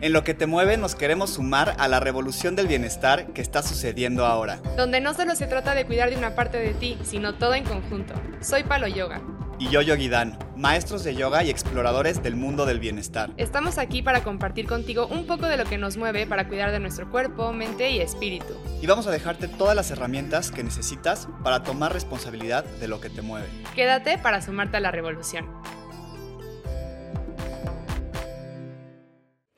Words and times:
En 0.00 0.12
lo 0.12 0.22
que 0.22 0.32
te 0.32 0.46
mueve 0.46 0.76
nos 0.76 0.94
queremos 0.94 1.30
sumar 1.30 1.74
a 1.76 1.88
la 1.88 1.98
revolución 1.98 2.54
del 2.54 2.68
bienestar 2.68 3.32
que 3.32 3.42
está 3.42 3.64
sucediendo 3.64 4.26
ahora. 4.26 4.60
Donde 4.76 5.00
no 5.00 5.12
solo 5.12 5.34
se 5.34 5.48
trata 5.48 5.74
de 5.74 5.86
cuidar 5.86 6.10
de 6.10 6.16
una 6.16 6.36
parte 6.36 6.58
de 6.58 6.72
ti, 6.72 6.96
sino 7.02 7.34
todo 7.34 7.54
en 7.54 7.64
conjunto. 7.64 8.14
Soy 8.40 8.62
Palo 8.62 8.86
Yoga. 8.86 9.20
Y 9.58 9.70
yo 9.70 9.82
Yogi 9.82 10.08
Dan, 10.08 10.38
maestros 10.56 11.02
de 11.02 11.16
yoga 11.16 11.42
y 11.42 11.50
exploradores 11.50 12.22
del 12.22 12.36
mundo 12.36 12.64
del 12.64 12.78
bienestar. 12.78 13.30
Estamos 13.38 13.76
aquí 13.76 14.02
para 14.02 14.22
compartir 14.22 14.68
contigo 14.68 15.08
un 15.08 15.26
poco 15.26 15.46
de 15.46 15.56
lo 15.56 15.64
que 15.64 15.78
nos 15.78 15.96
mueve 15.96 16.28
para 16.28 16.46
cuidar 16.46 16.70
de 16.70 16.78
nuestro 16.78 17.10
cuerpo, 17.10 17.52
mente 17.52 17.90
y 17.90 17.98
espíritu. 17.98 18.54
Y 18.80 18.86
vamos 18.86 19.08
a 19.08 19.10
dejarte 19.10 19.48
todas 19.48 19.74
las 19.74 19.90
herramientas 19.90 20.52
que 20.52 20.62
necesitas 20.62 21.26
para 21.42 21.64
tomar 21.64 21.92
responsabilidad 21.92 22.64
de 22.64 22.86
lo 22.86 23.00
que 23.00 23.10
te 23.10 23.20
mueve. 23.20 23.48
Quédate 23.74 24.16
para 24.16 24.40
sumarte 24.42 24.76
a 24.76 24.80
la 24.80 24.92
revolución. 24.92 25.46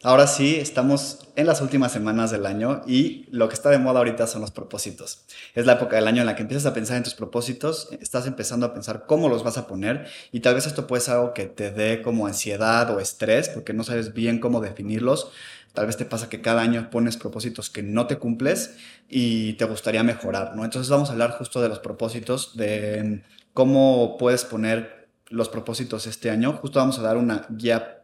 Ahora 0.02 0.26
sí, 0.26 0.56
estamos 0.56 1.28
en 1.36 1.46
las 1.46 1.60
últimas 1.60 1.92
semanas 1.92 2.30
del 2.30 2.46
año 2.46 2.80
y 2.86 3.26
lo 3.30 3.50
que 3.50 3.54
está 3.54 3.68
de 3.68 3.76
moda 3.76 3.98
ahorita 3.98 4.26
son 4.26 4.40
los 4.40 4.50
propósitos. 4.50 5.26
Es 5.54 5.66
la 5.66 5.74
época 5.74 5.96
del 5.96 6.08
año 6.08 6.22
en 6.22 6.26
la 6.26 6.36
que 6.36 6.40
empiezas 6.40 6.64
a 6.64 6.72
pensar 6.72 6.96
en 6.96 7.02
tus 7.02 7.12
propósitos, 7.12 7.90
estás 8.00 8.26
empezando 8.26 8.64
a 8.64 8.72
pensar 8.72 9.04
cómo 9.06 9.28
los 9.28 9.44
vas 9.44 9.58
a 9.58 9.66
poner 9.66 10.06
y 10.32 10.40
tal 10.40 10.54
vez 10.54 10.66
esto 10.66 10.86
puede 10.86 11.02
ser 11.02 11.16
algo 11.16 11.34
que 11.34 11.44
te 11.44 11.70
dé 11.70 12.00
como 12.00 12.26
ansiedad 12.26 12.88
o 12.96 12.98
estrés 12.98 13.50
porque 13.50 13.74
no 13.74 13.84
sabes 13.84 14.14
bien 14.14 14.38
cómo 14.38 14.62
definirlos. 14.62 15.32
Tal 15.74 15.84
vez 15.84 15.98
te 15.98 16.06
pasa 16.06 16.30
que 16.30 16.40
cada 16.40 16.62
año 16.62 16.88
pones 16.88 17.18
propósitos 17.18 17.68
que 17.68 17.82
no 17.82 18.06
te 18.06 18.16
cumples 18.16 18.76
y 19.06 19.52
te 19.54 19.66
gustaría 19.66 20.02
mejorar, 20.02 20.56
¿no? 20.56 20.64
Entonces 20.64 20.88
vamos 20.88 21.10
a 21.10 21.12
hablar 21.12 21.32
justo 21.32 21.60
de 21.60 21.68
los 21.68 21.78
propósitos, 21.78 22.56
de 22.56 23.22
cómo 23.52 24.16
puedes 24.18 24.46
poner 24.46 25.10
los 25.28 25.50
propósitos 25.50 26.06
este 26.06 26.30
año. 26.30 26.54
Justo 26.54 26.78
vamos 26.78 26.98
a 26.98 27.02
dar 27.02 27.18
una 27.18 27.46
guía 27.50 27.99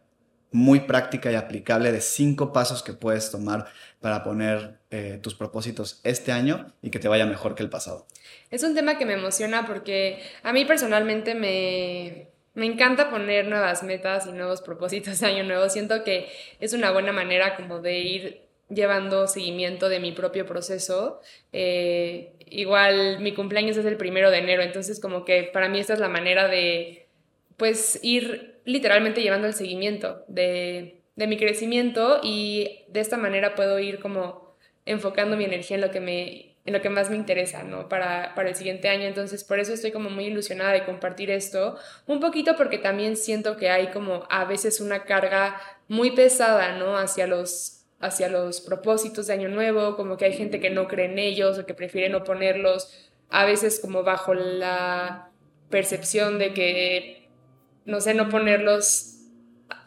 muy 0.57 0.81
práctica 0.81 1.31
y 1.31 1.35
aplicable 1.35 1.91
de 1.91 2.01
cinco 2.01 2.51
pasos 2.51 2.81
que 2.81 2.93
puedes 2.93 3.29
tomar 3.29 3.67
para 4.01 4.23
poner 4.23 4.79
eh, 4.89 5.19
tus 5.21 5.35
propósitos 5.35 6.01
este 6.03 6.31
año 6.31 6.73
y 6.81 6.89
que 6.89 6.99
te 6.99 7.07
vaya 7.07 7.25
mejor 7.25 7.53
que 7.53 7.61
el 7.61 7.69
pasado. 7.69 8.07
Es 8.49 8.63
un 8.63 8.73
tema 8.73 8.97
que 8.97 9.05
me 9.05 9.13
emociona 9.13 9.67
porque 9.67 10.19
a 10.41 10.51
mí 10.53 10.65
personalmente 10.65 11.35
me, 11.35 12.29
me 12.55 12.65
encanta 12.65 13.11
poner 13.11 13.47
nuevas 13.47 13.83
metas 13.83 14.25
y 14.25 14.31
nuevos 14.31 14.61
propósitos 14.61 15.19
de 15.19 15.27
año 15.27 15.43
nuevo. 15.43 15.69
Siento 15.69 16.03
que 16.03 16.27
es 16.59 16.73
una 16.73 16.91
buena 16.91 17.11
manera 17.11 17.55
como 17.55 17.79
de 17.79 17.99
ir 17.99 18.41
llevando 18.69 19.27
seguimiento 19.27 19.89
de 19.89 19.99
mi 19.99 20.11
propio 20.11 20.47
proceso. 20.47 21.21
Eh, 21.53 22.33
igual 22.47 23.19
mi 23.19 23.33
cumpleaños 23.33 23.77
es 23.77 23.85
el 23.85 23.97
primero 23.97 24.31
de 24.31 24.39
enero, 24.39 24.63
entonces 24.63 24.99
como 24.99 25.23
que 25.23 25.43
para 25.43 25.69
mí 25.69 25.79
esta 25.79 25.93
es 25.93 25.99
la 25.99 26.09
manera 26.09 26.47
de 26.47 27.05
pues 27.57 27.99
ir 28.03 28.56
literalmente 28.67 29.21
llevando 29.21 29.47
el 29.47 29.53
seguimiento 29.53 30.25
de, 30.27 31.01
mi 31.15 31.37
crecimiento 31.37 32.19
y 32.21 32.83
de 32.89 32.99
esta 32.99 33.17
manera 33.17 33.55
puedo 33.55 33.79
ir 33.79 33.99
como 33.99 34.55
enfocando 34.85 35.37
mi 35.37 35.45
energía 35.45 35.75
en 35.75 35.81
lo 35.81 35.89
que 35.89 35.99
me 36.01 36.53
en 36.65 36.73
lo 36.73 36.81
que 36.81 36.89
más 36.89 37.09
me 37.09 37.15
interesa, 37.15 37.63
¿no? 37.63 37.87
Para, 37.87 38.35
para 38.35 38.49
el 38.49 38.55
siguiente 38.55 38.89
año. 38.89 39.03
Entonces, 39.03 39.45
por 39.45 39.57
eso 39.57 39.71
estoy 39.71 39.93
como 39.93 40.09
muy 40.09 40.25
ilusionada 40.25 40.73
de 40.73 40.83
compartir 40.83 41.31
esto. 41.31 41.77
Un 42.07 42.19
poquito 42.19 42.57
porque 42.57 42.77
también 42.77 43.15
siento 43.15 43.55
que 43.55 43.69
hay 43.69 43.87
como 43.87 44.27
a 44.29 44.43
veces 44.43 44.81
una 44.81 45.05
carga 45.05 45.61
muy 45.87 46.11
pesada, 46.11 46.77
¿no? 46.77 46.97
Hacia 46.97 47.25
los, 47.25 47.85
hacia 48.01 48.27
los 48.27 48.59
propósitos 48.59 49.27
de 49.27 49.33
Año 49.33 49.47
Nuevo, 49.47 49.95
como 49.95 50.17
que 50.17 50.25
hay 50.25 50.33
gente 50.33 50.59
que 50.59 50.69
no 50.69 50.89
cree 50.89 51.05
en 51.05 51.19
ellos 51.19 51.57
o 51.57 51.65
que 51.65 51.73
prefiere 51.73 52.09
no 52.09 52.25
ponerlos, 52.25 53.09
a 53.29 53.45
veces 53.45 53.79
como 53.79 54.03
bajo 54.03 54.33
la 54.33 55.31
percepción 55.69 56.37
de 56.37 56.53
que 56.53 57.26
no 57.87 58.01
sé, 58.01 58.13
no 58.13 58.29
ponerlos 58.29 59.15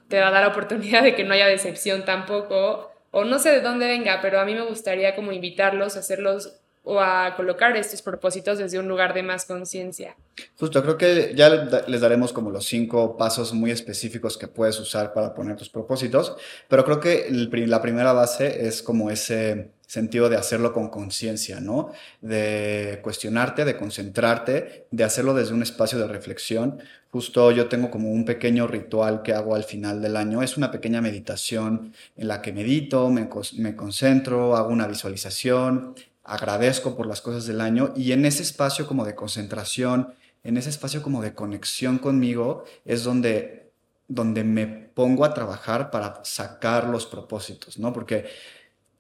te 0.09 0.19
va 0.19 0.29
a 0.29 0.31
dar 0.33 0.43
la 0.43 0.49
oportunidad 0.49 1.05
de 1.05 1.15
que 1.15 1.23
no 1.23 1.35
haya 1.35 1.47
decepción 1.47 2.05
tampoco, 2.05 2.91
o 3.13 3.25
no 3.25 3.39
sé 3.39 3.51
de 3.51 3.61
dónde 3.61 3.87
venga, 3.87 4.19
pero 4.21 4.41
a 4.41 4.45
mí 4.45 4.55
me 4.55 4.63
gustaría 4.63 5.15
como 5.15 5.31
invitarlos 5.31 5.97
a 5.97 6.01
hacerlos 6.01 6.57
o 6.83 6.99
a 6.99 7.37
colocar 7.37 7.77
estos 7.77 8.03
propósitos 8.03 8.59
desde 8.59 8.79
un 8.79 8.89
lugar 8.89 9.13
de 9.13 9.23
más 9.23 9.45
conciencia. 9.45 10.17
Justo, 10.59 10.83
creo 10.83 10.97
que 10.97 11.33
ya 11.37 11.51
les 11.87 12.01
daremos 12.01 12.33
como 12.33 12.51
los 12.51 12.65
cinco 12.65 13.17
pasos 13.17 13.53
muy 13.53 13.71
específicos 13.71 14.39
que 14.39 14.49
puedes 14.49 14.81
usar 14.81 15.13
para 15.13 15.35
poner 15.35 15.57
tus 15.57 15.69
propósitos, 15.69 16.37
pero 16.69 16.85
creo 16.85 16.99
que 16.99 17.27
la 17.31 17.83
primera 17.83 18.13
base 18.13 18.67
es 18.67 18.83
como 18.83 19.11
ese 19.11 19.73
sentido 19.91 20.29
de 20.29 20.37
hacerlo 20.37 20.73
con 20.73 20.89
conciencia, 20.89 21.61
¿no? 21.61 21.91
De 22.21 23.01
cuestionarte, 23.03 23.65
de 23.65 23.77
concentrarte, 23.77 24.87
de 24.93 25.03
hacerlo 25.03 25.35
desde 25.35 25.53
un 25.53 25.63
espacio 25.63 25.99
de 25.99 26.07
reflexión. 26.07 26.79
Justo 27.11 27.51
yo 27.51 27.69
tengo 27.69 27.91
como 27.91 28.13
un 28.13 28.25
pequeño 28.25 28.69
ritual 28.69 29.23
que 29.23 29.33
hago 29.33 29.57
al 29.57 29.65
final 29.65 30.01
del 30.01 30.17
año. 30.17 30.45
Es 30.45 30.57
una 30.57 30.71
pequeña 30.71 31.01
meditación 31.01 31.93
en 32.17 32.29
la 32.29 32.41
que 32.41 32.53
medito, 32.53 33.11
me, 33.11 33.29
me 33.57 33.75
concentro, 33.75 34.57
hago 34.57 34.69
una 34.69 34.87
visualización, 34.87 35.97
agradezco 36.23 36.97
por 36.97 37.09
las 37.09 37.21
cosas 37.21 37.47
del 37.47 37.61
año 37.61 37.93
y 37.97 38.13
en 38.13 38.25
ese 38.27 38.45
espacio 38.45 38.87
como 38.87 39.05
de 39.05 39.17
concentración, 39.17 40.15
en 40.45 40.57
ese 40.57 40.71
espacio 40.71 41.03
como 41.03 41.21
de 41.21 41.35
conexión 41.35 41.99
conmigo 41.99 42.63
es 42.85 43.03
donde, 43.03 43.73
donde 44.07 44.45
me 44.45 44.69
pongo 44.69 45.25
a 45.25 45.35
trabajar 45.35 45.91
para 45.91 46.21
sacar 46.23 46.87
los 46.87 47.07
propósitos, 47.07 47.77
¿no? 47.77 47.93
Porque 47.93 48.27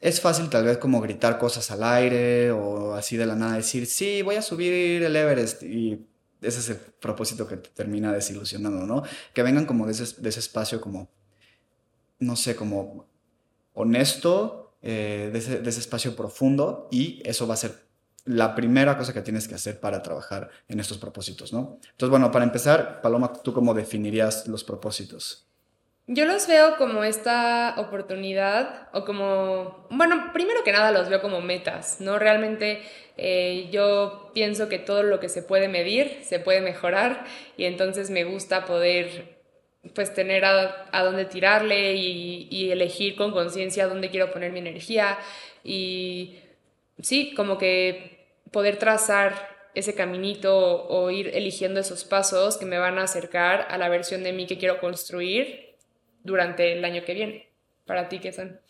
es 0.00 0.21
fácil 0.21 0.49
tal 0.49 0.65
vez 0.65 0.78
como 0.78 1.00
gritar 1.00 1.38
cosas 1.38 1.71
al 1.71 1.83
aire 1.84 2.50
o 2.53 2.94
así 2.94 3.16
de 3.16 3.27
la 3.27 3.37
nada 3.37 3.56
decir, 3.56 3.87
sí, 3.87 4.22
voy 4.22 4.37
a 4.37 4.43
subir 4.43 5.03
el 5.03 5.15
Everest 5.15 5.62
y 5.62 6.06
ese 6.41 6.61
es 6.61 6.71
el 6.71 6.77
propósito 6.77 7.47
que 7.47 7.59
te 7.59 7.69
termina 7.71 8.12
desilusionando, 8.12 8.87
¿no? 8.87 9.03
Que 9.34 9.43
vengan 9.43 9.66
como 9.66 9.84
de 9.87 9.93
ese, 9.93 10.21
de 10.21 10.28
ese 10.28 10.41
espacio 10.41 10.81
como, 10.81 11.10
no 12.19 12.34
sé, 12.34 12.56
como 12.56 13.06
honesto, 13.75 14.75
eh, 14.83 15.28
de, 15.31 15.39
ese, 15.39 15.60
de 15.60 15.69
ese 15.69 15.81
espacio 15.81 16.16
profundo 16.16 16.89
y 16.91 17.21
eso 17.28 17.47
va 17.47 17.55
a 17.55 17.59
ser 17.59 17.91
la 18.25 18.55
primera 18.55 18.97
cosa 18.97 19.12
que 19.12 19.21
tienes 19.21 19.49
que 19.49 19.55
hacer 19.55 19.81
para 19.81 20.03
trabajar 20.03 20.50
en 20.69 20.81
estos 20.81 20.97
propósitos, 20.97 21.53
¿no? 21.53 21.78
Entonces, 21.91 22.10
bueno, 22.10 22.31
para 22.31 22.44
empezar, 22.44 23.03
Paloma, 23.03 23.33
¿tú 23.33 23.53
cómo 23.53 23.75
definirías 23.75 24.47
los 24.47 24.65
propósitos? 24.65 25.50
Yo 26.12 26.25
los 26.25 26.48
veo 26.48 26.76
como 26.76 27.04
esta 27.04 27.76
oportunidad 27.78 28.88
o 28.93 29.04
como, 29.04 29.87
bueno, 29.91 30.32
primero 30.32 30.65
que 30.65 30.72
nada 30.72 30.91
los 30.91 31.09
veo 31.09 31.22
como 31.22 31.41
metas, 31.41 32.00
¿no? 32.00 32.19
Realmente 32.19 32.82
eh, 33.16 33.69
yo 33.71 34.32
pienso 34.34 34.69
que 34.69 34.81
todo 34.81 35.04
lo 35.04 35.21
que 35.21 35.28
se 35.28 35.44
puede 35.44 35.69
medir 35.69 36.19
se 36.25 36.41
puede 36.41 36.62
mejorar 36.62 37.22
y 37.56 37.65
entonces 37.65 38.10
me 38.10 38.25
gusta 38.25 38.65
poder 38.65 39.38
pues 39.94 40.12
tener 40.12 40.44
a, 40.44 40.88
dónde 41.04 41.26
tirarle 41.26 41.94
y, 41.94 42.48
y 42.50 42.72
elegir 42.72 43.15
con 43.15 43.31
conciencia 43.31 43.87
dónde 43.87 44.10
quiero 44.10 44.32
poner 44.32 44.50
mi 44.50 44.59
energía 44.59 45.16
y 45.62 46.41
sí, 47.00 47.34
como 47.37 47.56
que 47.56 48.27
poder 48.50 48.78
trazar 48.78 49.71
ese 49.77 49.94
caminito 49.94 50.88
o 50.88 51.09
ir 51.12 51.28
eligiendo 51.37 51.78
esos 51.78 52.03
pasos 52.04 52.56
que 52.56 52.66
me 52.66 52.78
van 52.78 52.98
a 52.98 53.04
acercar 53.04 53.69
a 53.71 53.78
la 53.78 53.88
versión 53.88 54.25
de 54.25 54.32
mí 54.32 54.48
que 54.48 54.59
quiero 54.59 54.81
construir 54.81 55.69
durante 56.25 56.72
el 56.72 56.84
año 56.84 57.03
que 57.04 57.14
viene? 57.14 57.48
Para 57.86 58.08
ti, 58.08 58.20
¿qué 58.20 58.32
son? 58.32 58.60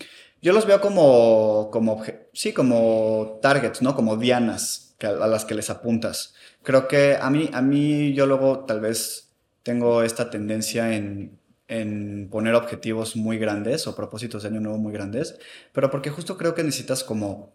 Yo 0.43 0.53
los 0.53 0.66
veo 0.66 0.81
como, 0.81 1.71
como, 1.71 2.03
sí, 2.33 2.53
como 2.53 3.38
targets, 3.43 3.83
¿no? 3.83 3.94
Como 3.94 4.16
dianas 4.16 4.97
a 5.03 5.27
las 5.27 5.44
que 5.44 5.55
les 5.55 5.71
apuntas. 5.71 6.34
Creo 6.62 6.89
que 6.89 7.16
a 7.21 7.31
mí, 7.31 7.50
a 7.53 7.62
mí 7.62 8.12
yo 8.15 8.27
luego 8.27 8.65
tal 8.65 8.81
vez 8.81 9.33
tengo 9.62 10.03
esta 10.03 10.31
tendencia 10.31 10.94
en, 10.94 11.39
en 11.69 12.28
poner 12.31 12.55
objetivos 12.55 13.16
muy 13.16 13.39
grandes 13.39 13.87
o 13.87 13.94
propósitos 13.94 14.43
de 14.43 14.49
año 14.49 14.60
nuevo 14.60 14.78
muy 14.78 14.93
grandes, 14.93 15.39
pero 15.72 15.91
porque 15.91 16.10
justo 16.10 16.37
creo 16.37 16.55
que 16.55 16.65
necesitas 16.65 17.05
como 17.05 17.55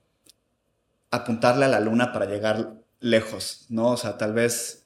apuntarle 1.12 1.66
a 1.66 1.70
la 1.70 1.80
luna 1.80 2.12
para 2.14 2.26
llegar 2.26 2.74
lejos, 3.00 3.66
¿no? 3.70 3.92
O 3.92 3.98
sea, 3.98 4.18
tal 4.18 4.34
vez 4.34 4.85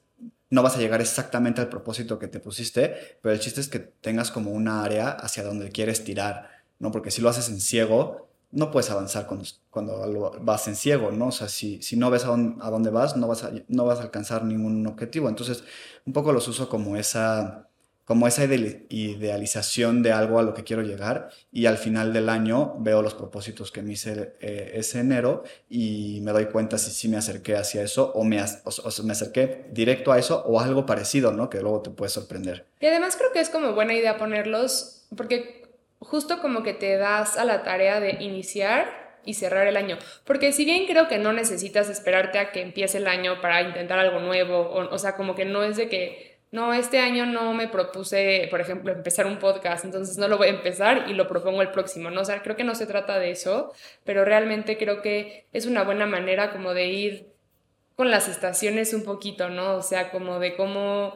no 0.50 0.62
vas 0.62 0.76
a 0.76 0.80
llegar 0.80 1.00
exactamente 1.00 1.60
al 1.60 1.68
propósito 1.68 2.18
que 2.18 2.28
te 2.28 2.40
pusiste, 2.40 2.94
pero 3.22 3.32
el 3.32 3.40
chiste 3.40 3.60
es 3.60 3.68
que 3.68 3.78
tengas 3.78 4.30
como 4.30 4.50
una 4.50 4.82
área 4.84 5.10
hacia 5.10 5.44
donde 5.44 5.70
quieres 5.70 6.04
tirar, 6.04 6.50
¿no? 6.78 6.90
Porque 6.90 7.10
si 7.10 7.22
lo 7.22 7.28
haces 7.28 7.48
en 7.48 7.60
ciego, 7.60 8.28
no 8.50 8.72
puedes 8.72 8.90
avanzar 8.90 9.26
cuando, 9.26 9.46
cuando 9.70 10.32
vas 10.42 10.66
en 10.66 10.74
ciego, 10.74 11.12
¿no? 11.12 11.28
O 11.28 11.32
sea, 11.32 11.48
si, 11.48 11.80
si 11.82 11.96
no 11.96 12.10
ves 12.10 12.24
a 12.24 12.28
dónde, 12.28 12.90
vas, 12.90 13.16
no 13.16 13.28
vas, 13.28 13.44
a, 13.44 13.52
no 13.68 13.84
vas 13.84 14.00
a 14.00 14.02
alcanzar 14.02 14.44
ningún 14.44 14.84
objetivo. 14.88 15.28
Entonces, 15.28 15.62
un 16.04 16.12
poco 16.12 16.32
los 16.32 16.48
uso 16.48 16.68
como 16.68 16.96
esa 16.96 17.69
como 18.10 18.26
esa 18.26 18.42
idealización 18.42 20.02
de 20.02 20.10
algo 20.10 20.40
a 20.40 20.42
lo 20.42 20.52
que 20.52 20.64
quiero 20.64 20.82
llegar 20.82 21.30
y 21.52 21.66
al 21.66 21.78
final 21.78 22.12
del 22.12 22.28
año 22.28 22.74
veo 22.80 23.02
los 23.02 23.14
propósitos 23.14 23.70
que 23.70 23.82
me 23.82 23.92
hice 23.92 24.32
eh, 24.40 24.72
ese 24.74 24.98
enero 24.98 25.44
y 25.68 26.18
me 26.22 26.32
doy 26.32 26.46
cuenta 26.46 26.76
si 26.76 26.90
sí 26.90 27.06
me 27.06 27.18
acerqué 27.18 27.54
hacia 27.54 27.82
eso 27.82 28.10
o 28.16 28.24
me, 28.24 28.42
o, 28.42 29.02
me 29.04 29.12
acerqué 29.12 29.66
directo 29.70 30.10
a 30.10 30.18
eso 30.18 30.42
o 30.44 30.58
algo 30.58 30.86
parecido, 30.86 31.30
¿no? 31.30 31.48
Que 31.48 31.60
luego 31.60 31.82
te 31.82 31.90
puede 31.90 32.08
sorprender. 32.08 32.66
Y 32.80 32.86
además 32.86 33.14
creo 33.14 33.30
que 33.30 33.38
es 33.38 33.48
como 33.48 33.74
buena 33.74 33.94
idea 33.94 34.18
ponerlos 34.18 35.06
porque 35.16 35.62
justo 36.00 36.40
como 36.40 36.64
que 36.64 36.74
te 36.74 36.96
das 36.96 37.36
a 37.36 37.44
la 37.44 37.62
tarea 37.62 38.00
de 38.00 38.24
iniciar 38.24 39.20
y 39.24 39.34
cerrar 39.34 39.68
el 39.68 39.76
año. 39.76 39.98
Porque 40.24 40.50
si 40.50 40.64
bien 40.64 40.88
creo 40.88 41.06
que 41.06 41.18
no 41.18 41.32
necesitas 41.32 41.88
esperarte 41.88 42.40
a 42.40 42.50
que 42.50 42.60
empiece 42.60 42.98
el 42.98 43.06
año 43.06 43.40
para 43.40 43.62
intentar 43.62 44.00
algo 44.00 44.18
nuevo, 44.18 44.62
o, 44.62 44.92
o 44.92 44.98
sea, 44.98 45.14
como 45.14 45.36
que 45.36 45.44
no 45.44 45.62
es 45.62 45.76
de 45.76 45.88
que 45.88 46.39
no, 46.52 46.74
este 46.74 46.98
año 46.98 47.26
no 47.26 47.54
me 47.54 47.68
propuse, 47.68 48.48
por 48.50 48.60
ejemplo, 48.60 48.92
empezar 48.92 49.26
un 49.26 49.38
podcast, 49.38 49.84
entonces 49.84 50.18
no 50.18 50.26
lo 50.26 50.36
voy 50.36 50.48
a 50.48 50.50
empezar 50.50 51.06
y 51.08 51.14
lo 51.14 51.28
propongo 51.28 51.62
el 51.62 51.70
próximo, 51.70 52.10
¿no? 52.10 52.22
O 52.22 52.24
sea, 52.24 52.42
creo 52.42 52.56
que 52.56 52.64
no 52.64 52.74
se 52.74 52.86
trata 52.86 53.20
de 53.20 53.30
eso, 53.30 53.72
pero 54.04 54.24
realmente 54.24 54.76
creo 54.76 55.00
que 55.00 55.46
es 55.52 55.66
una 55.66 55.84
buena 55.84 56.06
manera 56.06 56.50
como 56.50 56.74
de 56.74 56.86
ir 56.86 57.28
con 57.94 58.10
las 58.10 58.28
estaciones 58.28 58.94
un 58.94 59.04
poquito, 59.04 59.48
¿no? 59.48 59.76
O 59.76 59.82
sea, 59.82 60.10
como 60.10 60.40
de 60.40 60.56
cómo 60.56 61.14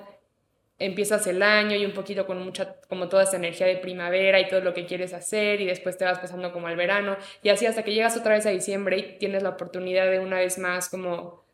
empiezas 0.79 1.27
el 1.27 1.43
año 1.43 1.77
y 1.77 1.85
un 1.85 1.93
poquito 1.93 2.27
con 2.27 2.43
mucha, 2.45 2.77
como 2.89 3.09
toda 3.09 3.25
esa 3.25 3.37
energía 3.37 3.67
de 3.67 3.77
primavera 3.77 4.41
y 4.41 4.49
todo 4.49 4.61
lo 4.61 4.75
que 4.75 4.87
quieres 4.87 5.15
hacer 5.15 5.61
y 5.61 5.67
después 5.67 5.97
te 5.97 6.05
vas 6.05 6.19
pasando 6.19 6.53
como 6.53 6.67
al 6.67 6.77
verano 6.77 7.17
y 7.43 7.49
así 7.49 7.67
hasta 7.67 7.85
que 7.85 7.95
llegas 7.95 8.17
otra 8.17 8.35
vez 8.35 8.45
a 8.47 8.51
diciembre 8.51 8.99
y 8.99 9.19
tienes 9.19 9.43
la 9.43 9.51
oportunidad 9.51 10.11
de 10.11 10.19
una 10.19 10.39
vez 10.39 10.59
más 10.59 10.89
como 10.89 11.45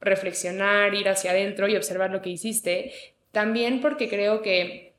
reflexionar, 0.00 0.94
ir 0.94 1.08
hacia 1.08 1.30
adentro 1.30 1.68
y 1.68 1.76
observar 1.76 2.10
lo 2.10 2.20
que 2.20 2.30
hiciste 2.30 2.92
también 3.36 3.82
porque 3.82 4.08
creo 4.08 4.40
que, 4.40 4.94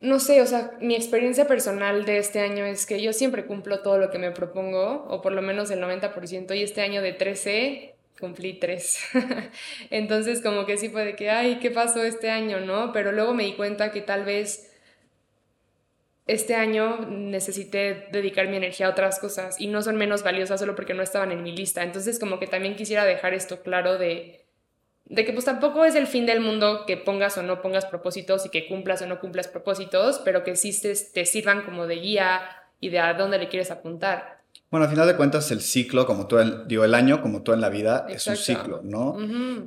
no 0.00 0.18
sé, 0.18 0.40
o 0.40 0.46
sea, 0.46 0.70
mi 0.80 0.94
experiencia 0.94 1.46
personal 1.46 2.06
de 2.06 2.16
este 2.16 2.40
año 2.40 2.64
es 2.64 2.86
que 2.86 3.02
yo 3.02 3.12
siempre 3.12 3.44
cumplo 3.44 3.82
todo 3.82 3.98
lo 3.98 4.10
que 4.10 4.18
me 4.18 4.30
propongo, 4.30 5.04
o 5.10 5.20
por 5.20 5.32
lo 5.32 5.42
menos 5.42 5.70
el 5.70 5.82
90%, 5.82 6.56
y 6.56 6.62
este 6.62 6.80
año 6.80 7.02
de 7.02 7.12
13 7.12 7.96
cumplí 8.18 8.54
3. 8.54 8.98
Entonces 9.90 10.40
como 10.40 10.64
que 10.64 10.78
sí 10.78 10.88
fue 10.88 11.04
de 11.04 11.16
que, 11.16 11.28
ay, 11.28 11.58
¿qué 11.58 11.70
pasó 11.70 12.02
este 12.02 12.30
año, 12.30 12.60
no? 12.60 12.94
Pero 12.94 13.12
luego 13.12 13.34
me 13.34 13.44
di 13.44 13.52
cuenta 13.56 13.92
que 13.92 14.00
tal 14.00 14.24
vez 14.24 14.72
este 16.26 16.54
año 16.54 17.00
necesité 17.10 18.08
dedicar 18.10 18.48
mi 18.48 18.56
energía 18.56 18.86
a 18.86 18.90
otras 18.92 19.18
cosas 19.18 19.60
y 19.60 19.66
no 19.66 19.82
son 19.82 19.96
menos 19.96 20.22
valiosas 20.22 20.60
solo 20.60 20.74
porque 20.74 20.94
no 20.94 21.02
estaban 21.02 21.30
en 21.30 21.42
mi 21.42 21.54
lista. 21.54 21.82
Entonces 21.82 22.18
como 22.18 22.38
que 22.38 22.46
también 22.46 22.74
quisiera 22.74 23.04
dejar 23.04 23.34
esto 23.34 23.62
claro 23.62 23.98
de 23.98 24.43
de 25.06 25.24
que 25.24 25.32
pues 25.32 25.44
tampoco 25.44 25.84
es 25.84 25.94
el 25.94 26.06
fin 26.06 26.26
del 26.26 26.40
mundo 26.40 26.84
que 26.86 26.96
pongas 26.96 27.36
o 27.36 27.42
no 27.42 27.60
pongas 27.60 27.84
propósitos 27.84 28.46
y 28.46 28.48
que 28.48 28.66
cumplas 28.66 29.02
o 29.02 29.06
no 29.06 29.20
cumplas 29.20 29.48
propósitos, 29.48 30.20
pero 30.24 30.44
que 30.44 30.56
sí 30.56 30.76
te, 30.80 31.26
sirvan 31.26 31.62
como 31.62 31.86
de 31.86 31.96
guía 31.96 32.40
y 32.80 32.88
de 32.88 33.00
a 33.00 33.14
dónde 33.14 33.38
le 33.38 33.48
quieres 33.48 33.70
apuntar. 33.70 34.42
Bueno, 34.70 34.84
al 34.84 34.90
final 34.90 35.06
de 35.06 35.16
cuentas 35.16 35.50
el 35.52 35.60
ciclo, 35.60 36.06
como 36.06 36.26
tú, 36.26 36.38
el, 36.38 36.66
digo, 36.66 36.84
el 36.84 36.94
año, 36.94 37.22
como 37.22 37.42
todo 37.42 37.54
en 37.54 37.60
la 37.60 37.68
vida, 37.68 38.06
es 38.08 38.26
un 38.26 38.36
ciclo, 38.36 38.80
¿no? 38.82 39.16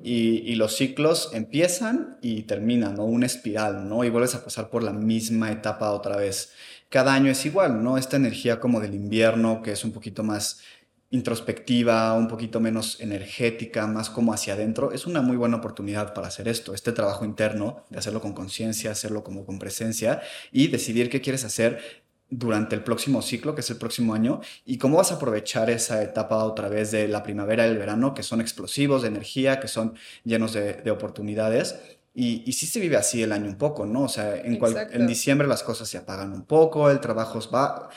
y, 0.04 0.40
y, 0.40 0.56
los 0.56 0.76
ciclos 0.76 1.30
empiezan 1.34 2.18
y 2.22 2.42
terminan, 2.42 2.96
¿no? 2.96 3.06
Una 3.06 3.26
espiral, 3.26 3.88
¿no? 3.88 4.04
Y 4.04 4.10
vuelves 4.10 4.36
a 4.36 4.44
pasar 4.44 4.70
por 4.70 4.84
la 4.84 4.92
misma 4.92 5.52
etapa 5.52 5.92
otra 5.92 6.18
vez. 6.18 6.52
Cada 6.90 7.14
año 7.14 7.32
es 7.32 7.46
igual, 7.46 7.84
¿no? 7.84 7.98
Esta 7.98 8.18
energía 8.18 8.60
como 8.60 8.82
del 8.82 8.96
invierno, 8.96 9.62
que 9.62 9.72
es 9.72 9.86
un 9.86 9.94
poquito 9.94 10.24
más 10.24 10.62
introspectiva, 11.10 12.14
un 12.14 12.28
poquito 12.28 12.60
menos 12.60 13.00
energética, 13.00 13.88
más 13.88 14.10
como 14.10 14.34
hacia 14.34 14.54
adentro, 14.54 14.92
es 14.92 15.06
una 15.06 15.22
muy 15.22 15.38
buena 15.38 15.58
oportunidad 15.58 16.14
para 16.14 16.28
hacer 16.28 16.48
esto, 16.48 16.74
este 16.74 16.92
trabajo 16.92 17.24
interno, 17.24 17.86
de 17.90 18.00
hacerlo 18.00 18.22
con 18.22 18.34
conciencia, 18.34 18.92
hacerlo 18.92 19.24
como 19.24 19.46
con 19.46 19.58
presencia 19.58 20.22
y 20.52 20.68
decidir 20.68 21.10
qué 21.10 21.22
quieres 21.22 21.46
hacer 21.46 22.08
durante 22.30 22.76
el 22.76 22.84
próximo 22.84 23.22
ciclo, 23.22 23.56
que 23.56 23.62
es 23.62 23.70
el 23.70 23.78
próximo 23.78 24.14
año, 24.14 24.42
y 24.66 24.78
cómo 24.78 24.98
vas 24.98 25.14
a 25.14 25.16
aprovechar 25.16 25.70
esa 25.70 26.04
etapa 26.04 26.44
otra 26.44 26.68
vez 26.68 26.92
de 26.92 27.08
la 27.08 27.24
primavera 27.24 27.66
y 27.66 27.70
el 27.70 27.78
verano, 27.78 28.14
que 28.14 28.24
son 28.24 28.42
explosivos 28.42 29.02
de 29.02 29.08
energía, 29.08 29.62
que 29.62 29.70
son 29.70 29.96
llenos 30.26 30.52
de, 30.52 30.92
oportunidades. 30.92 31.80
Y, 32.14 32.44
y, 32.46 32.54
sí 32.54 32.66
se 32.66 32.82
vive 32.82 32.98
así 32.98 33.24
el 33.24 33.32
año 33.32 33.46
un 33.46 33.58
poco, 33.58 33.86
¿no? 33.86 34.04
O 34.04 34.10
sea, 34.10 34.36
en, 34.36 34.60
en 34.92 35.08
diciembre 35.08 35.48
las 35.48 35.64
cosas 35.64 35.88
se 35.88 36.00
apagan 36.00 36.34
un 36.34 36.44
poco, 36.44 36.90
el 36.90 37.00
trabajo 37.00 37.40
va, 37.52 37.90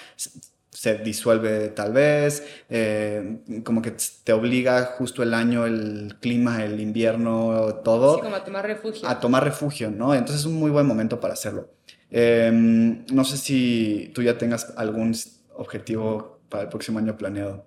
se 0.81 0.94
disuelve 0.94 1.69
tal 1.69 1.93
vez, 1.93 2.43
eh, 2.71 3.41
como 3.65 3.82
que 3.82 3.93
te 4.25 4.32
obliga 4.32 4.82
justo 4.97 5.23
el 5.23 5.35
año, 5.35 5.67
el 5.67 6.17
clima, 6.23 6.65
el 6.65 6.81
invierno, 6.81 7.82
todo. 7.85 8.15
Sí, 8.15 8.23
como 8.23 8.37
a 8.37 8.44
tomar 8.44 8.67
refugio. 8.67 9.06
A 9.06 9.21
tomar 9.21 9.44
refugio, 9.44 9.91
¿no? 9.91 10.15
Entonces 10.15 10.41
es 10.41 10.47
un 10.47 10.55
muy 10.55 10.71
buen 10.71 10.87
momento 10.87 11.21
para 11.21 11.35
hacerlo. 11.35 11.69
Em, 12.11 13.05
no 13.12 13.25
sé 13.25 13.37
si 13.37 14.11
tú 14.15 14.23
ya 14.23 14.38
tengas 14.38 14.73
algún 14.79 15.15
objetivo 15.55 16.41
para 16.49 16.62
el 16.62 16.71
próximo 16.71 16.99
año 16.99 17.15
planeado, 17.19 17.67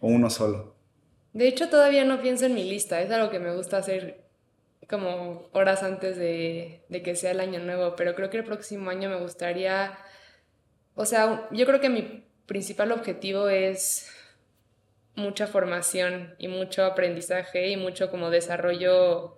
o 0.00 0.08
uno 0.08 0.28
solo. 0.28 0.74
De 1.34 1.46
hecho, 1.46 1.68
todavía 1.68 2.04
no 2.04 2.20
pienso 2.20 2.46
en 2.46 2.54
mi 2.54 2.68
lista, 2.68 3.00
es 3.00 3.12
algo 3.12 3.30
que 3.30 3.38
me 3.38 3.54
gusta 3.54 3.76
hacer 3.76 4.24
como 4.90 5.48
horas 5.52 5.84
antes 5.84 6.16
de, 6.16 6.82
de 6.88 7.02
que 7.02 7.14
sea 7.14 7.30
el 7.30 7.38
año 7.38 7.60
nuevo, 7.60 7.94
pero 7.94 8.16
creo 8.16 8.30
que 8.30 8.38
el 8.38 8.44
próximo 8.44 8.90
año 8.90 9.08
me 9.08 9.20
gustaría, 9.20 9.96
o 10.96 11.06
sea, 11.06 11.48
yo 11.52 11.64
creo 11.64 11.80
que 11.80 11.88
mi 11.88 12.27
principal 12.48 12.90
objetivo 12.90 13.48
es 13.48 14.08
mucha 15.14 15.46
formación 15.46 16.34
y 16.38 16.48
mucho 16.48 16.84
aprendizaje 16.84 17.68
y 17.68 17.76
mucho 17.76 18.10
como 18.10 18.30
desarrollo 18.30 19.36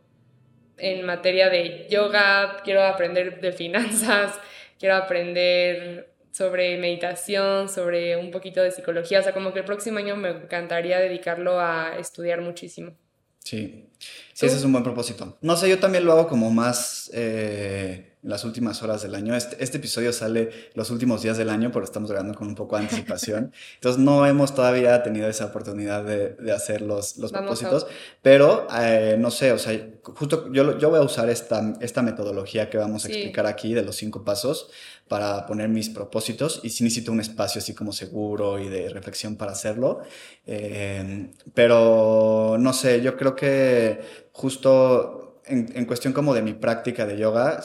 en 0.79 1.05
materia 1.05 1.51
de 1.51 1.87
yoga, 1.91 2.63
quiero 2.65 2.83
aprender 2.85 3.41
de 3.41 3.53
finanzas, 3.53 4.39
quiero 4.79 4.95
aprender 4.95 6.15
sobre 6.33 6.79
meditación, 6.79 7.69
sobre 7.69 8.17
un 8.17 8.31
poquito 8.31 8.63
de 8.63 8.71
psicología, 8.71 9.21
o 9.21 9.23
sea, 9.23 9.35
como 9.35 9.53
que 9.53 9.59
el 9.59 9.65
próximo 9.65 9.99
año 9.99 10.17
me 10.17 10.31
encantaría 10.31 10.99
dedicarlo 11.01 11.61
a 11.61 11.99
estudiar 11.99 12.41
muchísimo. 12.41 12.93
Sí, 13.41 13.91
sí, 14.33 14.47
ese 14.47 14.57
es 14.57 14.65
un 14.65 14.73
buen 14.73 14.85
propósito. 14.85 15.37
No 15.41 15.57
sé, 15.57 15.69
yo 15.69 15.79
también 15.79 16.05
lo 16.05 16.13
hago 16.13 16.29
como 16.29 16.51
más... 16.51 17.11
Eh 17.13 18.10
las 18.23 18.45
últimas 18.45 18.83
horas 18.83 19.03
del 19.03 19.15
año. 19.15 19.35
Este, 19.35 19.63
este, 19.63 19.79
episodio 19.79 20.13
sale 20.13 20.51
los 20.75 20.91
últimos 20.91 21.23
días 21.23 21.39
del 21.39 21.49
año, 21.49 21.71
pero 21.73 21.85
estamos 21.85 22.11
grabando 22.11 22.35
con 22.35 22.49
un 22.49 22.55
poco 22.55 22.77
de 22.77 22.83
anticipación. 22.83 23.53
Entonces 23.75 24.03
no 24.03 24.27
hemos 24.27 24.55
todavía 24.55 25.03
tenido 25.03 25.29
esa 25.29 25.47
oportunidad 25.47 26.05
de, 26.05 26.35
de 26.35 26.53
hacer 26.53 26.83
los, 26.83 27.17
los 27.17 27.33
propósitos, 27.33 27.87
pero 28.21 28.67
eh, 28.79 29.17
no 29.19 29.31
sé, 29.31 29.53
o 29.53 29.59
sea, 29.59 29.73
justo 30.03 30.53
yo, 30.53 30.79
yo 30.79 30.91
voy 30.91 30.99
a 30.99 31.03
usar 31.03 31.31
esta, 31.31 31.75
esta 31.81 32.03
metodología 32.03 32.69
que 32.69 32.77
vamos 32.77 33.05
a 33.05 33.09
explicar 33.09 33.47
aquí 33.47 33.73
de 33.73 33.83
los 33.83 33.97
cinco 33.97 34.23
pasos 34.23 34.71
para 35.09 35.47
poner 35.47 35.69
mis 35.69 35.89
propósitos 35.89 36.61
y 36.63 36.71
sí 36.71 36.85
necesito 36.85 37.11
un 37.13 37.21
espacio 37.21 37.61
así 37.61 37.75
como 37.75 37.93
seguro 37.93 38.59
y 38.59 38.69
de 38.69 38.91
reflexión 38.91 39.37
para 39.37 39.53
hacerlo. 39.53 40.01
Eh, 40.47 41.31
pero 41.55 42.57
no 42.61 42.73
sé, 42.75 43.01
yo 43.01 43.17
creo 43.17 43.35
que 43.35 44.29
justo 44.33 45.41
en, 45.47 45.73
en 45.75 45.87
cuestión 45.87 46.13
como 46.13 46.35
de 46.35 46.43
mi 46.43 46.53
práctica 46.53 47.07
de 47.07 47.19
yoga, 47.19 47.61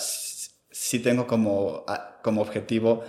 sí 0.76 1.00
tengo 1.00 1.26
como, 1.26 1.86
como 2.22 2.42
objetivo 2.42 3.02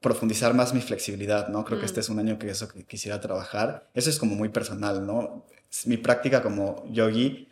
profundizar 0.00 0.54
más 0.54 0.74
mi 0.74 0.80
flexibilidad, 0.80 1.46
¿no? 1.48 1.64
Creo 1.64 1.78
que 1.78 1.86
este 1.86 2.00
es 2.00 2.08
un 2.08 2.18
año 2.18 2.36
que 2.36 2.50
eso 2.50 2.66
que 2.66 2.84
quisiera 2.84 3.20
trabajar. 3.20 3.88
Eso 3.94 4.10
es 4.10 4.18
como 4.18 4.34
muy 4.34 4.48
personal, 4.48 5.06
¿no? 5.06 5.46
Mi 5.84 5.98
práctica 5.98 6.42
como 6.42 6.84
yogi 6.90 7.46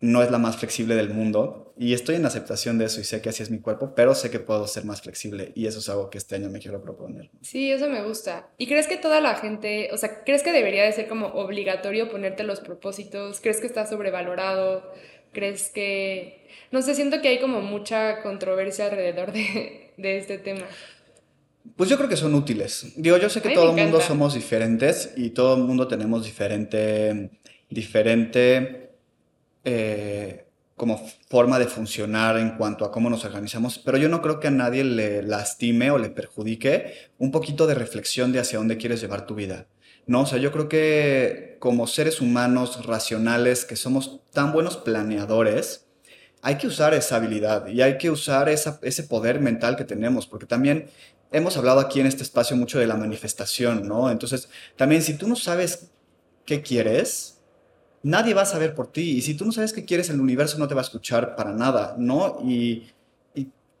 no 0.00 0.22
es 0.22 0.30
la 0.32 0.38
más 0.38 0.56
flexible 0.56 0.96
del 0.96 1.10
mundo 1.10 1.72
y 1.78 1.94
estoy 1.94 2.16
en 2.16 2.26
aceptación 2.26 2.78
de 2.78 2.86
eso 2.86 3.00
y 3.00 3.04
sé 3.04 3.22
que 3.22 3.28
así 3.28 3.44
es 3.44 3.50
mi 3.50 3.60
cuerpo, 3.60 3.92
pero 3.94 4.14
sé 4.14 4.28
que 4.30 4.40
puedo 4.40 4.66
ser 4.66 4.84
más 4.84 5.02
flexible 5.02 5.52
y 5.54 5.66
eso 5.66 5.78
es 5.78 5.88
algo 5.88 6.10
que 6.10 6.18
este 6.18 6.34
año 6.34 6.50
me 6.50 6.58
quiero 6.58 6.82
proponer. 6.82 7.30
Sí, 7.42 7.70
eso 7.70 7.88
me 7.88 8.02
gusta. 8.02 8.48
¿Y 8.58 8.66
crees 8.66 8.88
que 8.88 8.96
toda 8.96 9.20
la 9.20 9.36
gente, 9.36 9.90
o 9.92 9.98
sea, 9.98 10.24
crees 10.24 10.42
que 10.42 10.52
debería 10.52 10.82
de 10.82 10.92
ser 10.92 11.06
como 11.06 11.28
obligatorio 11.28 12.10
ponerte 12.10 12.42
los 12.42 12.60
propósitos? 12.60 13.40
¿Crees 13.40 13.60
que 13.60 13.66
está 13.68 13.86
sobrevalorado? 13.86 14.90
¿Crees 15.32 15.70
que 15.70 16.40
no 16.70 16.82
sé, 16.82 16.94
siento 16.94 17.20
que 17.20 17.28
hay 17.28 17.40
como 17.40 17.60
mucha 17.60 18.22
controversia 18.22 18.86
alrededor 18.86 19.32
de, 19.32 19.92
este 19.96 20.38
tema. 20.38 20.66
Pues 21.76 21.90
yo 21.90 21.96
creo 21.96 22.08
que 22.08 22.16
son 22.16 22.34
útiles. 22.34 22.92
Digo, 22.96 23.16
yo 23.16 23.28
sé 23.28 23.42
que 23.42 23.50
todo 23.50 23.70
el 23.70 23.82
mundo 23.82 24.00
somos 24.00 24.34
diferentes 24.34 25.12
y 25.16 25.30
todo 25.30 25.56
el 25.56 25.62
mundo 25.62 25.88
tenemos 25.88 26.24
diferente, 26.24 27.30
diferente 27.68 28.92
eh, 29.64 30.46
como 30.76 31.06
forma 31.28 31.58
de 31.58 31.66
funcionar 31.66 32.38
en 32.38 32.56
cuanto 32.56 32.84
a 32.84 32.92
cómo 32.92 33.10
nos 33.10 33.24
organizamos, 33.24 33.78
pero 33.78 33.98
yo 33.98 34.08
no 34.08 34.22
creo 34.22 34.40
que 34.40 34.48
a 34.48 34.52
nadie 34.52 34.84
le 34.84 35.22
lastime 35.22 35.90
o 35.90 35.98
le 35.98 36.08
perjudique 36.08 36.94
un 37.18 37.30
poquito 37.30 37.66
de 37.66 37.74
reflexión 37.74 38.32
de 38.32 38.38
hacia 38.38 38.58
dónde 38.58 38.78
quieres 38.78 39.00
llevar 39.00 39.26
tu 39.26 39.34
vida. 39.34 39.66
No, 40.06 40.22
o 40.22 40.26
sea, 40.26 40.38
yo 40.38 40.52
creo 40.52 40.68
que 40.68 41.56
como 41.60 41.86
seres 41.86 42.20
humanos 42.20 42.86
racionales 42.86 43.64
que 43.64 43.76
somos 43.76 44.20
tan 44.32 44.52
buenos 44.52 44.76
planeadores, 44.76 45.86
hay 46.42 46.56
que 46.56 46.66
usar 46.66 46.94
esa 46.94 47.16
habilidad 47.16 47.66
y 47.68 47.82
hay 47.82 47.98
que 47.98 48.10
usar 48.10 48.48
ese 48.48 49.02
poder 49.04 49.40
mental 49.40 49.76
que 49.76 49.84
tenemos, 49.84 50.26
porque 50.26 50.46
también 50.46 50.88
hemos 51.32 51.56
hablado 51.56 51.80
aquí 51.80 52.00
en 52.00 52.06
este 52.06 52.22
espacio 52.22 52.56
mucho 52.56 52.78
de 52.78 52.86
la 52.86 52.96
manifestación, 52.96 53.86
¿no? 53.86 54.10
Entonces, 54.10 54.48
también 54.76 55.02
si 55.02 55.14
tú 55.14 55.28
no 55.28 55.36
sabes 55.36 55.90
qué 56.44 56.62
quieres, 56.62 57.40
nadie 58.02 58.34
va 58.34 58.42
a 58.42 58.46
saber 58.46 58.74
por 58.74 58.90
ti. 58.90 59.18
Y 59.18 59.22
si 59.22 59.34
tú 59.34 59.44
no 59.44 59.52
sabes 59.52 59.72
qué 59.72 59.84
quieres, 59.84 60.10
el 60.10 60.20
universo 60.20 60.58
no 60.58 60.68
te 60.68 60.74
va 60.74 60.80
a 60.80 60.84
escuchar 60.84 61.36
para 61.36 61.52
nada, 61.52 61.94
¿no? 61.98 62.38
Y, 62.44 62.88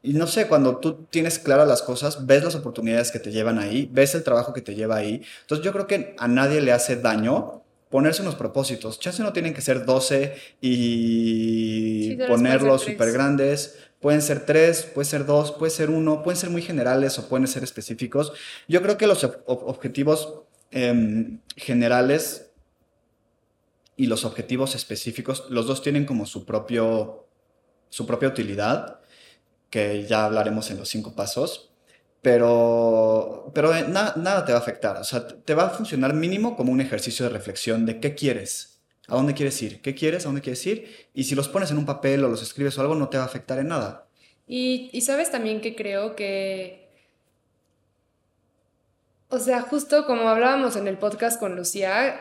y, 0.02 0.14
no 0.14 0.26
sé, 0.26 0.48
cuando 0.48 0.78
tú 0.78 1.04
tienes 1.10 1.38
claras 1.38 1.68
las 1.68 1.82
cosas, 1.82 2.26
ves 2.26 2.42
las 2.42 2.54
oportunidades 2.54 3.10
que 3.10 3.18
te 3.18 3.30
llevan 3.30 3.58
ahí, 3.58 3.88
ves 3.92 4.14
el 4.14 4.22
trabajo 4.22 4.54
que 4.54 4.62
te 4.62 4.74
lleva 4.74 4.96
ahí. 4.96 5.22
Entonces 5.42 5.64
yo 5.64 5.72
creo 5.72 5.86
que 5.86 6.14
a 6.18 6.26
nadie 6.26 6.60
le 6.60 6.72
hace 6.72 6.96
daño 6.96 7.62
ponerse 7.90 8.22
unos 8.22 8.36
propósitos. 8.36 8.98
Chance 8.98 9.22
no 9.22 9.32
tienen 9.32 9.52
que 9.52 9.60
ser 9.60 9.84
12 9.84 10.34
y 10.62 12.16
ponerlos 12.28 12.82
súper 12.82 13.12
grandes. 13.12 13.78
Pueden 14.00 14.22
ser 14.22 14.46
tres, 14.46 14.84
puede 14.84 15.04
ser 15.04 15.26
dos, 15.26 15.52
puede 15.52 15.70
ser 15.70 15.90
uno, 15.90 16.22
pueden 16.22 16.40
ser 16.40 16.48
muy 16.48 16.62
generales 16.62 17.18
o 17.18 17.28
pueden 17.28 17.46
ser 17.46 17.62
específicos. 17.62 18.32
Yo 18.68 18.80
creo 18.80 18.96
que 18.96 19.06
los 19.06 19.28
objetivos 19.44 20.42
em, 20.70 21.40
generales 21.56 22.52
y 23.96 24.06
los 24.06 24.24
objetivos 24.24 24.74
específicos, 24.74 25.44
los 25.50 25.66
dos 25.66 25.82
tienen 25.82 26.06
como 26.06 26.24
su 26.24 26.46
propio 26.46 27.26
su 27.90 28.06
propia 28.06 28.28
utilidad, 28.28 28.99
que 29.70 30.04
ya 30.06 30.24
hablaremos 30.24 30.70
en 30.70 30.78
los 30.78 30.88
cinco 30.88 31.14
pasos, 31.14 31.70
pero, 32.22 33.50
pero 33.54 33.74
eh, 33.74 33.86
nada 33.88 34.44
te 34.44 34.52
va 34.52 34.58
a 34.58 34.60
afectar, 34.60 34.96
o 34.98 35.04
sea, 35.04 35.26
te 35.26 35.54
va 35.54 35.64
a 35.64 35.70
funcionar 35.70 36.12
mínimo 36.12 36.56
como 36.56 36.72
un 36.72 36.80
ejercicio 36.80 37.24
de 37.24 37.32
reflexión 37.32 37.86
de 37.86 38.00
qué 38.00 38.14
quieres, 38.14 38.80
a 39.08 39.16
dónde 39.16 39.34
quieres 39.34 39.60
ir, 39.62 39.80
qué 39.80 39.94
quieres, 39.94 40.24
a 40.24 40.28
dónde 40.28 40.42
quieres 40.42 40.66
ir, 40.66 41.08
y 41.14 41.24
si 41.24 41.34
los 41.34 41.48
pones 41.48 41.70
en 41.70 41.78
un 41.78 41.86
papel 41.86 42.24
o 42.24 42.28
los 42.28 42.42
escribes 42.42 42.76
o 42.76 42.82
algo, 42.82 42.94
no 42.94 43.08
te 43.08 43.16
va 43.16 43.24
a 43.24 43.26
afectar 43.26 43.58
en 43.58 43.68
nada. 43.68 44.06
Y, 44.46 45.00
sabes 45.00 45.30
también 45.30 45.60
que 45.60 45.76
creo 45.76 46.16
que 46.16 46.80
o 49.28 49.38
sea, 49.38 49.62
justo 49.62 50.06
como 50.06 50.28
hablábamos 50.28 50.74
en 50.74 50.88
el 50.88 50.98
podcast 50.98 51.38
con 51.38 51.54
Lucía, 51.54 52.20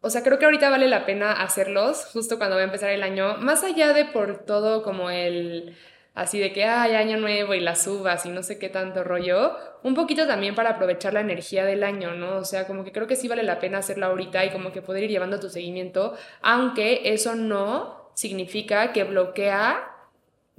o 0.00 0.10
sea, 0.10 0.24
creo 0.24 0.40
que 0.40 0.44
ahorita 0.44 0.68
vale 0.68 0.88
la 0.88 1.06
pena 1.06 1.32
hacerlos, 1.32 2.04
justo 2.06 2.36
cuando 2.36 2.56
va 2.56 2.62
a 2.62 2.64
empezar 2.64 2.90
el 2.90 3.04
año, 3.04 3.36
más 3.36 3.62
allá 3.62 3.92
de 3.92 4.06
por 4.06 4.44
todo 4.44 4.82
como 4.82 5.08
el, 5.08 5.76
así 6.20 6.38
de 6.38 6.52
que 6.52 6.64
hay 6.64 6.94
año 6.96 7.16
nuevo 7.16 7.54
y 7.54 7.60
las 7.60 7.86
uvas 7.86 8.26
y 8.26 8.28
no 8.28 8.42
sé 8.42 8.58
qué 8.58 8.68
tanto 8.68 9.02
rollo, 9.02 9.56
un 9.82 9.94
poquito 9.94 10.26
también 10.26 10.54
para 10.54 10.72
aprovechar 10.72 11.14
la 11.14 11.20
energía 11.20 11.64
del 11.64 11.82
año, 11.82 12.12
¿no? 12.12 12.36
O 12.36 12.44
sea, 12.44 12.66
como 12.66 12.84
que 12.84 12.92
creo 12.92 13.06
que 13.06 13.16
sí 13.16 13.26
vale 13.26 13.42
la 13.42 13.58
pena 13.58 13.78
hacerlo 13.78 14.04
ahorita 14.04 14.44
y 14.44 14.50
como 14.50 14.70
que 14.70 14.82
poder 14.82 15.04
ir 15.04 15.10
llevando 15.10 15.40
tu 15.40 15.48
seguimiento, 15.48 16.14
aunque 16.42 17.00
eso 17.14 17.36
no 17.36 18.10
significa 18.12 18.92
que 18.92 19.04
bloquea 19.04 19.96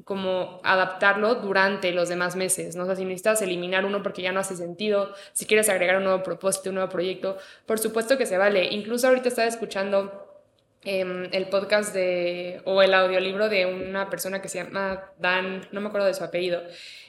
como 0.04 0.62
adaptarlo 0.64 1.36
durante 1.36 1.92
los 1.92 2.10
demás 2.10 2.36
meses, 2.36 2.76
¿no? 2.76 2.84
O 2.84 2.86
sea, 2.88 2.96
si 2.96 3.06
necesitas 3.06 3.44
eliminar 3.44 3.86
uno 3.86 4.02
porque 4.02 4.24
ya 4.24 4.32
no 4.32 4.40
hace 4.40 4.56
sentido, 4.56 5.14
si 5.32 5.46
quieres 5.46 5.70
agregar 5.70 5.98
un 5.98 6.06
nuevo 6.06 6.24
propósito, 6.24 6.70
un 6.70 6.76
nuevo 6.78 6.90
proyecto, 6.90 7.38
por 7.68 7.78
supuesto 7.78 8.18
que 8.18 8.26
se 8.26 8.40
vale. 8.40 8.66
Incluso 8.72 9.08
ahorita 9.08 9.28
estaba 9.28 9.48
escuchando 9.48 10.31
em, 10.84 11.30
el 11.32 11.48
podcast 11.48 11.94
de, 11.94 12.62
o 12.66 12.82
el 12.82 12.94
audiolibro 12.94 13.50
de 13.50 13.66
una 13.66 14.10
persona 14.10 14.42
que 14.42 14.50
se 14.50 14.64
llama 14.64 15.12
Dan, 15.20 15.68
no 15.72 15.82
me 15.82 15.88
acuerdo 15.88 16.08
de 16.08 16.14
su 16.14 16.24
apellido, 16.24 16.62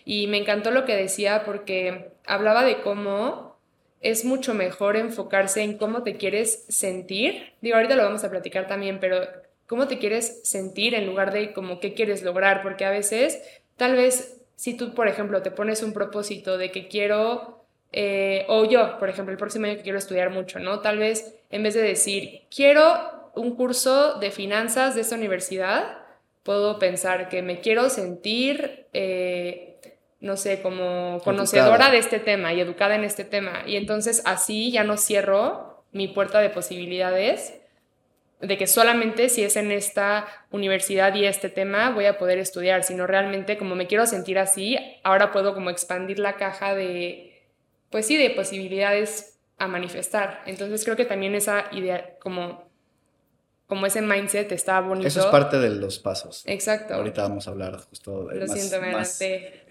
y 0.04 0.26
me 0.26 0.38
encantó 0.38 0.70
lo 0.70 0.84
que 0.84 0.96
decía 0.96 1.42
porque 1.44 2.10
hablaba 2.26 2.64
de 2.64 2.80
cómo 2.82 3.56
es 4.00 4.24
mucho 4.24 4.52
mejor 4.54 4.96
enfocarse 4.96 5.62
en 5.62 5.78
cómo 5.78 6.02
te 6.02 6.16
quieres 6.16 6.64
sentir. 6.68 7.52
Digo, 7.60 7.76
ahorita 7.76 7.96
lo 7.96 8.02
vamos 8.02 8.24
a 8.24 8.30
platicar 8.30 8.66
también, 8.66 8.98
pero 9.00 9.20
cómo 9.66 9.86
te 9.86 9.98
quieres 9.98 10.40
sentir 10.42 10.94
en 10.94 11.06
lugar 11.06 11.32
de 11.32 11.52
como 11.52 11.80
qué 11.80 11.94
quieres 11.94 12.22
lograr, 12.22 12.62
porque 12.62 12.84
a 12.84 12.90
veces, 12.90 13.40
tal 13.76 13.94
vez, 13.96 14.40
si 14.56 14.76
tú, 14.76 14.92
por 14.94 15.08
ejemplo, 15.08 15.40
te 15.42 15.50
pones 15.50 15.82
un 15.82 15.92
propósito 15.92 16.58
de 16.58 16.70
que 16.70 16.88
quiero, 16.88 17.64
eh, 17.92 18.44
o 18.48 18.64
yo, 18.64 18.98
por 18.98 19.08
ejemplo, 19.08 19.32
el 19.32 19.38
próximo 19.38 19.66
año 19.66 19.76
que 19.76 19.82
quiero 19.82 19.98
estudiar 19.98 20.30
mucho, 20.30 20.58
¿no? 20.58 20.80
Tal 20.80 20.98
vez 20.98 21.36
en 21.52 21.62
vez 21.62 21.74
de 21.74 21.82
decir, 21.82 22.42
quiero 22.54 23.21
un 23.34 23.56
curso 23.56 24.14
de 24.14 24.30
finanzas 24.30 24.94
de 24.94 25.00
esta 25.02 25.16
universidad, 25.16 25.98
puedo 26.42 26.78
pensar 26.78 27.28
que 27.28 27.42
me 27.42 27.60
quiero 27.60 27.88
sentir... 27.90 28.86
Eh, 28.92 29.68
no 30.20 30.36
sé, 30.36 30.62
como 30.62 31.20
conocedora 31.24 31.90
de 31.90 31.98
este 31.98 32.20
tema 32.20 32.52
y 32.52 32.60
educada 32.60 32.94
en 32.94 33.02
este 33.02 33.24
tema. 33.24 33.64
Y 33.66 33.74
entonces 33.74 34.22
así 34.24 34.70
ya 34.70 34.84
no 34.84 34.96
cierro 34.96 35.84
mi 35.90 36.06
puerta 36.06 36.40
de 36.40 36.48
posibilidades 36.48 37.54
de 38.42 38.58
que 38.58 38.66
solamente 38.66 39.28
si 39.28 39.44
es 39.44 39.56
en 39.56 39.70
esta 39.70 40.26
universidad 40.50 41.14
y 41.14 41.24
este 41.26 41.48
tema 41.48 41.90
voy 41.90 42.06
a 42.06 42.18
poder 42.18 42.38
estudiar, 42.38 42.82
sino 42.82 43.06
realmente 43.06 43.56
como 43.56 43.76
me 43.76 43.86
quiero 43.86 44.04
sentir 44.04 44.38
así, 44.38 44.76
ahora 45.04 45.30
puedo 45.30 45.54
como 45.54 45.70
expandir 45.70 46.18
la 46.18 46.34
caja 46.34 46.74
de, 46.74 47.40
pues 47.88 48.06
sí, 48.06 48.16
de 48.16 48.30
posibilidades 48.30 49.38
a 49.58 49.68
manifestar. 49.68 50.42
Entonces 50.46 50.82
creo 50.84 50.96
que 50.96 51.04
también 51.04 51.36
esa 51.36 51.66
idea, 51.70 52.16
como, 52.18 52.68
como 53.72 53.86
ese 53.86 54.02
mindset 54.02 54.52
está 54.52 54.80
bonito. 54.80 55.08
Eso 55.08 55.20
es 55.20 55.26
parte 55.28 55.58
de 55.58 55.70
los 55.70 55.98
pasos. 55.98 56.42
Exacto. 56.44 56.92
Ahorita 56.92 57.22
vamos 57.22 57.48
a 57.48 57.52
hablar 57.52 57.78
justo 57.88 58.26
de 58.26 58.40
Lo 58.40 58.46
más, 58.46 58.60
siento, 58.60 58.82
me 58.82 58.92
más, 58.92 59.18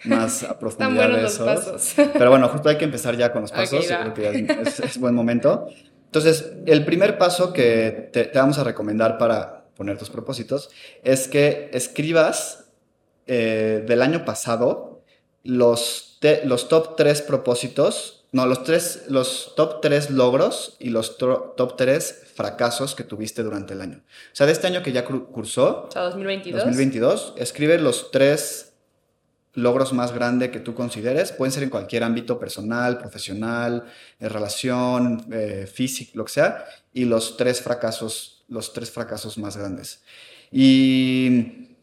más 0.06 0.44
a 0.50 0.58
profundidad 0.58 1.08
de 1.08 1.22
los 1.22 1.38
pasos. 1.38 1.94
Pero 2.14 2.32
bueno, 2.32 2.50
justo 2.50 2.70
hay 2.70 2.80
que 2.80 2.86
empezar 2.86 3.16
ya 3.16 3.32
con 3.32 3.44
los 3.44 3.52
pasos. 3.52 3.86
creo 3.86 4.14
que 4.16 4.58
es, 4.64 4.80
es 4.80 4.98
buen 4.98 5.14
momento. 5.14 5.68
Entonces, 6.06 6.52
el 6.66 6.84
primer 6.84 7.20
paso 7.20 7.54
que 7.54 8.10
te, 8.12 8.32
vamos 8.34 8.58
a 8.58 8.64
recomendar 8.64 9.20
para 9.20 9.66
poner 9.76 10.00
tus 10.00 10.10
propósitos 10.10 10.72
es 11.04 11.28
que 11.28 11.70
escribas 11.72 12.72
eh, 13.28 13.84
del 13.86 14.02
año 14.02 14.26
pasado 14.26 15.04
los, 15.44 16.18
los 16.44 16.70
top 16.70 16.96
tres 16.96 17.22
propósitos, 17.22 18.26
no, 18.32 18.48
los, 18.48 18.64
tres, 18.64 19.04
los 19.10 19.54
top 19.56 19.80
tres 19.80 20.10
logros 20.10 20.76
y 20.80 20.90
los 20.90 21.20
top 21.20 21.76
tres 21.78 22.31
fracasos 22.42 22.96
que 22.96 23.04
tuviste 23.04 23.44
durante 23.44 23.74
el 23.74 23.82
año. 23.82 24.02
O 24.04 24.36
sea, 24.36 24.48
de 24.48 24.52
este 24.52 24.66
año 24.66 24.82
que 24.82 24.92
ya 24.92 25.06
cursó, 25.06 25.86
o 25.88 25.92
sea, 25.92 26.02
2022. 26.04 26.64
2022, 26.64 27.34
escribe 27.38 27.78
los 27.78 28.10
tres 28.10 28.74
logros 29.54 29.94
más 29.94 30.12
grandes 30.12 30.50
que 30.50 30.60
tú 30.60 30.74
consideres. 30.74 31.32
Pueden 31.32 31.52
ser 31.52 31.64
en 31.64 31.70
cualquier 31.70 32.04
ámbito 32.04 32.40
personal, 32.40 32.98
profesional, 32.98 33.86
de 34.20 34.30
relación, 34.30 35.26
eh, 35.32 35.70
físico, 35.72 36.14
lo 36.16 36.26
que 36.26 36.32
sea. 36.32 36.66
Y 36.94 37.06
los 37.06 37.38
tres 37.38 37.62
fracasos, 37.62 38.44
los 38.48 38.74
tres 38.74 38.90
fracasos 38.90 39.38
más 39.38 39.56
grandes. 39.56 40.02
Y 40.52 41.76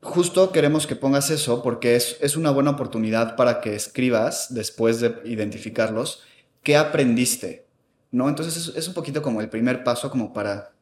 justo 0.00 0.52
queremos 0.52 0.86
que 0.86 0.96
pongas 0.96 1.30
eso 1.30 1.62
porque 1.62 1.96
es, 1.96 2.16
es 2.20 2.36
una 2.36 2.50
buena 2.50 2.70
oportunidad 2.70 3.36
para 3.36 3.60
que 3.60 3.74
escribas, 3.74 4.54
después 4.54 5.00
de 5.00 5.16
identificarlos, 5.24 6.22
qué 6.62 6.76
aprendiste. 6.76 7.65
¿No? 8.10 8.28
Entonces 8.28 8.74
es, 8.74 8.88
un 8.88 8.94
poquito 8.94 9.22
como 9.22 9.40
el 9.40 9.48
primer 9.48 9.84
paso 9.84 10.10
como 10.10 10.32
para 10.32 10.72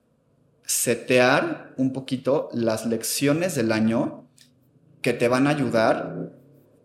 setear 0.67 1.75
un 1.77 1.93
poquito 1.93 2.49
las 2.53 2.87
lecciones 2.87 3.55
del 3.55 3.73
año 3.73 4.29
que 5.03 5.13
te 5.13 5.29
van 5.29 5.47
a 5.47 5.51
ayudar 5.51 6.33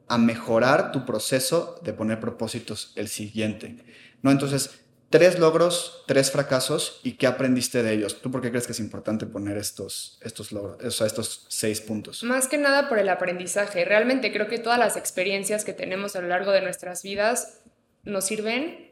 a 0.08 0.18
mejorar 0.18 0.92
tu 0.92 1.06
proceso 1.06 1.80
de 1.84 1.94
poner 1.94 2.20
propósitos 2.20 2.92
el 2.96 3.08
siguiente. 3.08 3.78
¿no? 4.22 4.32
Entonces, 4.32 4.82
tres 5.10 5.40
logros, 5.40 6.04
tres 6.08 6.32
fracasos 6.32 7.00
y 7.04 7.14
qué 7.14 7.28
aprendiste 7.28 7.84
de 7.84 7.94
ellos. 7.94 8.22
¿Tú 8.22 8.32
por 8.32 8.42
qué 8.42 8.50
crees 8.50 8.66
que 8.66 8.74
es 8.74 8.80
importante 8.80 9.26
poner 9.26 9.58
estos, 9.58 10.20
estos 10.22 10.52
logros, 10.52 11.00
o 11.02 11.06
estos 11.06 11.46
seis 11.50 11.82
puntos? 11.82 12.24
Más 12.24 12.48
que 12.48 12.58
nada 12.58 12.90
por 12.90 13.00
el 13.00 13.10
aprendizaje. 13.10 13.86
Realmente 13.86 14.32
creo 14.32 14.48
que 14.48 14.60
todas 14.60 14.80
las 14.80 14.98
experiencias 14.98 15.64
que 15.64 15.74
tenemos 15.74 16.16
a 16.16 16.22
lo 16.22 16.28
largo 16.28 16.52
de 16.52 16.62
nuestras 16.62 17.04
vidas 17.04 17.60
nos 18.04 18.26
sirven 18.26 18.89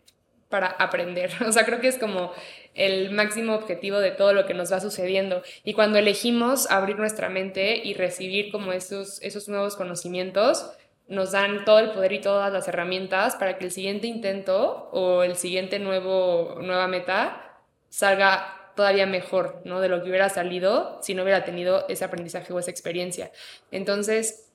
para 0.49 0.67
aprender. 0.67 1.31
O 1.47 1.51
sea, 1.51 1.65
creo 1.65 1.79
que 1.79 1.87
es 1.87 1.97
como 1.97 2.31
el 2.73 3.11
máximo 3.11 3.55
objetivo 3.55 3.99
de 3.99 4.11
todo 4.11 4.33
lo 4.33 4.45
que 4.45 4.53
nos 4.53 4.71
va 4.71 4.79
sucediendo. 4.79 5.41
Y 5.63 5.73
cuando 5.73 5.97
elegimos 5.97 6.69
abrir 6.69 6.97
nuestra 6.97 7.29
mente 7.29 7.77
y 7.83 7.93
recibir 7.93 8.51
como 8.51 8.71
esos, 8.71 9.21
esos 9.21 9.47
nuevos 9.47 9.75
conocimientos, 9.75 10.69
nos 11.07 11.31
dan 11.31 11.63
todo 11.65 11.79
el 11.79 11.91
poder 11.91 12.11
y 12.13 12.21
todas 12.21 12.51
las 12.51 12.67
herramientas 12.67 13.35
para 13.35 13.57
que 13.57 13.65
el 13.65 13.71
siguiente 13.71 14.07
intento 14.07 14.89
o 14.91 15.23
el 15.23 15.35
siguiente 15.35 15.79
nuevo, 15.79 16.57
nueva 16.61 16.87
meta 16.87 17.61
salga 17.89 18.71
todavía 18.75 19.05
mejor, 19.05 19.61
¿no? 19.63 19.79
De 19.79 19.89
lo 19.89 20.03
que 20.03 20.09
hubiera 20.09 20.29
salido 20.29 20.99
si 21.01 21.15
no 21.15 21.23
hubiera 21.23 21.45
tenido 21.45 21.85
ese 21.87 22.05
aprendizaje 22.05 22.53
o 22.53 22.59
esa 22.59 22.71
experiencia. 22.71 23.31
Entonces, 23.71 24.49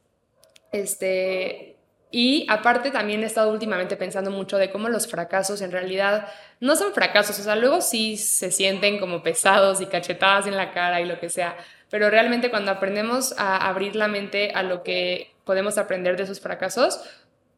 este, 0.73 1.72
y 2.13 2.47
aparte 2.49 2.91
también 2.91 3.23
he 3.23 3.27
estado 3.27 3.51
últimamente 3.51 3.97
pensando 3.97 4.31
mucho 4.31 4.59
de 4.59 4.71
cómo 4.71 4.91
los 4.91 5.09
fracasos 5.09 5.63
en 5.63 5.73
realidad 5.73 6.29
no 6.61 6.77
son 6.77 6.93
fracasos, 6.93 7.41
o 7.41 7.43
sea, 7.43 7.57
luego 7.57 7.81
sí 7.81 8.19
se 8.19 8.51
sienten 8.51 9.01
como 9.01 9.23
pesados 9.23 9.81
y 9.81 9.87
cachetadas 9.87 10.47
en 10.47 10.57
la 10.57 10.73
cara 10.73 11.01
y 11.01 11.07
lo 11.07 11.19
que 11.19 11.31
sea, 11.31 11.57
pero 11.91 12.11
realmente 12.11 12.51
cuando 12.51 12.71
aprendemos 12.71 13.35
a 13.39 13.67
abrir 13.69 13.97
la 13.97 14.09
mente 14.09 14.53
a 14.55 14.63
lo 14.63 14.83
que 14.83 15.33
podemos 15.45 15.79
aprender 15.79 16.17
de 16.19 16.25
esos 16.25 16.41
fracasos, 16.41 17.01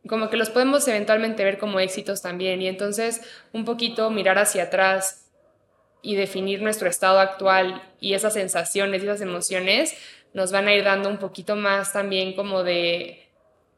como 0.09 0.31
que 0.31 0.37
los 0.37 0.51
podemos 0.51 0.87
eventualmente 0.87 1.45
ver 1.45 1.59
como 1.59 1.81
éxitos 1.81 2.23
también. 2.23 2.61
Y 2.61 2.69
entonces 2.69 3.23
un 3.53 3.65
poquito 3.65 4.11
mirar 4.11 4.39
hacia 4.39 4.65
atrás 4.65 5.27
y 6.03 6.15
definir 6.17 6.63
nuestro 6.63 6.89
estado 6.89 7.19
actual 7.19 7.83
y 8.01 8.15
esas 8.15 8.35
sensaciones 8.35 9.03
y 9.03 9.07
esas 9.07 9.23
emociones 9.23 9.97
nos 10.35 10.53
van 10.53 10.69
a 10.69 10.75
ir 10.75 10.85
dando 10.85 11.09
un 11.09 11.17
poquito 11.17 11.57
más 11.57 11.93
también 11.93 12.35
como 12.35 12.63
de 12.63 13.24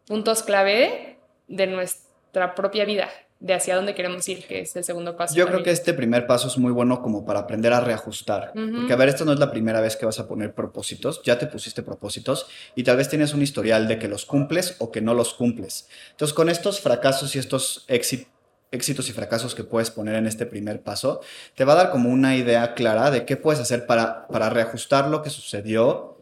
puntos 0.06 0.42
clave 0.42 1.18
de 1.48 1.66
nuestra 1.66 2.54
propia 2.54 2.84
vida, 2.84 3.08
de 3.40 3.54
hacia 3.54 3.76
dónde 3.76 3.94
queremos 3.94 4.28
ir, 4.28 4.46
que 4.46 4.60
es 4.60 4.74
el 4.76 4.84
segundo 4.84 5.16
paso. 5.16 5.34
Yo 5.34 5.46
creo 5.46 5.62
que 5.62 5.70
este 5.70 5.92
primer 5.92 6.26
paso 6.26 6.48
es 6.48 6.56
muy 6.56 6.72
bueno 6.72 7.02
como 7.02 7.26
para 7.26 7.40
aprender 7.40 7.72
a 7.72 7.80
reajustar. 7.80 8.52
Porque, 8.54 8.92
a 8.92 8.96
ver, 8.96 9.08
esto 9.08 9.24
no 9.24 9.32
es 9.32 9.38
la 9.38 9.50
primera 9.50 9.80
vez 9.80 9.96
que 9.96 10.06
vas 10.06 10.18
a 10.18 10.26
poner 10.26 10.54
propósitos, 10.54 11.20
ya 11.22 11.38
te 11.38 11.46
pusiste 11.46 11.82
propósitos 11.82 12.46
y 12.74 12.84
tal 12.84 12.96
vez 12.96 13.08
tienes 13.08 13.34
un 13.34 13.42
historial 13.42 13.88
de 13.88 13.98
que 13.98 14.08
los 14.08 14.24
cumples 14.24 14.76
o 14.78 14.90
que 14.90 15.00
no 15.00 15.14
los 15.14 15.34
cumples. 15.34 15.88
Entonces, 16.12 16.34
con 16.34 16.48
estos 16.48 16.80
fracasos 16.80 17.34
y 17.36 17.38
estos 17.38 17.84
éxitos 17.88 19.08
y 19.08 19.12
fracasos 19.12 19.54
que 19.54 19.64
puedes 19.64 19.90
poner 19.90 20.14
en 20.14 20.26
este 20.26 20.46
primer 20.46 20.82
paso, 20.82 21.20
te 21.54 21.64
va 21.64 21.74
a 21.74 21.76
dar 21.76 21.90
como 21.90 22.10
una 22.10 22.36
idea 22.36 22.74
clara 22.74 23.10
de 23.10 23.24
qué 23.26 23.36
puedes 23.36 23.60
hacer 23.60 23.86
para, 23.86 24.26
para 24.28 24.50
reajustar 24.50 25.08
lo 25.08 25.22
que 25.22 25.30
sucedió 25.30 26.16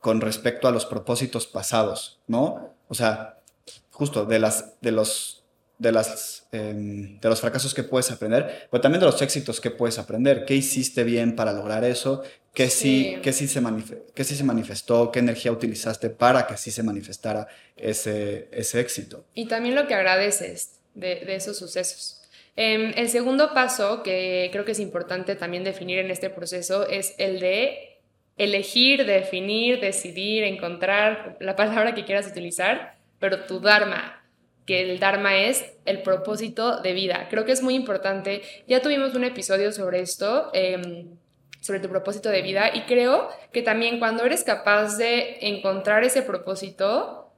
con 0.00 0.20
respecto 0.20 0.68
a 0.68 0.70
los 0.70 0.86
propósitos 0.86 1.46
pasados, 1.46 2.20
¿no? 2.26 2.77
O 2.88 2.94
sea, 2.94 3.38
justo 3.90 4.24
de, 4.24 4.38
las, 4.38 4.80
de 4.80 4.92
los 4.92 5.38
de, 5.78 5.92
las, 5.92 6.46
em, 6.52 7.20
de 7.20 7.28
los 7.28 7.40
fracasos 7.40 7.72
que 7.72 7.84
puedes 7.84 8.10
aprender, 8.10 8.68
pero 8.70 8.80
también 8.80 9.00
de 9.00 9.06
los 9.06 9.22
éxitos 9.22 9.60
que 9.60 9.70
puedes 9.70 9.98
aprender. 9.98 10.44
¿Qué 10.44 10.54
hiciste 10.54 11.04
bien 11.04 11.36
para 11.36 11.52
lograr 11.52 11.84
eso? 11.84 12.22
¿Qué 12.52 12.68
sí, 12.68 13.18
qué 13.22 13.32
sí, 13.32 13.46
se, 13.46 13.62
qué 14.14 14.24
sí 14.24 14.34
se 14.34 14.44
manifestó? 14.44 15.12
¿Qué 15.12 15.20
energía 15.20 15.52
utilizaste 15.52 16.10
para 16.10 16.46
que 16.46 16.56
sí 16.56 16.70
se 16.70 16.82
manifestara 16.82 17.46
ese, 17.76 18.48
ese 18.50 18.80
éxito? 18.80 19.24
Y 19.34 19.46
también 19.46 19.76
lo 19.76 19.86
que 19.86 19.94
agradeces 19.94 20.80
de, 20.94 21.20
de 21.24 21.36
esos 21.36 21.56
sucesos. 21.56 22.18
Em, 22.56 22.92
el 22.96 23.08
segundo 23.08 23.54
paso 23.54 24.02
que 24.02 24.48
creo 24.50 24.64
que 24.64 24.72
es 24.72 24.80
importante 24.80 25.36
también 25.36 25.62
definir 25.62 26.00
en 26.00 26.10
este 26.10 26.28
proceso 26.28 26.88
es 26.88 27.14
el 27.18 27.38
de 27.38 27.87
elegir, 28.38 29.04
definir, 29.04 29.80
decidir, 29.80 30.44
encontrar 30.44 31.36
la 31.40 31.56
palabra 31.56 31.94
que 31.94 32.04
quieras 32.04 32.28
utilizar, 32.28 32.96
pero 33.18 33.44
tu 33.44 33.60
Dharma, 33.60 34.24
que 34.64 34.82
el 34.82 35.00
Dharma 35.00 35.36
es 35.36 35.64
el 35.84 36.02
propósito 36.02 36.80
de 36.80 36.92
vida. 36.92 37.26
Creo 37.30 37.44
que 37.44 37.52
es 37.52 37.62
muy 37.62 37.74
importante. 37.74 38.42
Ya 38.66 38.80
tuvimos 38.80 39.14
un 39.14 39.24
episodio 39.24 39.72
sobre 39.72 40.00
esto, 40.00 40.50
em, 40.54 41.18
sobre 41.60 41.80
tu 41.80 41.88
propósito 41.88 42.28
de 42.28 42.42
vida, 42.42 42.70
y 42.72 42.82
creo 42.82 43.28
que 43.52 43.62
también 43.62 43.98
cuando 43.98 44.24
eres 44.24 44.44
capaz 44.44 44.96
de 44.96 45.38
encontrar 45.40 46.04
ese 46.04 46.22
propósito, 46.22 47.32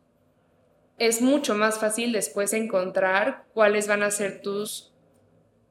es 0.98 1.22
mucho 1.22 1.54
más 1.54 1.78
fácil 1.78 2.12
después 2.12 2.52
encontrar 2.52 3.44
cuáles 3.54 3.88
van 3.88 4.02
a 4.02 4.10
ser 4.10 4.42
tus, 4.42 4.92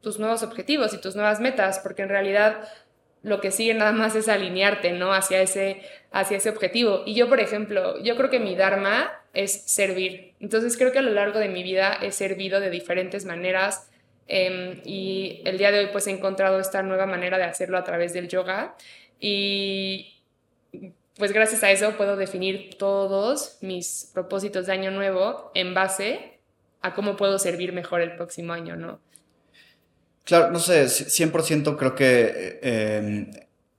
tus 0.00 0.18
nuevos 0.18 0.42
objetivos 0.42 0.92
y 0.92 1.00
tus 1.00 1.14
nuevas 1.14 1.38
metas, 1.38 1.78
porque 1.78 2.02
en 2.02 2.08
realidad 2.08 2.68
lo 3.22 3.40
que 3.40 3.50
sigue 3.50 3.74
nada 3.74 3.92
más 3.92 4.14
es 4.16 4.28
alinearte, 4.28 4.92
¿no? 4.92 5.12
Hacia 5.12 5.42
ese, 5.42 5.82
hacia 6.10 6.38
ese 6.38 6.50
objetivo. 6.50 7.02
Y 7.06 7.14
yo, 7.14 7.28
por 7.28 7.40
ejemplo, 7.40 8.02
yo 8.02 8.16
creo 8.16 8.30
que 8.30 8.40
mi 8.40 8.56
Dharma 8.56 9.12
es 9.34 9.62
servir. 9.70 10.34
Entonces 10.40 10.76
creo 10.76 10.92
que 10.92 10.98
a 10.98 11.02
lo 11.02 11.12
largo 11.12 11.38
de 11.38 11.48
mi 11.48 11.62
vida 11.62 11.98
he 12.02 12.12
servido 12.12 12.60
de 12.60 12.70
diferentes 12.70 13.24
maneras 13.24 13.90
em, 14.26 14.80
y 14.84 15.42
el 15.44 15.58
día 15.58 15.70
de 15.70 15.80
hoy 15.80 15.88
pues 15.92 16.06
he 16.06 16.10
encontrado 16.10 16.58
esta 16.58 16.82
nueva 16.82 17.06
manera 17.06 17.38
de 17.38 17.44
hacerlo 17.44 17.78
a 17.78 17.84
través 17.84 18.12
del 18.12 18.28
yoga 18.28 18.74
y 19.20 20.16
pues 21.16 21.32
gracias 21.32 21.62
a 21.62 21.70
eso 21.70 21.96
puedo 21.96 22.16
definir 22.16 22.76
todos 22.78 23.58
mis 23.60 24.10
propósitos 24.14 24.66
de 24.66 24.72
año 24.72 24.90
nuevo 24.90 25.50
en 25.54 25.74
base 25.74 26.38
a 26.80 26.94
cómo 26.94 27.16
puedo 27.16 27.38
servir 27.38 27.72
mejor 27.72 28.00
el 28.00 28.16
próximo 28.16 28.52
año, 28.52 28.74
¿no? 28.74 29.00
Claro, 30.24 30.50
no 30.50 30.58
sé, 30.58 30.84
100% 30.84 31.76
creo 31.76 31.94
que 31.94 32.58
em, 32.62 33.30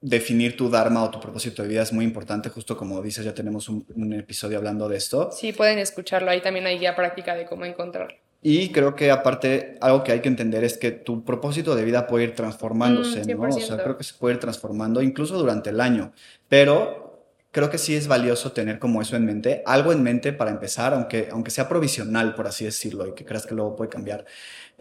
definir 0.01 0.57
tu 0.57 0.69
Dharma 0.69 1.03
o 1.03 1.11
tu 1.11 1.19
propósito 1.19 1.61
de 1.61 1.69
vida 1.69 1.83
es 1.83 1.93
muy 1.93 2.03
importante, 2.03 2.49
justo 2.49 2.75
como 2.75 3.01
dices, 3.01 3.23
ya 3.23 3.33
tenemos 3.33 3.69
un, 3.69 4.13
episodio 4.13 4.57
hablando 4.57 4.89
de 4.89 4.97
esto. 4.97 5.31
Sí, 5.31 5.53
pueden 5.53 5.79
escucharlo, 5.79 6.31
ahí 6.31 6.41
también 6.41 6.65
hay 6.65 6.79
guía 6.79 6.95
práctica 6.95 7.35
de 7.35 7.45
cómo 7.45 7.65
encontrarlo. 7.65 8.17
Y 8.43 8.71
creo 8.71 8.95
que 8.95 9.11
aparte, 9.11 9.77
algo 9.81 10.03
que 10.03 10.11
hay 10.11 10.19
que 10.21 10.29
entender 10.29 10.63
es 10.63 10.77
que 10.77 10.91
tu 10.91 11.23
propósito 11.23 11.75
de 11.75 11.85
vida 11.85 12.07
puede 12.07 12.23
ir 12.25 12.35
transformándose, 12.35 13.23
mm, 13.23 13.39
¿no? 13.39 13.47
O 13.47 13.59
sea, 13.59 13.77
creo 13.77 13.97
que 13.97 14.03
se 14.03 14.15
puede 14.15 14.35
ir 14.35 14.39
transformando 14.39 15.03
incluso 15.03 15.37
durante 15.37 15.69
el 15.69 15.79
año, 15.79 16.11
pero 16.49 17.11
creo 17.51 17.69
que 17.69 17.77
sí 17.77 17.95
es 17.95 18.07
valioso 18.07 18.53
tener 18.53 18.79
como 18.79 19.01
eso 19.01 19.15
en 19.15 19.25
mente, 19.25 19.61
algo 19.65 19.91
en 19.91 20.01
mente 20.01 20.33
para 20.33 20.51
empezar, 20.51 20.93
aunque, 20.93 21.29
aunque 21.31 21.51
sea 21.51 21.69
provisional, 21.69 22.33
por 22.33 22.47
así 22.47 22.65
decirlo, 22.65 23.07
y 23.07 23.13
que 23.13 23.25
creas 23.25 23.45
que 23.45 23.53
luego 23.53 23.75
puede 23.75 23.89
cambiar. 23.89 24.25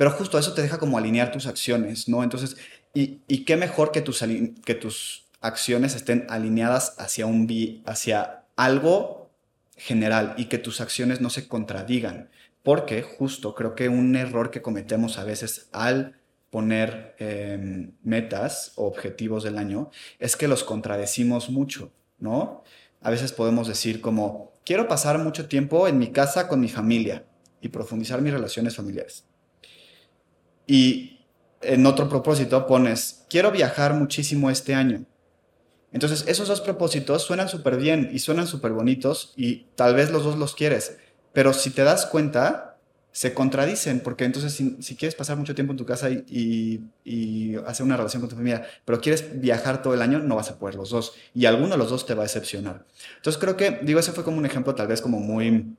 Pero 0.00 0.12
justo 0.12 0.38
eso 0.38 0.54
te 0.54 0.62
deja 0.62 0.78
como 0.78 0.97
alinear 0.97 1.30
tus 1.30 1.47
acciones, 1.47 2.09
¿no? 2.09 2.23
Entonces, 2.23 2.57
y, 2.95 3.45
qué 3.45 3.59
mejor 3.59 3.92
que 3.92 4.00
tus, 4.00 4.25
que 4.64 4.75
tus 4.75 5.26
acciones 5.42 5.95
estén 5.95 6.25
alineadas 6.30 6.95
hacia, 6.99 7.26
un, 7.26 7.83
hacia 7.85 8.45
algo 8.57 9.28
general 9.76 10.33
y 10.38 10.47
que 10.47 10.57
tus 10.57 10.80
acciones 10.80 11.21
no 11.21 11.28
se 11.28 11.49
contradigan. 11.49 12.30
Porque 12.62 13.02
justo 13.02 13.54
creo 13.54 13.75
que 13.75 13.90
un 13.90 14.16
error 14.16 14.50
que 14.50 14.62
cometemos 14.62 15.19
a 15.19 15.25
veces 15.25 15.69
al 15.71 16.19
poner 16.49 17.14
em, 17.19 17.92
metas 18.02 18.73
o 18.76 18.87
objetivos 18.87 19.45
del 19.45 19.59
año 19.59 19.90
es 20.19 20.35
que 20.35 20.49
los 20.49 20.64
contradecimos 20.64 21.50
mucho, 21.50 21.92
¿no? 22.19 22.64
A 23.02 23.11
veces 23.11 23.33
podemos 23.33 23.69
decir 23.69 24.00
como, 24.00 24.54
quiero 24.64 24.88
pasar 24.88 25.19
mucho 25.19 25.47
tiempo 25.47 25.88
en 25.88 25.99
mi 25.99 26.11
casa 26.11 26.49
con 26.49 26.59
mi 26.59 26.71
familia 26.71 27.26
y 27.61 27.69
profundizar 27.69 28.23
mis 28.23 28.33
relaciones 28.33 28.76
familiares. 28.76 29.26
Y 30.71 31.19
en 31.62 31.85
otro 31.85 32.09
propósito 32.09 32.69
pones, 32.69 33.26
quiero 33.28 33.50
viajar 33.50 33.93
muchísimo 33.93 34.50
este 34.50 34.73
año. 34.73 35.04
Entonces, 35.91 36.25
esos 36.28 36.47
dos 36.47 36.61
propósitos 36.61 37.25
suenan 37.25 37.49
súper 37.49 37.76
bien 37.76 38.09
y 38.13 38.21
suenan 38.21 38.47
súper 38.47 38.71
bonitos 38.71 39.33
y 39.35 39.67
tal 39.75 39.97
vez 39.97 40.13
los 40.13 40.23
dos 40.23 40.39
los 40.39 40.54
quieres, 40.54 40.97
pero 41.33 41.52
si 41.54 41.71
te 41.71 41.83
das 41.83 42.06
cuenta, 42.06 42.78
se 43.11 43.35
contradicen, 43.35 43.99
porque 43.99 44.25
entonces 44.25 44.52
si, 44.54 44.95
quieres 44.95 45.17
pasar 45.17 45.37
mucho 45.37 45.56
tiempo 45.56 45.73
en 45.73 45.76
tu 45.76 45.85
casa 45.85 46.09
y, 46.09 46.85
y, 47.04 47.56
hacer 47.67 47.85
una 47.85 47.97
relación 47.97 48.21
con 48.21 48.30
tu 48.30 48.37
familia, 48.37 48.65
pero 48.85 49.00
quieres 49.00 49.41
viajar 49.41 49.83
todo 49.83 49.95
el 49.95 50.02
año, 50.02 50.21
no 50.21 50.37
vas 50.37 50.50
a 50.50 50.59
poder 50.61 50.76
los 50.76 50.91
dos. 50.91 51.15
Y 51.35 51.47
alguno 51.47 51.71
de 51.71 51.78
los 51.78 51.91
dos 51.91 52.06
te 52.06 52.15
va 52.15 52.23
a 52.23 52.26
decepcionar. 52.26 52.87
Entonces 53.17 53.41
creo 53.41 53.56
que, 53.56 53.80
digo, 53.83 53.99
ese 53.99 54.13
fue 54.13 54.23
como 54.23 54.39
un 54.39 54.47
ejemplo 54.47 54.76
tal 54.76 54.87
vez 54.87 55.00
como 55.00 55.19
muy 55.19 55.75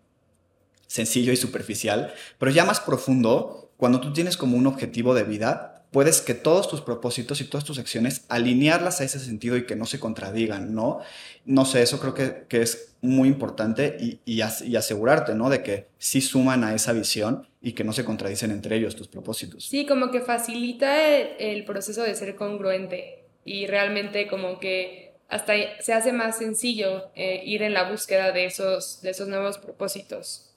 sencillo 0.88 1.32
y 1.32 1.38
superficial, 1.38 2.14
pero 2.38 2.52
ya 2.52 2.66
más 2.66 2.82
profundo, 2.82 3.71
cuando 3.82 4.00
tú 4.00 4.14
tienes 4.14 4.38
como 4.38 4.58
un 4.58 4.68
objetivo 4.68 5.16
de 5.16 5.24
vida, 5.24 5.88
puedes 5.90 6.22
que 6.22 6.36
todos 6.36 6.70
tus 6.70 6.82
propósitos 6.82 7.42
y 7.42 7.46
todas 7.46 7.66
tus 7.66 7.80
acciones 7.80 8.26
alinearlas 8.30 9.02
a 9.02 9.06
ese 9.06 9.18
sentido 9.18 9.58
y 9.58 9.66
que 9.66 9.76
no 9.76 9.88
se 9.88 10.00
contradigan, 10.00 10.76
¿no? 10.76 11.00
No 11.46 11.66
sé, 11.66 11.82
eso 11.82 12.00
creo 12.00 12.14
que, 12.14 12.46
que 12.48 12.62
es 12.62 12.94
muy 13.02 13.28
importante 13.28 13.98
y, 14.00 14.20
y, 14.24 14.42
asegurarte, 14.42 15.34
¿no? 15.34 15.50
De 15.50 15.64
que 15.64 15.88
sí 15.98 16.22
suman 16.22 16.64
a 16.64 16.76
esa 16.76 16.94
visión 16.94 17.48
y 17.60 17.72
que 17.72 17.84
no 17.84 17.92
se 17.92 18.06
contradicen 18.06 18.52
entre 18.52 18.76
ellos 18.76 18.96
tus 18.96 19.08
propósitos. 19.08 19.66
Sí, 19.66 19.88
como 19.88 20.12
que 20.12 20.22
facilita 20.22 21.10
el, 21.10 21.66
proceso 21.66 22.04
de 22.04 22.14
ser 22.14 22.36
congruente 22.36 23.26
y 23.46 23.66
realmente 23.66 24.28
como 24.28 24.60
que 24.60 25.16
hasta 25.28 25.54
se 25.80 25.94
hace 25.94 26.14
más 26.14 26.38
sencillo 26.38 27.10
eh, 27.16 27.42
ir 27.46 27.64
en 27.64 27.74
la 27.74 27.90
búsqueda 27.90 28.32
de 28.32 28.46
esos, 28.46 29.02
de 29.02 29.10
esos 29.10 29.28
nuevos 29.28 29.58
propósitos. 29.58 30.54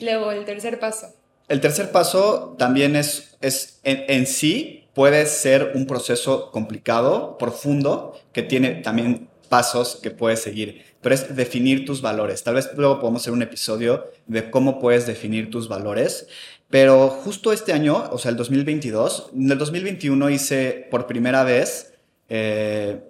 Luego, 0.00 0.32
el 0.32 0.44
tercer 0.44 0.80
paso. 0.80 1.14
El 1.48 1.62
tercer 1.62 1.90
paso 1.92 2.54
también 2.58 2.94
es, 2.94 3.36
es 3.40 3.80
en, 3.82 4.26
sí 4.26 4.84
puede 4.94 5.24
ser 5.24 5.72
un 5.74 5.86
proceso 5.86 6.50
complicado, 6.50 7.38
profundo, 7.38 8.14
que 8.34 8.42
tiene 8.42 8.76
también 8.82 9.30
pasos 9.48 9.98
que 10.02 10.10
puedes 10.10 10.42
seguir, 10.42 10.84
pero 11.00 11.14
es 11.14 11.34
definir 11.34 11.86
tus 11.86 12.02
valores. 12.02 12.44
Tal 12.44 12.54
vez 12.54 12.68
luego 12.76 13.00
podemos 13.00 13.22
hacer 13.22 13.32
un 13.32 13.40
episodio 13.40 14.04
de 14.26 14.50
cómo 14.50 14.78
puedes 14.78 15.06
definir 15.06 15.50
tus 15.50 15.68
valores, 15.68 16.26
pero 16.68 17.08
justo 17.08 17.50
este 17.50 17.72
año, 17.72 18.10
o 18.10 18.18
sea, 18.18 18.30
el 18.30 18.36
2022, 18.36 19.30
en 19.34 19.50
el 19.50 19.56
2021 19.56 20.28
hice 20.28 20.86
por 20.90 21.06
primera 21.06 21.44
vez, 21.44 21.94
eh, 22.28 23.00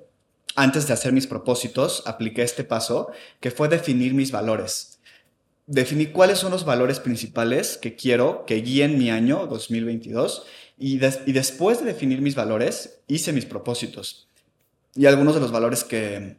antes 0.55 0.87
de 0.87 0.93
hacer 0.93 1.13
mis 1.13 1.27
propósitos, 1.27 2.05
apliqué 2.07 2.43
este 2.43 2.63
paso, 2.63 3.11
que 3.41 3.51
fue 3.51 3.69
definir 3.69 4.15
mis 4.15 4.31
valores 4.31 4.98
definí 5.69 6.07
cuáles 6.07 6.39
son 6.39 6.51
los 6.51 6.65
valores 6.65 6.99
principales 6.99 7.77
que 7.77 7.95
quiero 7.95 8.45
que 8.47 8.57
guíen 8.57 8.99
mi 8.99 9.11
año 9.11 9.47
2022 9.47 10.45
y, 10.79 10.99
después 10.99 11.81
de 11.81 11.85
definir 11.85 12.23
mis 12.23 12.35
valores 12.35 13.01
hice 13.07 13.33
mis 13.33 13.45
propósitos. 13.45 14.29
Y 14.95 15.07
algunos 15.07 15.35
de 15.35 15.41
los 15.41 15.53
valores 15.53 15.85
que, 15.85 16.39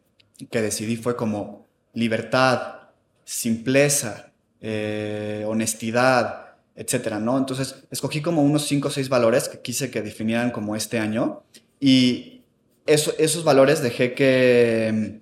que 0.50 0.62
decidí 0.62 0.98
fue 0.98 1.16
como 1.16 1.68
libertad, 1.94 2.90
simpleza, 3.24 4.32
eh, 4.62 5.46
honestidad, 5.48 6.56
etcétera, 6.76 7.20
¿no? 7.20 7.38
Entonces 7.38 7.84
escogí 7.92 8.22
como 8.22 8.42
unos 8.42 8.66
5 8.68 8.88
o 8.88 8.92
6 8.92 9.10
valores 9.10 9.48
que 9.48 9.60
quise 9.60 9.92
que 9.92 10.02
definieran 10.02 10.52
como 10.52 10.76
este 10.76 10.98
año 10.98 11.44
y 11.80 12.42
eso, 12.88 13.14
esos 13.20 13.44
valores 13.44 13.84
dejé 13.84 14.14
que 14.14 15.22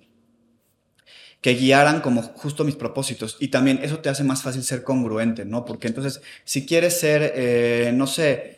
que 1.40 1.54
guiaran 1.54 2.00
como 2.00 2.22
justo 2.22 2.64
mis 2.64 2.76
propósitos. 2.76 3.36
Y 3.40 3.48
también 3.48 3.80
eso 3.82 3.98
te 4.00 4.08
hace 4.08 4.24
más 4.24 4.42
fácil 4.42 4.62
ser 4.64 4.82
congruente, 4.82 5.44
¿no? 5.44 5.64
Porque 5.64 5.88
entonces, 5.88 6.20
si 6.44 6.66
quieres 6.66 6.98
ser, 6.98 7.32
eh, 7.36 7.92
no 7.94 8.06
sé, 8.06 8.56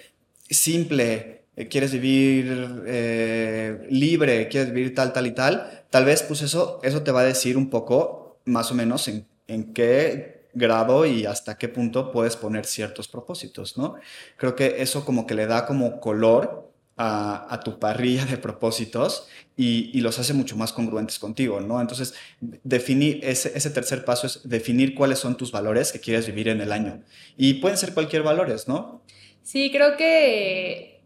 simple, 0.48 1.44
eh, 1.56 1.68
quieres 1.68 1.92
vivir 1.92 2.82
eh, 2.86 3.86
libre, 3.90 4.48
quieres 4.48 4.72
vivir 4.72 4.94
tal, 4.94 5.12
tal 5.12 5.26
y 5.26 5.32
tal, 5.32 5.84
tal 5.90 6.04
vez 6.04 6.22
pues 6.22 6.42
eso, 6.42 6.80
eso 6.82 7.02
te 7.02 7.12
va 7.12 7.20
a 7.20 7.24
decir 7.24 7.56
un 7.56 7.68
poco 7.70 8.40
más 8.46 8.70
o 8.70 8.74
menos 8.74 9.08
en, 9.08 9.26
en 9.46 9.74
qué 9.74 10.48
grado 10.54 11.06
y 11.06 11.26
hasta 11.26 11.58
qué 11.58 11.68
punto 11.68 12.10
puedes 12.12 12.36
poner 12.36 12.66
ciertos 12.66 13.08
propósitos, 13.08 13.76
¿no? 13.76 13.96
Creo 14.36 14.56
que 14.56 14.82
eso 14.82 15.04
como 15.04 15.26
que 15.26 15.34
le 15.34 15.46
da 15.46 15.66
como 15.66 16.00
color 16.00 16.69
a, 17.02 17.60
tu 17.64 17.78
parrilla 17.78 18.26
de 18.26 18.36
propósitos 18.36 19.26
y, 19.56 19.98
los 20.02 20.18
hace 20.18 20.34
mucho 20.34 20.56
más 20.56 20.72
congruentes 20.72 21.18
contigo, 21.18 21.60
¿no? 21.60 21.80
Entonces, 21.80 22.14
definir, 22.40 23.20
ese, 23.22 23.70
tercer 23.70 24.04
paso 24.04 24.26
es 24.26 24.46
definir 24.48 24.94
cuáles 24.94 25.18
son 25.18 25.36
tus 25.36 25.50
valores 25.50 25.92
que 25.92 26.00
quieres 26.00 26.26
vivir 26.26 26.48
en 26.48 26.60
el 26.60 26.72
año. 26.72 27.02
Y 27.38 27.54
pueden 27.54 27.78
ser 27.78 27.94
cualquier 27.94 28.22
valores, 28.22 28.68
¿no? 28.68 29.02
Sí, 29.42 29.70
creo 29.70 29.96
que 29.96 31.00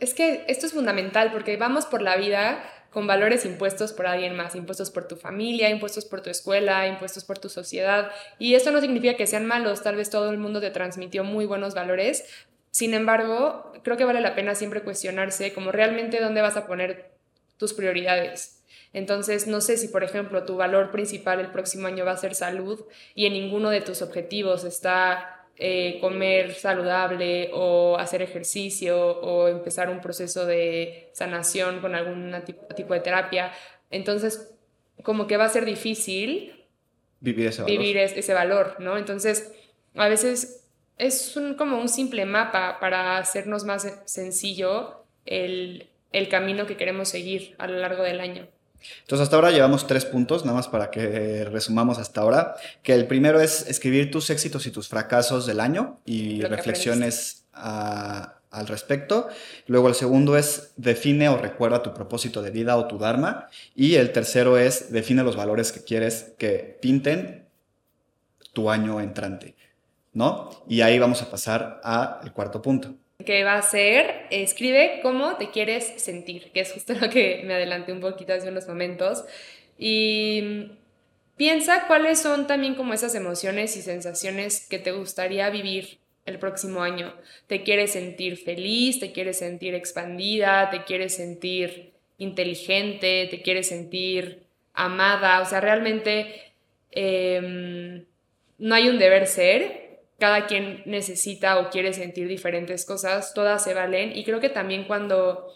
es 0.00 0.14
que 0.14 0.44
esto 0.48 0.66
es 0.66 0.72
fundamental 0.72 1.32
porque 1.32 1.56
vamos 1.58 1.84
por 1.84 2.00
la 2.00 2.16
vida 2.16 2.64
con 2.90 3.06
valores 3.06 3.44
impuestos 3.44 3.92
por 3.92 4.06
alguien 4.06 4.36
más, 4.36 4.54
impuestos 4.54 4.90
por 4.90 5.06
tu 5.06 5.16
familia, 5.16 5.68
impuestos 5.68 6.04
por 6.06 6.22
tu 6.22 6.30
escuela, 6.30 6.86
impuestos 6.86 7.24
por 7.24 7.38
tu 7.38 7.48
sociedad. 7.50 8.10
Y 8.38 8.54
esto 8.54 8.70
no 8.70 8.80
significa 8.80 9.16
que 9.16 9.26
sean 9.26 9.44
malos, 9.46 9.82
tal 9.82 9.96
vez 9.96 10.08
todo 10.08 10.30
el 10.30 10.38
mundo 10.38 10.60
te 10.60 10.70
transmitió 10.70 11.24
muy 11.24 11.44
buenos 11.44 11.74
valores. 11.74 12.24
Sin 12.74 12.92
embargo, 12.92 13.72
creo 13.84 13.96
que 13.96 14.04
vale 14.04 14.20
la 14.20 14.34
pena 14.34 14.56
siempre 14.56 14.82
cuestionarse 14.82 15.52
como 15.52 15.70
realmente 15.70 16.20
dónde 16.20 16.42
vas 16.42 16.56
a 16.56 16.66
poner 16.66 17.12
tus 17.56 17.72
prioridades. 17.72 18.64
Entonces, 18.92 19.46
no 19.46 19.60
sé 19.60 19.76
si, 19.76 19.86
por 19.86 20.02
ejemplo, 20.02 20.44
tu 20.44 20.56
valor 20.56 20.90
principal 20.90 21.38
el 21.38 21.52
próximo 21.52 21.86
año 21.86 22.04
va 22.04 22.10
a 22.10 22.16
ser 22.16 22.34
salud 22.34 22.84
y 23.14 23.26
en 23.26 23.34
ninguno 23.34 23.70
de 23.70 23.80
tus 23.80 24.02
objetivos 24.02 24.64
está 24.64 25.46
eh, 25.56 25.98
comer 26.00 26.54
saludable 26.54 27.50
o 27.52 27.96
hacer 27.96 28.22
ejercicio 28.22 29.20
o 29.20 29.46
empezar 29.46 29.88
un 29.88 30.00
proceso 30.00 30.44
de 30.44 31.10
sanación 31.12 31.78
con 31.80 31.94
algún 31.94 32.34
tipo, 32.74 32.92
de 32.92 32.98
terapia. 32.98 33.52
Entonces, 33.88 34.52
como 35.04 35.28
que 35.28 35.36
va 35.36 35.44
a 35.44 35.48
ser 35.48 35.64
difícil 35.64 36.66
vivir 37.20 37.46
ese 37.46 37.62
valor, 37.62 37.78
vivir 37.78 37.96
ese 37.98 38.34
valor 38.34 38.76
¿no? 38.80 38.98
Entonces, 38.98 39.52
a 39.94 40.08
veces 40.08 40.63
es 40.98 41.36
un, 41.36 41.54
como 41.54 41.80
un 41.80 41.88
simple 41.88 42.24
mapa 42.24 42.78
para 42.80 43.18
hacernos 43.18 43.64
más 43.64 43.86
sencillo 44.04 45.04
el, 45.26 45.88
el 46.12 46.28
camino 46.28 46.66
que 46.66 46.76
queremos 46.76 47.08
seguir 47.08 47.54
a 47.58 47.66
lo 47.66 47.78
largo 47.78 48.02
del 48.02 48.20
año. 48.20 48.46
Entonces, 49.00 49.24
hasta 49.24 49.36
ahora 49.36 49.50
llevamos 49.50 49.86
tres 49.86 50.04
puntos, 50.04 50.44
nada 50.44 50.56
más 50.56 50.68
para 50.68 50.90
que 50.90 51.44
resumamos 51.46 51.98
hasta 51.98 52.20
ahora. 52.20 52.54
Que 52.82 52.94
el 52.94 53.06
primero 53.06 53.40
es 53.40 53.66
escribir 53.68 54.10
tus 54.10 54.30
éxitos 54.30 54.66
y 54.66 54.70
tus 54.70 54.88
fracasos 54.88 55.46
del 55.46 55.60
año 55.60 56.00
y 56.04 56.42
reflexiones 56.42 57.44
al 57.52 58.66
respecto. 58.66 59.28
Luego, 59.66 59.88
el 59.88 59.94
segundo 59.94 60.36
es 60.36 60.72
define 60.76 61.28
o 61.28 61.38
recuerda 61.38 61.82
tu 61.82 61.94
propósito 61.94 62.42
de 62.42 62.50
vida 62.50 62.76
o 62.76 62.86
tu 62.86 62.98
Dharma. 62.98 63.48
Y 63.74 63.94
el 63.94 64.12
tercero 64.12 64.58
es 64.58 64.92
define 64.92 65.22
los 65.22 65.36
valores 65.36 65.72
que 65.72 65.82
quieres 65.82 66.34
que 66.38 66.78
pinten 66.80 67.46
tu 68.52 68.70
año 68.70 69.00
entrante. 69.00 69.54
¿No? 70.14 70.50
Y 70.68 70.80
ahí 70.80 70.98
vamos 70.98 71.20
a 71.20 71.30
pasar 71.30 71.80
al 71.82 72.32
cuarto 72.32 72.62
punto 72.62 72.94
que 73.24 73.44
va 73.44 73.54
a 73.56 73.62
ser, 73.62 74.26
escribe 74.30 75.00
cómo 75.02 75.36
te 75.36 75.50
quieres 75.50 75.94
sentir, 75.96 76.50
que 76.52 76.60
es 76.60 76.72
justo 76.72 76.94
lo 77.00 77.08
que 77.10 77.42
me 77.44 77.54
adelanté 77.54 77.92
un 77.92 78.00
poquito 78.00 78.32
hace 78.32 78.48
unos 78.48 78.68
momentos. 78.68 79.24
Y 79.78 80.70
piensa 81.36 81.86
cuáles 81.86 82.20
son 82.20 82.46
también 82.46 82.74
como 82.74 82.94
esas 82.94 83.14
emociones 83.14 83.76
y 83.76 83.82
sensaciones 83.82 84.66
que 84.68 84.78
te 84.78 84.92
gustaría 84.92 85.50
vivir 85.50 85.98
el 86.26 86.38
próximo 86.38 86.82
año. 86.82 87.14
¿Te 87.46 87.62
quieres 87.62 87.92
sentir 87.92 88.36
feliz? 88.36 88.98
¿Te 89.00 89.12
quieres 89.12 89.38
sentir 89.38 89.74
expandida? 89.74 90.70
¿Te 90.70 90.84
quieres 90.84 91.14
sentir 91.16 91.92
inteligente? 92.18 93.28
¿Te 93.30 93.42
quieres 93.42 93.68
sentir 93.68 94.44
amada? 94.72 95.40
O 95.40 95.44
sea, 95.44 95.60
realmente 95.60 96.54
em, 96.90 98.04
no 98.58 98.74
hay 98.74 98.88
un 98.88 98.98
deber 98.98 99.26
ser, 99.26 99.83
cada 100.24 100.46
quien 100.46 100.80
necesita 100.86 101.58
o 101.58 101.68
quiere 101.68 101.92
sentir 101.92 102.28
diferentes 102.28 102.86
cosas, 102.86 103.34
todas 103.34 103.62
se 103.62 103.74
valen 103.74 104.16
y 104.16 104.24
creo 104.24 104.40
que 104.40 104.48
también 104.48 104.84
cuando 104.84 105.52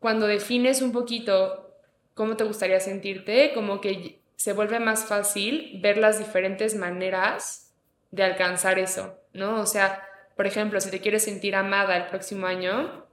cuando 0.00 0.26
defines 0.26 0.82
un 0.82 0.90
poquito 0.90 1.72
cómo 2.14 2.36
te 2.36 2.42
gustaría 2.42 2.80
sentirte, 2.80 3.52
como 3.54 3.80
que 3.80 4.18
se 4.34 4.54
vuelve 4.54 4.80
más 4.80 5.04
fácil 5.04 5.78
ver 5.80 5.98
las 5.98 6.18
diferentes 6.18 6.74
maneras 6.74 7.72
de 8.10 8.24
alcanzar 8.24 8.80
eso, 8.80 9.20
¿no? 9.32 9.60
O 9.60 9.66
sea, 9.66 10.02
por 10.34 10.48
ejemplo, 10.48 10.80
si 10.80 10.90
te 10.90 11.00
quieres 11.00 11.22
sentir 11.22 11.54
amada 11.54 11.96
el 11.96 12.08
próximo 12.08 12.48
año, 12.48 13.06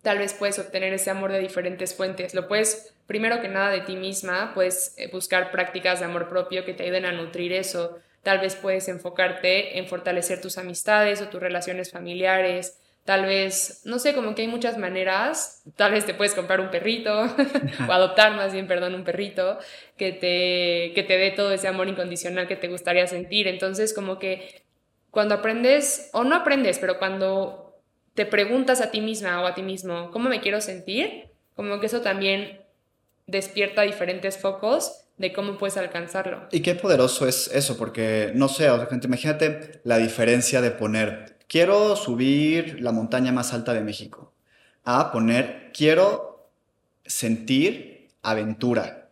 tal 0.00 0.16
vez 0.16 0.32
puedes 0.32 0.58
obtener 0.58 0.94
ese 0.94 1.10
amor 1.10 1.32
de 1.32 1.40
diferentes 1.40 1.94
fuentes. 1.94 2.32
Lo 2.32 2.48
puedes, 2.48 2.94
primero 3.06 3.42
que 3.42 3.48
nada, 3.48 3.68
de 3.68 3.82
ti 3.82 3.96
misma, 3.96 4.54
puedes 4.54 4.94
eh, 4.96 5.10
buscar 5.12 5.50
prácticas 5.50 5.98
de 5.98 6.06
amor 6.06 6.30
propio 6.30 6.64
que 6.64 6.72
te 6.72 6.84
ayuden 6.84 7.04
a 7.04 7.12
nutrir 7.12 7.52
eso. 7.52 8.00
Tal 8.26 8.40
vez 8.40 8.56
puedes 8.56 8.88
enfocarte 8.88 9.78
en 9.78 9.86
fortalecer 9.86 10.40
tus 10.40 10.58
amistades 10.58 11.22
o 11.22 11.28
tus 11.28 11.40
relaciones 11.40 11.92
familiares. 11.92 12.76
Tal 13.04 13.24
vez, 13.24 13.82
no 13.84 14.00
sé, 14.00 14.16
como 14.16 14.34
que 14.34 14.42
hay 14.42 14.48
muchas 14.48 14.78
maneras. 14.78 15.62
Tal 15.76 15.92
vez 15.92 16.06
te 16.06 16.12
puedes 16.12 16.34
comprar 16.34 16.60
un 16.60 16.72
perrito 16.72 17.12
o 17.88 17.92
adoptar 17.92 18.34
más 18.34 18.52
bien, 18.52 18.66
perdón, 18.66 18.96
un 18.96 19.04
perrito 19.04 19.60
que 19.96 20.10
te, 20.10 20.92
que 20.92 21.04
te 21.06 21.18
dé 21.18 21.30
todo 21.30 21.52
ese 21.52 21.68
amor 21.68 21.86
incondicional 21.86 22.48
que 22.48 22.56
te 22.56 22.66
gustaría 22.66 23.06
sentir. 23.06 23.46
Entonces, 23.46 23.94
como 23.94 24.18
que 24.18 24.64
cuando 25.12 25.36
aprendes, 25.36 26.10
o 26.12 26.24
no 26.24 26.34
aprendes, 26.34 26.80
pero 26.80 26.98
cuando 26.98 27.76
te 28.14 28.26
preguntas 28.26 28.80
a 28.80 28.90
ti 28.90 29.02
misma 29.02 29.40
o 29.40 29.46
a 29.46 29.54
ti 29.54 29.62
mismo, 29.62 30.10
¿cómo 30.10 30.28
me 30.28 30.40
quiero 30.40 30.60
sentir? 30.60 31.30
Como 31.54 31.78
que 31.78 31.86
eso 31.86 32.00
también 32.00 32.60
despierta 33.28 33.82
diferentes 33.82 34.36
focos 34.36 35.05
de 35.18 35.32
cómo 35.32 35.56
puedes 35.58 35.76
alcanzarlo. 35.76 36.46
Y 36.52 36.60
qué 36.60 36.74
poderoso 36.74 37.26
es 37.26 37.48
eso, 37.52 37.76
porque 37.76 38.32
no 38.34 38.48
sé, 38.48 38.70
o 38.70 38.86
gente, 38.86 39.06
imagínate 39.06 39.80
la 39.84 39.98
diferencia 39.98 40.60
de 40.60 40.70
poner, 40.70 41.38
quiero 41.48 41.96
subir 41.96 42.80
la 42.80 42.92
montaña 42.92 43.32
más 43.32 43.52
alta 43.52 43.72
de 43.72 43.80
México, 43.80 44.32
a 44.84 45.10
poner, 45.12 45.70
quiero 45.72 46.50
sentir 47.04 48.08
aventura. 48.22 49.08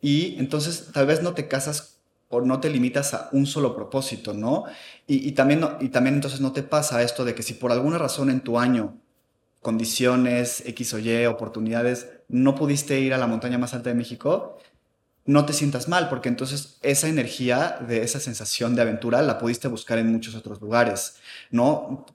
Y 0.00 0.36
entonces 0.38 0.90
tal 0.92 1.06
vez 1.06 1.22
no 1.22 1.34
te 1.34 1.48
casas 1.48 1.98
o 2.28 2.40
no 2.42 2.60
te 2.60 2.68
limitas 2.68 3.14
a 3.14 3.30
un 3.32 3.46
solo 3.46 3.74
propósito, 3.74 4.34
¿no? 4.34 4.64
Y, 5.06 5.32
también, 5.32 5.64
y 5.80 5.88
también 5.88 6.16
entonces 6.16 6.40
no 6.40 6.52
te 6.52 6.62
pasa 6.62 7.02
esto 7.02 7.24
de 7.24 7.34
que 7.34 7.42
si 7.42 7.54
por 7.54 7.72
alguna 7.72 7.96
razón 7.96 8.28
en 8.28 8.40
tu 8.40 8.58
año, 8.58 8.98
condiciones, 9.62 10.62
X 10.66 10.94
o 10.94 10.98
Y, 10.98 11.24
oportunidades, 11.26 12.08
no 12.28 12.54
pudiste 12.54 13.00
ir 13.00 13.14
a 13.14 13.18
la 13.18 13.26
montaña 13.26 13.58
más 13.58 13.72
alta 13.72 13.88
de 13.88 13.94
México, 13.96 14.58
no 15.28 15.44
te 15.44 15.52
sientas 15.52 15.88
mal, 15.88 16.08
porque 16.08 16.30
entonces 16.30 16.78
esa 16.80 17.06
energía 17.06 17.78
de 17.86 18.02
esa 18.02 18.18
sensación 18.18 18.74
de 18.74 18.80
aventura 18.80 19.20
la 19.20 19.36
pudiste 19.36 19.68
buscar 19.68 19.98
en 19.98 20.10
muchos 20.10 20.34
otros 20.34 20.58
lugares, 20.58 21.16
¿no? 21.50 22.06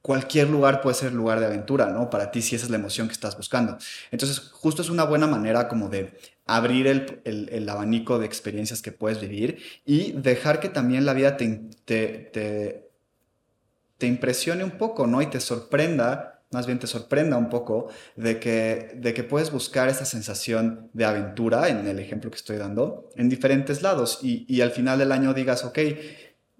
Cualquier 0.00 0.48
lugar 0.48 0.80
puede 0.80 0.94
ser 0.94 1.12
lugar 1.12 1.40
de 1.40 1.46
aventura, 1.46 1.86
¿no? 1.86 2.08
Para 2.08 2.30
ti 2.30 2.40
si 2.40 2.54
esa 2.54 2.66
es 2.66 2.70
la 2.70 2.76
emoción 2.76 3.08
que 3.08 3.14
estás 3.14 3.36
buscando. 3.36 3.78
Entonces, 4.12 4.38
justo 4.38 4.80
es 4.80 4.90
una 4.90 5.02
buena 5.02 5.26
manera 5.26 5.66
como 5.66 5.88
de 5.88 6.16
abrir 6.46 6.86
el, 6.86 7.68
abanico 7.68 8.20
de 8.20 8.26
experiencias 8.26 8.80
que 8.80 8.92
puedes 8.92 9.20
vivir 9.20 9.60
y 9.84 10.12
dejar 10.12 10.60
que 10.60 10.68
también 10.68 11.04
la 11.04 11.14
vida 11.14 11.36
te, 11.36 11.68
te, 11.84 12.90
te 13.98 14.06
impresione 14.06 14.62
un 14.62 14.78
poco, 14.78 15.08
¿no? 15.08 15.20
Y 15.20 15.26
te 15.26 15.40
sorprenda 15.40 16.31
más 16.52 16.66
bien 16.66 16.78
te 16.78 16.86
sorprenda 16.86 17.36
un 17.36 17.48
poco 17.48 17.88
de 18.16 18.38
que, 18.38 18.92
de 18.96 19.14
que 19.14 19.24
puedes 19.24 19.50
buscar 19.50 19.88
esa 19.88 20.04
sensación 20.04 20.90
de 20.92 21.04
aventura, 21.04 21.68
en 21.68 21.86
el 21.86 21.98
ejemplo 21.98 22.30
que 22.30 22.36
estoy 22.36 22.56
dando, 22.56 23.10
en 23.16 23.28
diferentes 23.28 23.82
lados 23.82 24.20
y, 24.22 24.44
y 24.48 24.60
al 24.60 24.70
final 24.70 24.98
del 24.98 25.12
año 25.12 25.34
digas, 25.34 25.64
ok, 25.64 25.78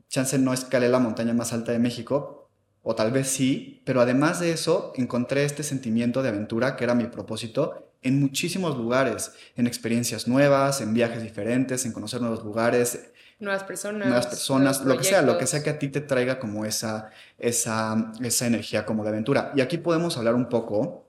chance 0.09 0.39
no 0.39 0.53
escalé 0.53 0.89
la 0.89 0.99
montaña 0.99 1.35
más 1.35 1.53
alta 1.53 1.73
de 1.73 1.79
México, 1.79 2.51
o 2.83 2.95
tal 2.95 3.13
vez 3.13 3.29
sí, 3.29 3.83
pero 3.85 4.01
además 4.01 4.41
de 4.41 4.53
eso 4.53 4.93
encontré 4.97 5.45
este 5.45 5.63
sentimiento 5.63 6.23
de 6.23 6.31
aventura 6.31 6.77
que 6.77 6.85
era 6.85 6.95
mi 6.95 7.07
propósito 7.07 7.93
en 8.03 8.21
muchísimos 8.21 8.77
lugares, 8.77 9.33
en 9.57 9.67
experiencias 9.67 10.27
nuevas, 10.27 10.81
en 10.81 10.93
viajes 10.93 11.23
diferentes, 11.23 11.87
en 11.87 11.93
conocer 11.93 12.21
nuevos 12.21 12.45
lugares, 12.45 13.12
nuevas 13.43 13.65
personas. 13.65 14.07
Nuevas 14.07 14.27
personas, 14.29 14.85
lo 14.85 14.97
que 14.97 15.05
sea, 15.05 15.21
lo 15.21 15.37
que 15.37 15.47
sea 15.47 15.63
que 15.63 15.71
a 15.71 15.79
ti 15.79 15.89
te 15.89 16.01
traiga 16.01 16.39
como 16.39 16.65
esa, 16.65 17.11
esa, 17.39 18.13
esa 18.23 18.47
energía 18.47 18.87
como 18.87 19.03
de 19.03 19.11
aventura. 19.11 19.53
Y 19.55 19.61
aquí 19.61 19.79
podemos 19.79 20.17
hablar 20.17 20.35
un 20.35 20.49
poco 20.49 21.09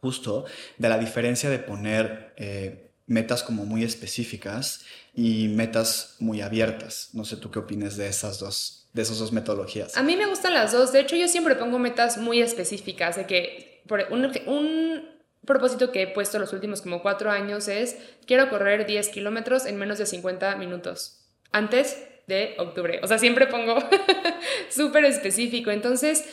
justo 0.00 0.46
de 0.78 0.88
la 0.88 0.98
diferencia 0.98 1.50
de 1.50 1.58
poner 1.58 2.32
eh, 2.36 2.90
metas 3.06 3.42
como 3.42 3.66
muy 3.66 3.84
específicas 3.84 4.84
y 5.14 5.48
metas 5.48 6.16
muy 6.18 6.40
abiertas. 6.40 7.10
No 7.12 7.24
sé 7.24 7.36
tú 7.36 7.50
qué 7.50 7.58
opinas 7.58 7.96
de 7.96 8.08
esas 8.08 8.38
dos, 8.38 8.88
de 8.94 9.02
esas 9.02 9.18
dos 9.18 9.30
metodologías. 9.30 9.96
A 9.96 10.02
mí 10.02 10.16
me 10.16 10.26
gustan 10.26 10.54
las 10.54 10.72
dos. 10.72 10.92
De 10.92 11.00
hecho, 11.00 11.16
yo 11.16 11.28
siempre 11.28 11.56
pongo 11.56 11.78
metas 11.78 12.16
muy 12.16 12.40
específicas, 12.40 13.16
de 13.16 13.26
que 13.26 13.82
por 13.86 14.06
un, 14.10 14.30
un 14.46 15.08
propósito 15.44 15.92
que 15.92 16.02
he 16.02 16.06
puesto 16.06 16.38
los 16.38 16.54
últimos 16.54 16.80
como 16.80 17.02
cuatro 17.02 17.30
años 17.30 17.68
es, 17.68 17.96
quiero 18.26 18.48
correr 18.48 18.86
10 18.86 19.08
kilómetros 19.10 19.66
en 19.66 19.76
menos 19.76 19.98
de 19.98 20.06
50 20.06 20.56
minutos 20.56 21.19
antes 21.52 22.06
de 22.26 22.54
octubre. 22.58 23.00
O 23.02 23.06
sea, 23.06 23.18
siempre 23.18 23.46
pongo 23.46 23.78
súper 24.70 25.04
específico. 25.04 25.70
Entonces, 25.70 26.24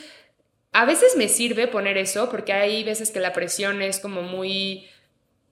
a 0.71 0.85
veces 0.85 1.15
me 1.17 1.27
sirve 1.27 1.67
poner 1.67 1.97
eso 1.97 2.29
porque 2.29 2.53
hay 2.53 2.83
veces 2.83 3.11
que 3.11 3.19
la 3.19 3.33
presión 3.33 3.81
es 3.81 3.99
como 3.99 4.21
muy 4.21 4.87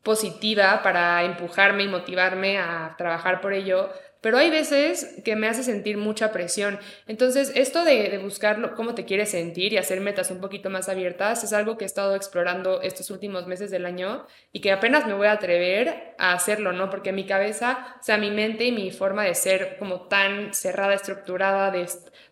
positiva 0.03 0.83
para 0.83 1.23
empujarme 1.23 1.83
y 1.83 1.87
motivarme 1.87 2.59
a 2.59 2.93
trabajar 2.97 3.41
por 3.41 3.53
ello, 3.53 3.89
pero 4.25 4.39
hay 4.39 4.49
veces 4.49 5.21
que 5.23 5.35
me 5.35 5.47
hace 5.47 5.61
sentir 5.61 5.97
mucha 5.97 6.31
presión. 6.31 6.79
Entonces, 7.05 7.51
esto 7.53 7.83
de, 7.85 8.17
buscar 8.17 8.73
cómo 8.73 8.95
te 8.95 9.05
quieres 9.05 9.29
sentir 9.29 9.71
y 9.71 9.77
hacer 9.77 10.01
metas 10.01 10.31
un 10.31 10.41
poquito 10.41 10.71
más 10.71 10.89
abiertas 10.89 11.43
es 11.43 11.53
algo 11.53 11.77
que 11.77 11.85
he 11.85 11.85
estado 11.85 12.15
explorando 12.15 12.81
estos 12.81 13.11
últimos 13.11 13.45
meses 13.45 13.69
del 13.69 13.85
año 13.85 14.25
y 14.51 14.61
que 14.61 14.71
apenas 14.71 15.05
me 15.05 15.13
voy 15.13 15.27
a 15.27 15.33
atrever 15.33 16.15
a 16.17 16.33
hacerlo, 16.33 16.73
¿no? 16.73 16.89
Porque 16.89 17.11
mi 17.11 17.27
cabeza, 17.27 17.97
o 17.99 18.03
sea, 18.03 18.17
mi 18.17 18.31
mente 18.31 18.63
y 18.63 18.71
mi 18.71 18.89
forma 18.89 19.23
de 19.23 19.35
ser 19.35 19.77
como 19.77 20.07
tan 20.07 20.55
cerrada, 20.55 20.95
estructurada, 20.95 21.69
de 21.69 21.85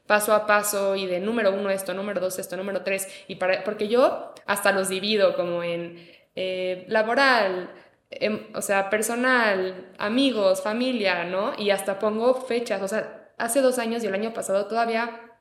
paso 0.07 0.33
a 0.33 0.47
paso 0.47 0.95
y 0.95 1.05
de 1.05 1.19
número 1.19 1.53
uno 1.53 1.69
esto, 1.69 1.93
número 1.93 2.19
dos 2.19 2.39
esto, 2.39 2.57
número 2.57 2.81
tres, 2.81 3.07
y 3.27 3.35
porque 3.35 3.87
yo 3.87 4.33
hasta 4.47 4.71
los 4.71 4.89
divido 4.89 5.35
como 5.35 5.61
en 5.61 6.09
eh, 6.35 6.85
laboral, 6.87 7.69
em, 8.19 8.47
o 8.53 8.61
sea, 8.61 8.89
personal, 8.89 9.91
amigos, 9.97 10.61
familia, 10.61 11.23
¿no? 11.25 11.53
Y 11.57 11.69
hasta 11.71 11.99
pongo 11.99 12.33
fechas, 12.35 12.81
o 12.81 12.87
sea, 12.87 13.31
hace 13.37 13.61
dos 13.61 13.79
años 13.79 14.03
y 14.03 14.07
el 14.07 14.13
año 14.13 14.33
pasado 14.33 14.67
todavía 14.67 15.33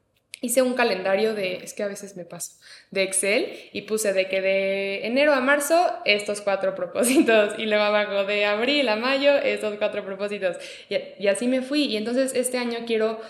hice 0.42 0.60
un 0.60 0.74
calendario 0.74 1.34
de, 1.34 1.56
es 1.56 1.72
que 1.72 1.84
a 1.84 1.86
veces 1.86 2.16
me 2.16 2.24
paso, 2.24 2.58
de 2.90 3.04
Excel 3.04 3.70
y 3.72 3.82
puse 3.82 4.12
de 4.12 4.28
que 4.28 4.40
de 4.40 5.06
enero 5.06 5.32
a 5.32 5.40
marzo 5.40 5.90
estos 6.04 6.40
cuatro 6.40 6.74
propósitos 6.76 7.54
y 7.58 7.66
luego 7.66 7.84
abajo 7.84 8.24
de 8.24 8.44
abril 8.44 8.88
a 8.88 8.96
mayo 8.96 9.36
estos 9.36 9.76
cuatro 9.78 10.04
propósitos 10.04 10.56
y, 10.88 11.28
así 11.28 11.46
me 11.46 11.62
fui 11.62 11.84
y 11.84 11.96
entonces 11.96 12.34
este 12.34 12.58
año 12.58 12.80
quiero 12.86 13.20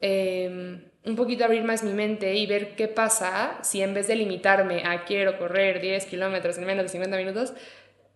em, 0.00 0.82
un 1.04 1.16
poquito 1.16 1.44
abrir 1.44 1.62
más 1.62 1.82
mi 1.84 1.92
mente 1.92 2.34
y 2.34 2.46
ver 2.46 2.74
qué 2.74 2.88
pasa 2.88 3.58
si 3.62 3.80
en 3.80 3.94
vez 3.94 4.08
de 4.08 4.16
limitarme 4.16 4.82
a 4.84 5.04
quiero 5.04 5.38
correr 5.38 5.80
10 5.80 6.04
kilómetros 6.06 6.58
en 6.58 6.66
menos 6.66 6.82
de 6.84 6.88
50 6.88 7.16
minutos, 7.16 7.54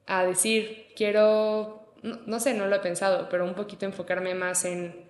a 0.07 0.25
decir 0.25 0.87
quiero, 0.97 1.93
no 2.03 2.40
sé, 2.40 2.55
no 2.55 2.67
lo 2.67 2.77
he 2.77 2.81
pensado, 2.81 3.29
pero 3.29 3.45
un 3.45 3.55
poquito 3.55 3.87
enfocarme 3.87 4.35
más 4.35 4.64
en 4.64 5.05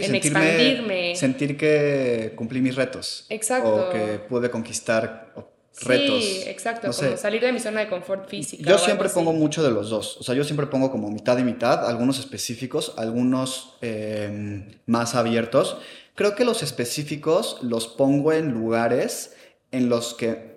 en 0.00 0.14
expandirme. 0.14 1.16
Sentir 1.16 1.56
que 1.56 2.32
cumplí 2.36 2.60
mis 2.60 2.76
retos. 2.76 3.26
Exacto. 3.28 3.88
O 3.88 3.90
que 3.90 4.20
pude 4.28 4.50
conquistar 4.50 5.32
retos. 5.80 6.24
Sí, 6.24 6.42
exacto, 6.46 6.90
como 6.92 7.16
salir 7.16 7.40
de 7.40 7.52
mi 7.52 7.58
zona 7.58 7.80
de 7.80 7.88
confort 7.88 8.28
física. 8.28 8.68
Yo 8.68 8.78
siempre 8.78 9.08
pongo 9.08 9.32
mucho 9.32 9.62
de 9.62 9.70
los 9.70 9.90
dos. 9.90 10.18
O 10.18 10.22
sea, 10.22 10.34
yo 10.34 10.44
siempre 10.44 10.66
pongo 10.66 10.90
como 10.90 11.10
mitad 11.10 11.38
y 11.38 11.44
mitad, 11.44 11.86
algunos 11.86 12.18
específicos, 12.18 12.94
algunos 12.96 13.76
em, 13.80 14.66
más 14.86 15.14
abiertos. 15.14 15.78
Creo 16.14 16.34
que 16.34 16.44
los 16.44 16.62
específicos 16.62 17.58
los 17.62 17.88
pongo 17.88 18.32
en 18.32 18.52
lugares 18.52 19.34
en 19.70 19.88
los 19.88 20.12
que 20.14 20.51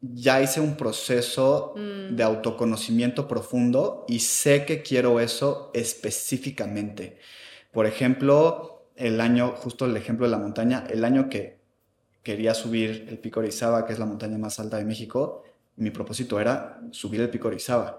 ya 0.00 0.42
hice 0.42 0.60
un 0.60 0.76
proceso 0.76 1.74
mm. 1.76 2.16
de 2.16 2.22
autoconocimiento 2.22 3.26
profundo 3.26 4.04
y 4.08 4.20
sé 4.20 4.64
que 4.64 4.82
quiero 4.82 5.20
eso 5.20 5.70
específicamente. 5.74 7.18
Por 7.72 7.86
ejemplo, 7.86 8.88
el 8.96 9.20
año, 9.20 9.52
justo 9.56 9.86
el 9.86 9.96
ejemplo 9.96 10.26
de 10.26 10.32
la 10.32 10.38
montaña, 10.38 10.84
el 10.90 11.04
año 11.04 11.28
que 11.28 11.58
quería 12.22 12.54
subir 12.54 13.06
el 13.08 13.18
Pico 13.18 13.40
Orizaba, 13.40 13.86
que 13.86 13.92
es 13.92 13.98
la 13.98 14.06
montaña 14.06 14.38
más 14.38 14.58
alta 14.58 14.78
de 14.78 14.84
México, 14.84 15.44
mi 15.76 15.90
propósito 15.90 16.40
era 16.40 16.80
subir 16.90 17.20
el 17.20 17.30
Pico 17.30 17.48
Orizaba. 17.48 17.98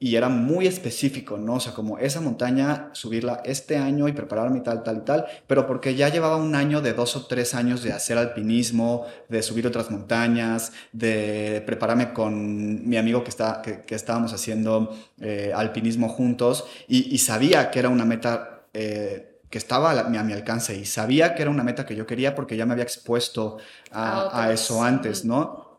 Y 0.00 0.16
era 0.16 0.28
muy 0.30 0.66
específico, 0.66 1.36
¿no? 1.36 1.54
O 1.54 1.60
sea, 1.60 1.74
como 1.74 1.98
esa 1.98 2.20
montaña, 2.20 2.88
subirla 2.92 3.42
este 3.44 3.76
año 3.76 4.08
y 4.08 4.12
prepararme 4.12 4.60
tal, 4.60 4.82
tal 4.82 4.96
y 4.96 5.00
tal, 5.00 5.26
pero 5.46 5.66
porque 5.66 5.94
ya 5.94 6.08
llevaba 6.08 6.36
un 6.36 6.54
año 6.54 6.80
de 6.80 6.94
dos 6.94 7.14
o 7.16 7.26
tres 7.26 7.54
años 7.54 7.82
de 7.82 7.92
hacer 7.92 8.16
alpinismo, 8.16 9.06
de 9.28 9.42
subir 9.42 9.66
otras 9.66 9.90
montañas, 9.90 10.72
de 10.92 11.62
prepararme 11.66 12.12
con 12.14 12.88
mi 12.88 12.96
amigo 12.96 13.22
que, 13.22 13.30
está, 13.30 13.60
que, 13.62 13.94
estábamos 13.94 14.32
haciendo 14.32 14.96
eh, 15.20 15.52
alpinismo 15.54 16.08
juntos, 16.08 16.64
y, 16.88 17.14
y 17.14 17.18
sabía 17.18 17.70
que 17.70 17.78
era 17.78 17.90
una 17.90 18.06
meta 18.06 18.64
eh, 18.72 19.26
que 19.50 19.58
estaba 19.58 19.90
a, 19.90 20.04
mi 20.04 20.32
alcance 20.32 20.76
y 20.76 20.84
sabía 20.84 21.34
que 21.34 21.42
era 21.42 21.50
una 21.50 21.64
meta 21.64 21.84
que 21.84 21.96
yo 21.96 22.06
quería 22.06 22.36
porque 22.36 22.56
ya 22.56 22.66
me 22.66 22.72
había 22.72 22.84
expuesto 22.84 23.58
a, 23.90 24.50
eso 24.52 24.82
antes, 24.82 25.24
¿no? 25.24 25.69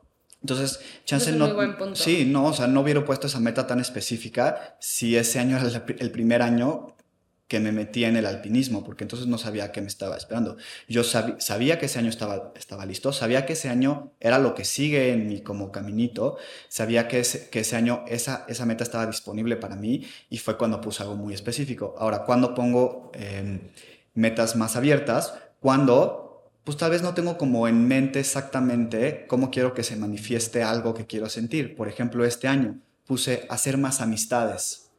Entonces, 0.42 0.80
chance 1.06 1.32
no. 1.32 1.96
Sí, 1.96 2.26
no, 2.26 2.46
o 2.48 2.54
sea, 2.54 2.68
no 2.68 2.82
hubiera 2.82 3.06
puesto 3.06 3.28
esa 3.28 3.40
meta 3.40 3.68
tan 3.68 3.80
específica 3.80 4.76
si 4.80 5.16
ese 5.16 5.40
año 5.40 5.58
era 5.58 5.84
el 6.00 6.12
primer 6.12 6.42
año 6.42 6.96
que 7.52 7.60
me 7.60 7.74
metía 7.74 8.08
en 8.08 8.16
el 8.16 8.26
alpinismo, 8.26 8.82
porque 8.82 9.04
entonces 9.04 9.28
no 9.28 9.38
sabía 9.38 9.74
qué 9.74 9.82
me 9.82 9.88
estaba 9.88 10.16
esperando. 10.16 10.56
Yo 10.88 11.04
sabía 11.04 11.80
que 11.80 11.88
ese 11.88 12.00
año 12.00 12.08
estaba, 12.08 12.54
estaba 12.56 12.86
listo, 12.86 13.12
sabía 13.12 13.46
que 13.46 13.54
ese 13.54 13.68
año 13.68 14.14
era 14.22 14.40
lo 14.40 14.56
que 14.56 14.64
sigue 14.64 15.12
en 15.12 15.28
mi 15.28 15.42
como 15.42 15.70
caminito, 15.70 16.38
sabía 16.70 17.10
que 17.10 17.20
ese, 17.20 17.50
que 17.50 17.60
ese 17.60 17.76
año 17.76 18.06
esa, 18.08 18.46
esa 18.48 18.66
meta 18.66 18.86
estaba 18.86 19.06
disponible 19.06 19.58
para 19.58 19.76
mí 19.76 20.08
y 20.30 20.38
fue 20.38 20.58
cuando 20.58 20.80
puse 20.80 21.04
algo 21.04 21.18
muy 21.18 21.34
específico. 21.34 21.94
Ahora, 21.98 22.24
cuando 22.24 22.56
pongo 22.56 23.12
em, 23.16 23.60
metas 24.14 24.56
más 24.56 24.78
abiertas, 24.78 25.34
cuando 25.60 26.31
pues 26.64 26.78
tal 26.78 26.92
vez 26.92 27.02
no 27.02 27.14
tengo 27.14 27.38
como 27.38 27.68
en 27.68 27.88
mente 27.88 28.20
exactamente 28.20 29.26
cómo 29.28 29.50
quiero 29.50 29.74
que 29.74 29.84
se 29.84 29.96
manifieste 29.96 30.64
algo 30.64 30.94
que 30.94 31.08
quiero 31.08 31.28
sentir. 31.30 31.76
Por 31.76 31.88
ejemplo, 31.88 32.24
este 32.26 32.48
año 32.48 32.80
puse 33.06 33.46
hacer 33.50 33.78
más 33.78 34.02
amistades 34.02 34.92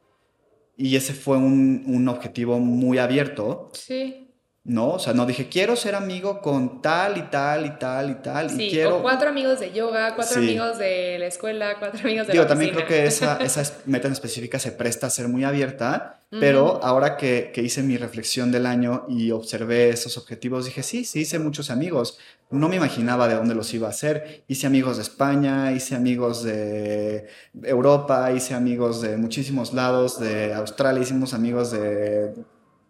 y 0.77 0.97
ese 0.97 1.15
fue 1.15 1.37
un, 1.37 1.85
un 1.87 2.09
objetivo 2.09 2.59
muy 2.59 2.99
abierto. 2.99 3.71
Sí. 3.75 4.22
¿No? 4.65 4.91
O 4.91 4.99
sea, 5.01 5.13
no 5.13 5.27
dije, 5.27 5.49
quiero 5.49 5.75
ser 5.75 5.97
amigo 5.97 6.41
con 6.41 6.81
tal 6.81 7.19
y 7.19 7.23
tal 7.23 7.67
y 7.67 7.71
tal 7.79 8.11
y 8.11 8.15
tal. 8.17 8.51
Sí, 8.51 8.65
y 8.65 8.71
quiero... 8.71 8.99
o 8.99 9.03
cuatro 9.03 9.29
amigos 9.29 9.59
de 9.59 9.73
yoga, 9.73 10.15
cuatro 10.15 10.39
amigos 10.39 10.79
de 10.79 11.19
la 11.19 11.27
escuela, 11.27 11.77
cuatro 11.81 12.01
amigos 12.01 12.29
de 12.29 12.35
Digo, 12.35 12.45
la 12.45 12.49
también 12.49 12.73
creo 12.73 12.87
que 12.87 13.05
esa, 13.05 13.37
esa 13.43 13.65
meta 13.87 14.07
en 14.07 14.13
específica 14.13 14.61
se 14.61 14.71
presta 14.71 15.09
a 15.09 15.11
ser 15.11 15.27
muy 15.27 15.43
abierta, 15.43 16.21
pero 16.31 16.83
ahora 16.83 17.19
que, 17.19 17.51
que, 17.53 17.61
hice 17.61 17.83
mi 17.83 17.99
reflexión 17.99 18.51
del 18.51 18.65
año 18.65 19.05
y 19.07 19.33
observé 19.33 19.91
esos 19.91 20.17
objetivos, 20.17 20.65
dije, 20.65 20.83
sí, 20.83 21.05
sí, 21.05 21.21
hice 21.21 21.39
muchos 21.39 21.69
amigos. 21.69 22.19
No 22.49 22.71
me 22.71 22.77
imaginaba 22.77 23.29
de 23.29 23.35
dónde 23.35 23.55
los 23.55 23.75
iba 23.75 23.89
a 23.89 23.91
hacer. 23.91 24.45
Hice 24.49 24.67
amigos 24.67 24.97
de 24.97 25.03
España, 25.03 25.73
hice 25.73 25.95
amigos 25.95 26.43
de 26.43 27.27
Europa, 27.63 28.33
hice 28.33 28.55
amigos 28.55 29.03
de 29.03 29.19
muchísimos 29.19 29.75
lados, 29.75 30.19
de 30.21 30.55
Australia, 30.55 31.03
hicimos 31.03 31.35
amigos 31.35 31.71
de 31.71 32.33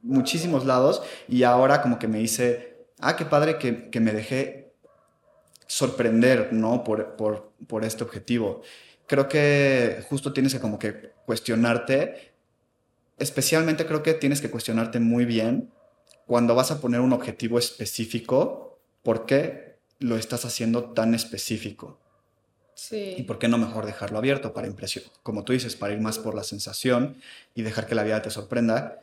muchísimos 0.02 0.66
lados 0.66 1.02
y 1.28 1.44
ahora 1.44 1.80
como 1.80 1.98
que 1.98 2.08
me 2.08 2.18
dice, 2.18 2.86
ah, 3.00 3.16
qué 3.16 3.24
padre 3.24 3.58
que, 3.58 3.90
que 3.90 4.00
me 4.00 4.12
dejé 4.12 4.72
sorprender, 5.66 6.52
¿no? 6.52 6.84
Por, 6.84 7.16
por, 7.16 7.52
por, 7.66 7.84
este 7.84 8.04
objetivo. 8.04 8.62
Creo 9.06 9.28
que 9.28 10.04
justo 10.08 10.32
tienes 10.32 10.52
que 10.52 10.60
como 10.60 10.78
que 10.78 11.12
cuestionarte, 11.24 12.34
especialmente 13.18 13.86
creo 13.86 14.02
que 14.02 14.14
tienes 14.14 14.40
que 14.40 14.50
cuestionarte 14.50 15.00
muy 15.00 15.24
bien 15.24 15.70
cuando 16.26 16.54
vas 16.54 16.70
a 16.70 16.80
poner 16.80 17.00
un 17.00 17.12
objetivo 17.12 17.58
específico, 17.58 18.78
¿por 19.02 19.26
qué 19.26 19.76
lo 19.98 20.16
estás 20.16 20.44
haciendo 20.44 20.92
tan 20.92 21.14
específico? 21.14 21.98
Sí. 22.74 23.14
¿Y 23.18 23.22
por 23.24 23.38
qué 23.38 23.48
no 23.48 23.58
mejor 23.58 23.86
dejarlo 23.86 24.18
abierto 24.18 24.52
para 24.52 24.66
impresión? 24.66 25.04
Como 25.22 25.44
tú 25.44 25.52
dices, 25.52 25.76
para 25.76 25.92
ir 25.92 26.00
más 26.00 26.18
por 26.18 26.34
la 26.34 26.42
sensación 26.42 27.16
y 27.54 27.62
dejar 27.62 27.86
que 27.86 27.94
la 27.94 28.02
vida 28.02 28.22
te 28.22 28.30
sorprenda 28.30 29.02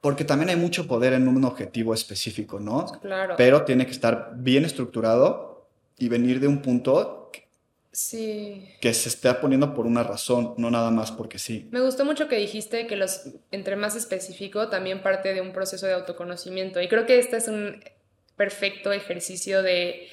porque 0.00 0.24
también 0.24 0.50
hay 0.50 0.56
mucho 0.56 0.86
poder 0.86 1.12
en 1.12 1.26
un 1.28 1.44
objetivo 1.44 1.94
específico, 1.94 2.60
¿no? 2.60 2.86
Claro. 3.00 3.34
Pero 3.36 3.64
tiene 3.64 3.86
que 3.86 3.92
estar 3.92 4.32
bien 4.36 4.64
estructurado 4.64 5.66
y 5.98 6.08
venir 6.08 6.40
de 6.40 6.46
un 6.46 6.62
punto 6.62 7.30
que, 7.32 7.48
sí. 7.90 8.68
que 8.80 8.94
se 8.94 9.08
está 9.08 9.40
poniendo 9.40 9.74
por 9.74 9.86
una 9.86 10.04
razón, 10.04 10.54
no 10.56 10.70
nada 10.70 10.90
más 10.90 11.10
porque 11.10 11.38
sí. 11.38 11.68
Me 11.72 11.80
gustó 11.80 12.04
mucho 12.04 12.28
que 12.28 12.36
dijiste 12.36 12.86
que 12.86 12.96
los 12.96 13.22
entre 13.50 13.74
más 13.74 13.96
específico 13.96 14.68
también 14.68 15.02
parte 15.02 15.34
de 15.34 15.40
un 15.40 15.52
proceso 15.52 15.86
de 15.86 15.94
autoconocimiento 15.94 16.80
y 16.80 16.88
creo 16.88 17.06
que 17.06 17.18
este 17.18 17.36
es 17.36 17.48
un 17.48 17.82
perfecto 18.36 18.92
ejercicio 18.92 19.62
de, 19.62 20.06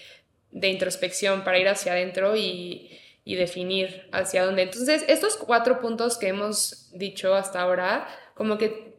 de 0.52 0.70
introspección 0.70 1.44
para 1.44 1.60
ir 1.60 1.68
hacia 1.68 1.92
adentro 1.92 2.36
y, 2.36 2.90
y 3.24 3.36
definir 3.36 4.08
hacia 4.12 4.44
dónde. 4.44 4.64
Entonces, 4.64 5.06
estos 5.08 5.38
cuatro 5.38 5.80
puntos 5.80 6.18
que 6.18 6.30
hemos 6.30 6.90
dicho 6.94 7.36
hasta 7.36 7.62
ahora, 7.62 8.08
como 8.34 8.58
que 8.58 8.95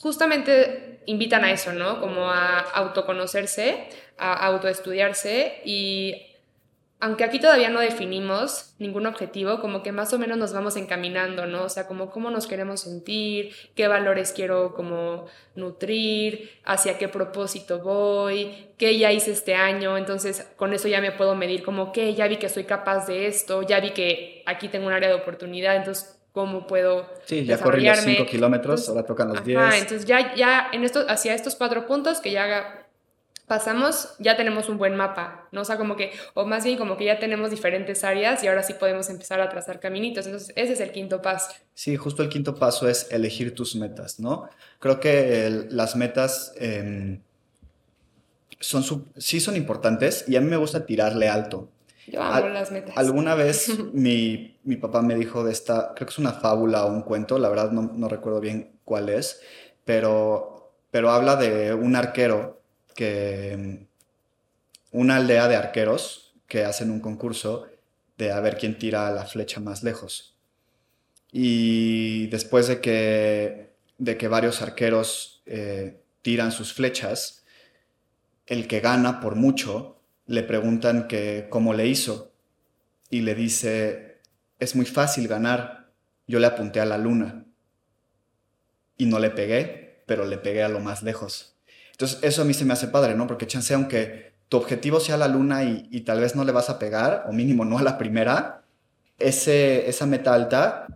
justamente 0.00 1.00
invitan 1.06 1.44
a 1.44 1.52
eso, 1.52 1.72
¿no? 1.72 2.00
Como 2.00 2.30
a 2.30 2.58
autoconocerse, 2.58 3.88
a 4.18 4.46
autoestudiarse 4.46 5.60
y 5.64 6.28
aunque 7.02 7.24
aquí 7.24 7.40
todavía 7.40 7.68
no 7.68 7.80
definimos 7.80 8.74
ningún 8.78 9.06
objetivo, 9.06 9.58
como 9.58 9.82
que 9.82 9.90
más 9.90 10.12
o 10.12 10.20
menos 10.20 10.38
nos 10.38 10.52
vamos 10.52 10.76
encaminando, 10.76 11.46
¿no? 11.46 11.64
O 11.64 11.68
sea, 11.68 11.88
como 11.88 12.12
cómo 12.12 12.30
nos 12.30 12.46
queremos 12.46 12.82
sentir, 12.82 13.52
qué 13.74 13.88
valores 13.88 14.32
quiero 14.32 14.72
como 14.72 15.26
nutrir, 15.56 16.52
hacia 16.64 16.98
qué 16.98 17.08
propósito 17.08 17.80
voy, 17.80 18.68
qué 18.78 18.96
ya 18.98 19.10
hice 19.10 19.32
este 19.32 19.56
año, 19.56 19.98
entonces 19.98 20.48
con 20.56 20.72
eso 20.72 20.86
ya 20.86 21.00
me 21.00 21.10
puedo 21.10 21.34
medir 21.34 21.64
como 21.64 21.90
que 21.90 22.14
ya 22.14 22.28
vi 22.28 22.36
que 22.36 22.48
soy 22.48 22.64
capaz 22.64 23.08
de 23.08 23.26
esto, 23.26 23.62
ya 23.62 23.80
vi 23.80 23.90
que 23.90 24.44
aquí 24.46 24.68
tengo 24.68 24.86
un 24.86 24.92
área 24.92 25.08
de 25.08 25.16
oportunidad, 25.16 25.74
entonces 25.74 26.21
cómo 26.32 26.66
puedo 26.66 27.06
Sí, 27.26 27.44
ya 27.44 27.58
corrí 27.58 27.84
los 27.84 27.98
5 27.98 28.26
kilómetros, 28.26 28.88
ahora 28.88 29.04
tocan 29.04 29.28
los 29.28 29.44
10. 29.44 29.58
Ah, 29.58 29.78
entonces 29.78 30.06
ya, 30.06 30.34
ya 30.34 30.68
en 30.72 30.84
esto, 30.84 31.04
hacia 31.08 31.34
estos 31.34 31.54
cuatro 31.54 31.86
puntos 31.86 32.20
que 32.20 32.32
ya 32.32 32.82
pasamos, 33.46 34.14
ya 34.18 34.34
tenemos 34.36 34.70
un 34.70 34.78
buen 34.78 34.96
mapa, 34.96 35.48
¿no? 35.52 35.60
O 35.60 35.64
sea, 35.64 35.76
como 35.76 35.94
que, 35.94 36.12
o 36.32 36.46
más 36.46 36.64
bien 36.64 36.78
como 36.78 36.96
que 36.96 37.04
ya 37.04 37.18
tenemos 37.18 37.50
diferentes 37.50 38.02
áreas 38.02 38.42
y 38.42 38.48
ahora 38.48 38.62
sí 38.62 38.72
podemos 38.72 39.10
empezar 39.10 39.42
a 39.42 39.48
trazar 39.50 39.78
caminitos. 39.78 40.24
Entonces, 40.24 40.54
ese 40.56 40.72
es 40.72 40.80
el 40.80 40.90
quinto 40.90 41.20
paso. 41.20 41.52
Sí, 41.74 41.96
justo 41.96 42.22
el 42.22 42.30
quinto 42.30 42.54
paso 42.54 42.88
es 42.88 43.10
elegir 43.10 43.54
tus 43.54 43.76
metas, 43.76 44.20
¿no? 44.20 44.48
Creo 44.78 45.00
que 45.00 45.66
las 45.68 45.96
metas 45.96 46.54
em, 46.56 47.20
son, 48.58 49.06
sí 49.18 49.38
son 49.38 49.56
importantes 49.56 50.24
y 50.28 50.36
a 50.36 50.40
mí 50.40 50.48
me 50.48 50.56
gusta 50.56 50.86
tirarle 50.86 51.28
alto. 51.28 51.68
Yo 52.06 52.22
amo 52.22 52.48
las 52.48 52.72
metas. 52.72 52.96
Alguna 52.96 53.34
vez 53.34 53.68
mi, 53.92 54.51
mi, 54.64 54.76
papá 54.76 55.02
me 55.02 55.14
dijo 55.14 55.44
de 55.44 55.52
esta, 55.52 55.92
creo 55.94 56.06
que 56.06 56.12
es 56.12 56.18
una 56.18 56.32
fábula 56.32 56.84
o 56.84 56.92
un 56.92 57.02
cuento, 57.02 57.38
la 57.38 57.48
verdad 57.48 57.70
no, 57.72 58.08
recuerdo 58.08 58.40
bien 58.40 58.72
cuál 58.84 59.08
es, 59.08 59.40
pero, 59.84 60.72
pero 60.90 61.10
habla 61.10 61.36
de 61.36 61.74
un 61.74 61.96
arquero 61.96 62.60
que, 62.94 63.86
una 64.92 65.16
aldea 65.16 65.48
de 65.48 65.56
arqueros 65.56 66.34
que 66.46 66.64
hacen 66.64 66.90
un 66.90 67.00
concurso 67.00 67.66
de 68.18 68.30
a 68.30 68.40
ver 68.40 68.56
quién 68.58 68.78
tira 68.78 69.10
la 69.10 69.24
flecha 69.24 69.58
más 69.60 69.82
lejos. 69.82 70.36
Y 71.32 72.26
después 72.26 72.68
de 72.68 72.80
que, 72.80 73.70
de 73.98 74.18
que 74.18 74.28
varios 74.28 74.60
arqueros 74.60 75.42
eh, 75.46 75.98
tiran 76.20 76.52
sus 76.52 76.74
flechas, 76.74 77.44
el 78.46 78.68
que 78.68 78.80
gana 78.80 79.20
por 79.20 79.34
mucho 79.34 79.96
le 80.26 80.42
preguntan 80.42 81.08
que 81.08 81.46
cómo 81.48 81.72
le 81.72 81.86
hizo 81.86 82.32
y 83.08 83.22
le 83.22 83.34
dice, 83.34 84.11
es 84.62 84.76
muy 84.76 84.86
fácil 84.86 85.26
ganar, 85.26 85.90
yo 86.28 86.38
le 86.38 86.46
apunté 86.46 86.80
a 86.80 86.86
la 86.86 86.96
luna 86.96 87.46
y 88.96 89.06
no 89.06 89.18
le 89.18 89.30
pegué, 89.30 90.04
pero 90.06 90.24
le 90.24 90.38
pegué 90.38 90.62
a 90.62 90.68
lo 90.68 90.78
más 90.78 91.02
lejos. 91.02 91.56
Entonces 91.90 92.20
eso 92.22 92.42
a 92.42 92.44
mí 92.44 92.54
se 92.54 92.64
me 92.64 92.72
hace 92.72 92.86
padre, 92.86 93.16
¿no? 93.16 93.26
Porque 93.26 93.48
chance 93.48 93.74
aunque 93.74 94.34
tu 94.48 94.56
objetivo 94.56 95.00
sea 95.00 95.16
la 95.16 95.26
luna 95.26 95.64
y, 95.64 96.00
tal 96.02 96.20
vez 96.20 96.36
no 96.36 96.44
le 96.44 96.52
vas 96.52 96.70
a 96.70 96.78
pegar, 96.78 97.24
o 97.28 97.32
mínimo 97.32 97.64
no 97.64 97.78
a 97.78 97.82
la 97.82 97.98
primera, 97.98 98.62
ese, 99.18 99.88
esa 99.88 100.06
meta 100.06 100.32
alta 100.32 100.86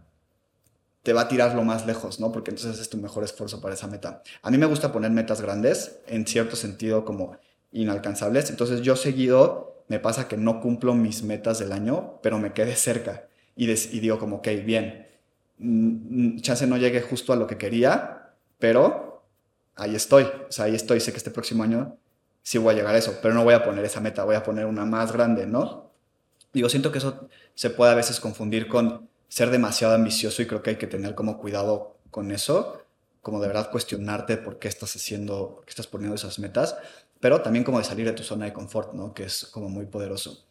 te 1.03 1.13
va 1.13 1.23
a 1.23 1.29
tirar 1.29 1.55
lo 1.55 1.65
más 1.65 1.87
lejos, 1.87 2.21
¿no? 2.21 2.31
Porque 2.31 2.51
entonces 2.51 2.81
es 2.81 2.89
tu 2.89 2.99
mejor 2.99 3.25
esfuerzo 3.25 3.61
para 3.61 3.75
esa 3.75 3.89
meta. 3.89 4.23
A 4.43 4.51
mí 4.51 4.59
me 4.59 4.67
gusta 4.67 4.93
poner 4.93 5.11
metas 5.11 5.41
grandes, 5.41 6.01
en 6.07 6.27
cierto 6.27 6.55
sentido 6.55 7.05
como 7.05 7.37
inalcanzables. 7.73 8.51
Entonces 8.51 8.83
yo 8.83 8.95
seguido 8.95 9.85
me 9.89 10.01
pasa 10.01 10.29
que 10.29 10.37
no 10.37 10.61
cumplo 10.61 10.95
mis 10.95 11.23
metas 11.23 11.59
del 11.59 11.73
año, 11.73 12.19
pero 12.23 12.39
me 12.39 12.53
quedé 12.53 12.75
cerca. 12.77 13.29
Y, 13.57 13.67
digo 14.01 14.19
como, 14.19 14.37
ok, 14.37 14.49
bien, 14.65 15.09
mm, 15.59 16.35
mm, 16.37 16.41
chance 16.41 16.67
no 16.67 16.77
llegué 16.77 17.01
justo 17.01 17.33
a 17.33 17.37
lo 17.37 17.47
que 17.47 17.57
quería, 17.57 18.35
pero 18.59 19.25
ahí 19.75 19.95
estoy. 19.95 20.25
O 20.25 20.53
sea, 20.53 20.67
ahí 20.67 20.75
estoy. 20.75 21.01
Sé 21.01 21.11
que 21.11 21.19
este 21.19 21.31
próximo 21.31 21.63
año 21.63 21.97
sí 22.43 22.59
voy 22.59 22.75
a 22.75 22.77
llegar 22.77 22.95
a 22.95 22.99
eso, 22.99 23.19
pero 23.23 23.35
no 23.35 23.45
voy 23.45 23.55
a 23.55 23.65
poner 23.65 23.85
esa 23.85 24.01
meta, 24.01 24.25
voy 24.25 24.37
a 24.37 24.43
poner 24.43 24.67
una 24.67 24.85
más 24.85 25.13
grande, 25.13 25.47
¿no? 25.47 25.91
Digo, 26.53 26.69
siento 26.69 26.93
que 26.93 26.99
eso 26.99 27.29
se 27.55 27.71
puede 27.71 27.93
a 27.93 27.95
veces 27.95 28.21
confundir 28.21 28.69
con 28.69 29.09
ser 29.29 29.51
demasiado 29.51 29.95
ambicioso 29.95 30.43
y 30.43 30.47
creo 30.47 30.63
que 30.63 30.71
hay 30.71 30.77
que 30.77 30.87
tener 30.87 31.15
como 31.15 31.39
cuidado 31.39 31.97
con 32.11 32.31
eso, 32.31 32.83
como 33.21 33.41
de 33.41 33.49
verdad 33.49 33.71
cuestionarte 33.71 34.37
por 34.37 34.59
qué 34.59 34.69
estás 34.69 34.95
haciendo, 34.95 35.57
por 35.57 35.65
qué 35.65 35.71
estás 35.71 35.89
poniendo 35.89 36.15
esas 36.15 36.39
metas, 36.39 36.77
pero 37.19 37.43
también 37.43 37.65
como 37.65 37.79
de 37.79 37.85
salir 37.85 38.07
de 38.07 38.13
tu 38.13 38.23
zona 38.23 38.45
de 38.45 38.53
confort, 38.53 38.93
¿no? 38.93 39.13
Que 39.13 39.25
es 39.25 39.47
como 39.47 39.69
muy 39.69 39.87
poderoso. 39.87 40.47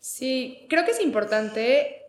Sí, 0.00 0.66
creo 0.68 0.84
que 0.84 0.92
es 0.92 1.00
importante 1.00 2.03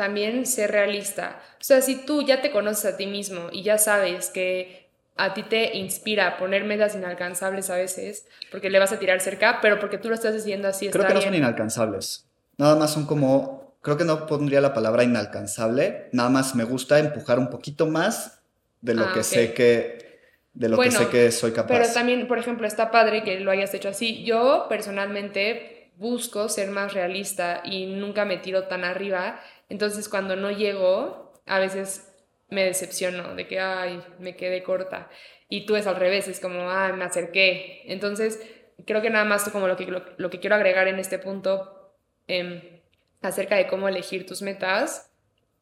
también 0.00 0.46
ser 0.46 0.70
realista. 0.70 1.42
O 1.60 1.62
sea, 1.62 1.82
si 1.82 2.06
tú 2.06 2.22
ya 2.22 2.40
te 2.40 2.50
conoces 2.50 2.94
a 2.94 2.96
ti 2.96 3.06
mismo 3.06 3.48
y 3.52 3.62
ya 3.62 3.76
sabes 3.76 4.30
que 4.30 4.88
a 5.18 5.34
ti 5.34 5.42
te 5.42 5.76
inspira 5.76 6.38
poner 6.38 6.64
metas 6.64 6.94
inalcanzables 6.94 7.68
a 7.68 7.76
veces, 7.76 8.24
porque 8.50 8.70
le 8.70 8.78
vas 8.78 8.92
a 8.92 8.98
tirar 8.98 9.20
cerca, 9.20 9.58
pero 9.60 9.78
porque 9.78 9.98
tú 9.98 10.08
lo 10.08 10.14
estás 10.14 10.32
diciendo 10.32 10.68
así. 10.68 10.88
Creo 10.88 11.06
que 11.06 11.12
no 11.12 11.20
son 11.20 11.34
inalcanzables. 11.34 12.24
Nada 12.56 12.76
más 12.76 12.94
son 12.94 13.04
como, 13.04 13.74
creo 13.82 13.98
que 13.98 14.06
no 14.06 14.24
pondría 14.24 14.62
la 14.62 14.72
palabra 14.72 15.04
inalcanzable, 15.04 16.08
nada 16.12 16.30
más 16.30 16.54
me 16.54 16.64
gusta 16.64 16.98
empujar 16.98 17.38
un 17.38 17.50
poquito 17.50 17.86
más 17.86 18.40
de 18.80 18.94
lo 18.94 19.04
ah, 19.04 19.12
que 19.12 19.22
sé 19.22 19.52
que 19.52 19.98
de 20.54 20.70
lo 20.70 20.78
que 20.78 20.90
sé 20.90 21.08
que 21.08 21.30
soy 21.30 21.52
capaz. 21.52 21.74
Pero 21.74 21.92
también, 21.92 22.26
por 22.26 22.38
ejemplo, 22.38 22.66
está 22.66 22.90
padre 22.90 23.22
que 23.22 23.38
lo 23.40 23.50
hayas 23.50 23.74
hecho 23.74 23.90
así. 23.90 24.24
Yo 24.24 24.64
personalmente 24.70 25.92
busco 25.96 26.48
ser 26.48 26.70
más 26.70 26.94
realista 26.94 27.60
y 27.62 27.84
nunca 27.84 28.24
me 28.24 28.38
tiro 28.38 28.64
tan 28.64 28.84
arriba. 28.84 29.38
Entonces, 29.70 30.08
cuando 30.08 30.36
no 30.36 30.50
llego, 30.50 31.32
a 31.46 31.58
veces 31.58 32.12
me 32.50 32.64
decepciono 32.64 33.34
de 33.34 33.46
que, 33.46 33.60
ay, 33.60 34.02
me 34.18 34.36
quedé 34.36 34.62
corta. 34.62 35.08
Y 35.48 35.64
tú 35.64 35.76
es 35.76 35.86
al 35.86 35.96
revés, 35.96 36.28
es 36.28 36.40
como, 36.40 36.70
ay, 36.70 36.92
me 36.92 37.04
acerqué. 37.04 37.82
Entonces, 37.86 38.40
creo 38.86 39.00
que 39.00 39.10
nada 39.10 39.24
más 39.24 39.48
como 39.48 39.68
lo 39.68 39.76
que, 39.76 39.86
lo, 39.86 40.30
que 40.30 40.40
quiero 40.40 40.56
agregar 40.56 40.88
en 40.88 40.98
este 40.98 41.18
punto 41.18 41.94
em, 42.26 42.60
acerca 43.22 43.56
de 43.56 43.66
cómo 43.66 43.88
elegir 43.88 44.26
tus 44.26 44.42
metas 44.42 45.10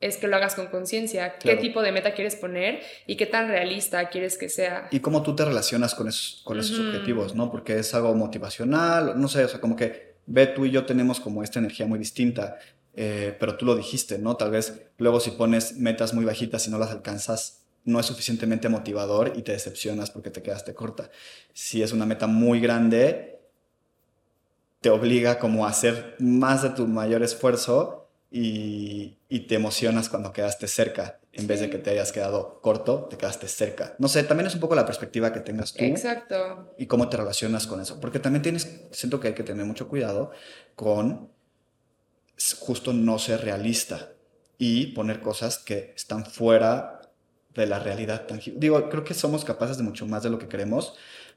es 0.01 0.17
que 0.17 0.29
lo 0.29 0.37
hagas 0.37 0.55
con 0.55 0.69
conciencia. 0.69 1.37
¿Qué 1.39 1.57
tipo 1.57 1.83
de 1.83 1.91
meta 1.91 2.15
quieres 2.15 2.37
poner 2.37 2.81
y 3.07 3.17
qué 3.17 3.27
tan 3.27 3.49
realista 3.49 4.09
quieres 4.09 4.39
que 4.39 4.49
sea? 4.49 4.89
Y 4.91 5.01
cómo 5.01 5.23
tú 5.23 5.35
te 5.35 5.45
relacionas 5.45 5.95
con 5.95 6.09
esos, 6.09 6.41
con 6.45 6.59
esos 6.59 6.79
objetivos, 6.79 7.35
¿no? 7.35 7.51
Porque 7.51 7.79
es 7.79 7.93
algo 7.95 8.15
motivacional, 8.15 9.21
no 9.21 9.27
sé, 9.29 9.45
o 9.45 9.49
sea, 9.49 9.61
como 9.61 9.75
que 9.75 10.19
ve 10.27 10.47
tú 10.47 10.67
y 10.67 10.71
yo 10.71 10.87
tenemos 10.87 11.19
como 11.19 11.43
esta 11.43 11.59
energía 11.59 11.87
muy 11.87 11.99
distinta, 11.99 12.59
eh, 13.01 13.37
pero 13.39 13.57
tú 13.57 13.65
lo 13.65 13.77
dijiste, 13.77 14.19
¿no? 14.19 14.37
Tal 14.37 14.51
vez 14.51 14.83
luego 14.97 15.21
si 15.21 15.31
pones 15.31 15.77
metas 15.77 16.15
muy 16.15 16.25
bajitas 16.25 16.67
y 16.67 16.71
no 16.73 16.81
las 16.81 16.91
alcanzas, 16.91 17.61
no 17.85 18.01
es 18.01 18.07
suficientemente 18.07 18.69
motivador 18.69 19.35
y 19.37 19.43
te 19.43 19.53
decepcionas 19.53 20.11
porque 20.11 20.31
te 20.31 20.43
quedaste 20.43 20.75
corta. 20.75 21.09
Si 21.53 21.81
es 21.81 21.93
una 21.93 22.07
meta 22.07 22.27
muy 22.27 22.59
grande, 22.59 23.39
te 24.81 24.91
obliga 24.91 25.39
como 25.39 25.65
a 25.65 25.69
hacer 25.69 26.17
más 26.19 26.65
de 26.65 26.71
tu 26.71 26.89
mayor 26.89 27.23
esfuerzo 27.23 28.09
y, 28.33 29.17
te 29.47 29.55
emocionas 29.55 30.09
cuando 30.09 30.33
quedaste 30.33 30.67
cerca. 30.67 31.21
En 31.33 31.47
vez 31.47 31.61
de 31.61 31.71
que 31.71 31.79
te 31.79 31.91
hayas 31.91 32.11
quedado 32.11 32.61
corto, 32.61 33.07
te 33.09 33.17
quedaste 33.17 33.47
cerca. 33.47 33.95
No 34.01 34.09
sé, 34.09 34.25
también 34.25 34.49
es 34.49 34.55
un 34.55 34.61
poco 34.61 34.75
la 34.75 34.85
perspectiva 34.85 35.33
que 35.33 35.39
tengas 35.39 35.73
tú. 35.73 35.85
Exacto. 35.85 36.75
Y 36.77 36.87
cómo 36.87 37.09
te 37.09 37.17
relacionas 37.17 37.69
con 37.69 37.81
eso. 37.81 38.01
Porque 38.01 38.19
también 38.19 38.43
tienes, 38.43 38.81
siento 38.91 39.21
que 39.21 39.29
hay 39.29 39.35
que 39.35 39.45
tener 39.45 39.65
mucho 39.65 39.87
cuidado 39.87 40.33
con 40.75 41.38
justo 42.59 42.93
no 42.93 43.19
ser 43.19 43.43
realista 43.43 44.13
y 44.59 44.89
poner 44.89 45.21
cosas 45.21 45.59
que 45.59 45.93
están 45.97 46.27
fuera 46.27 47.01
de 47.55 47.67
la 47.67 47.79
realidad 47.79 48.27
tangible. 48.27 48.61
Digo, 48.61 48.89
creo 48.89 49.05
que 49.05 49.15
somos 49.15 49.45
capaces 49.45 49.77
de 49.77 49.83
mucho 49.83 50.07
más 50.07 50.23
de 50.23 50.31
lo 50.31 50.39
que 50.39 50.49
queremos, 50.49 50.95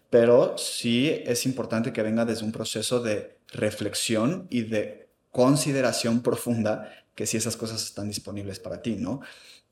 pero 0.10 0.58
sí 0.58 1.10
es 1.26 1.46
importante 1.46 1.94
que 1.94 2.04
venga 2.04 2.26
desde 2.26 2.46
un 2.46 2.52
proceso 2.52 3.02
de 3.02 3.38
reflexión 3.48 4.48
y 4.50 4.64
de 4.64 5.08
consideración 5.32 6.22
profunda 6.22 6.92
que 7.16 7.26
si 7.26 7.38
esas 7.38 7.56
cosas 7.56 7.84
están 7.84 8.08
disponibles 8.08 8.60
para 8.60 8.82
ti, 8.82 8.96
¿no? 8.98 9.22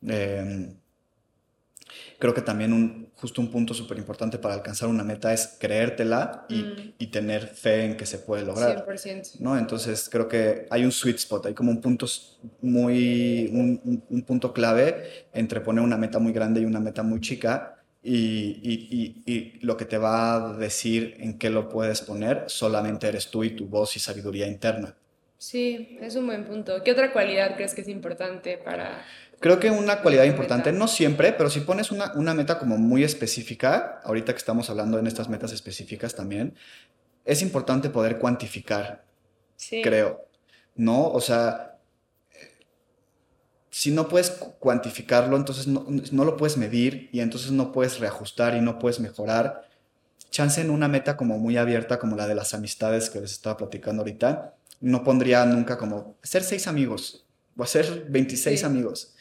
Em, 0.02 0.76
creo 2.20 2.34
que 2.34 2.42
también 2.42 2.74
un, 2.74 3.10
justo 3.16 3.42
un 3.42 3.50
punto 3.50 3.74
súper 3.74 3.98
importante 3.98 4.38
para 4.38 4.54
alcanzar 4.54 4.90
una 4.90 5.04
meta 5.04 5.34
es 5.34 5.58
creértela 5.58 6.46
y, 6.50 6.56
mm. 6.56 6.94
y, 7.00 7.08
tener 7.08 7.48
fe 7.48 7.86
en 7.86 7.98
que 7.98 8.06
se 8.06 8.20
puede 8.20 8.46
lograr. 8.46 8.86
100%. 8.86 9.40
¿no? 9.40 9.58
Entonces 9.58 10.10
creo 10.12 10.28
que 10.28 10.68
hay 10.70 10.84
un 10.84 10.92
sweet 10.92 11.16
spot, 11.16 11.46
hay 11.48 11.54
como 11.54 11.72
un 11.72 11.80
punto 11.80 12.06
muy, 12.62 13.50
un, 13.54 14.04
un, 14.10 14.22
punto 14.24 14.54
clave 14.54 15.28
entre 15.34 15.62
poner 15.62 15.84
una 15.84 15.98
meta 15.98 16.20
muy 16.20 16.34
grande 16.34 16.62
y 16.62 16.66
una 16.66 16.82
meta 16.82 17.04
muy 17.04 17.22
chica. 17.22 17.78
Y, 18.02 18.60
y, 18.64 19.24
y, 19.26 19.60
lo 19.60 19.76
que 19.76 19.84
te 19.84 19.98
va 19.98 20.36
a 20.36 20.54
decir 20.54 21.16
en 21.20 21.38
qué 21.38 21.50
lo 21.50 21.68
puedes 21.68 22.02
poner 22.02 22.46
solamente 22.48 23.08
eres 23.08 23.30
tú 23.30 23.44
y 23.44 23.50
tu 23.50 23.68
voz 23.68 23.96
y 23.98 24.00
sabiduría 24.00 24.48
interna. 24.48 24.96
Sí, 25.40 25.98
es 26.02 26.16
un 26.16 26.28
buen 26.28 26.44
punto. 26.44 26.84
¿Qué 26.84 26.92
otra 26.92 27.14
cualidad 27.14 27.56
crees 27.56 27.74
que 27.74 27.82
es 27.82 27.88
importante 27.88 28.58
para...? 28.58 29.06
Creo 29.40 29.58
que 29.58 29.72
una 29.72 30.02
cualidad 30.02 30.26
importante, 30.26 30.74
no 30.74 30.90
siempre, 30.90 31.32
pero 31.32 31.50
si 31.50 31.62
pones 31.62 31.92
una, 31.92 32.12
una, 32.16 32.34
meta 32.34 32.60
como 32.60 32.78
muy 32.78 33.06
específica, 33.06 34.02
ahorita 34.04 34.34
que 34.34 34.38
estamos 34.38 34.70
hablando 34.70 35.00
en 35.00 35.08
estas 35.08 35.30
metas 35.30 35.54
específicas 35.54 36.14
también, 36.14 36.56
es 37.24 37.42
importante 37.42 37.90
poder 37.90 38.20
cuantificar, 38.20 39.06
sí. 39.56 39.82
creo, 39.82 40.28
¿no? 40.76 41.10
O 41.10 41.22
sea, 41.22 41.78
si 43.70 43.92
no 43.92 44.10
puedes 44.10 44.32
cuantificarlo, 44.60 45.38
entonces 45.38 45.68
no, 45.68 45.86
no, 45.88 46.26
lo 46.26 46.36
puedes 46.36 46.58
medir 46.58 47.08
y 47.14 47.22
entonces 47.22 47.52
no 47.52 47.72
puedes 47.72 48.00
reajustar 48.02 48.56
y 48.56 48.62
no 48.62 48.78
puedes 48.78 49.00
mejorar. 49.00 49.70
Chance 50.32 50.60
en 50.60 50.70
una 50.70 50.90
meta 50.90 51.16
como 51.16 51.38
muy 51.38 51.56
abierta, 51.56 51.98
como 51.98 52.18
la 52.18 52.28
de 52.28 52.36
las 52.36 52.54
amistades 52.54 53.10
que 53.10 53.22
les 53.22 53.32
estaba 53.32 53.56
platicando 53.56 54.02
ahorita, 54.02 54.56
no 54.82 55.04
pondría 55.04 55.46
nunca 55.46 55.78
como 55.78 56.18
hacer 56.24 56.44
seis 56.44 56.68
amigos 56.68 57.26
o 57.58 57.64
hacer 57.64 58.06
26 58.10 58.64
amigos, 58.64 59.16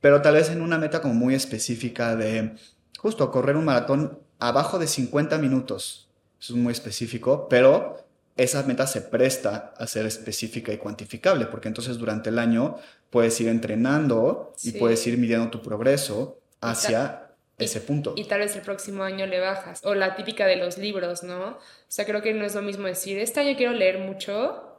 pero 0.00 0.22
tal 0.22 0.34
vez 0.34 0.50
en 0.50 0.62
una 0.62 0.78
meta 0.78 1.02
como 1.02 1.14
muy 1.14 1.34
específica 1.34 2.16
de 2.16 2.54
justo 2.98 3.30
correr 3.30 3.56
un 3.56 3.64
maratón 3.64 4.18
abajo 4.38 4.78
de 4.78 4.86
50 4.86 5.38
minutos. 5.38 6.08
Eso 6.40 6.54
es 6.54 6.58
muy 6.58 6.72
específico, 6.72 7.48
pero 7.48 8.06
esa 8.36 8.62
meta 8.62 8.86
se 8.86 9.02
presta 9.02 9.74
a 9.76 9.86
ser 9.86 10.06
específica 10.06 10.72
y 10.72 10.78
cuantificable, 10.78 11.46
porque 11.46 11.68
entonces 11.68 11.98
durante 11.98 12.30
el 12.30 12.38
año 12.38 12.78
puedes 13.10 13.38
ir 13.40 13.48
entrenando 13.48 14.54
y 14.62 14.72
puedes 14.72 15.06
ir 15.06 15.18
midiendo 15.18 15.50
tu 15.50 15.60
progreso 15.60 16.38
hacia 16.60 17.30
ese 17.58 17.80
punto. 17.80 18.14
Y 18.16 18.24
tal 18.24 18.40
vez 18.40 18.56
el 18.56 18.62
próximo 18.62 19.02
año 19.02 19.26
le 19.26 19.40
bajas. 19.40 19.80
O 19.84 19.94
la 19.94 20.16
típica 20.16 20.46
de 20.46 20.56
los 20.56 20.78
libros, 20.78 21.22
¿no? 21.22 21.48
O 21.48 21.58
sea, 21.88 22.06
creo 22.06 22.22
que 22.22 22.32
no 22.32 22.44
es 22.44 22.54
lo 22.54 22.62
mismo 22.62 22.86
decir, 22.86 23.18
este 23.18 23.40
año 23.40 23.56
quiero 23.56 23.72
leer 23.72 23.98
mucho, 23.98 24.69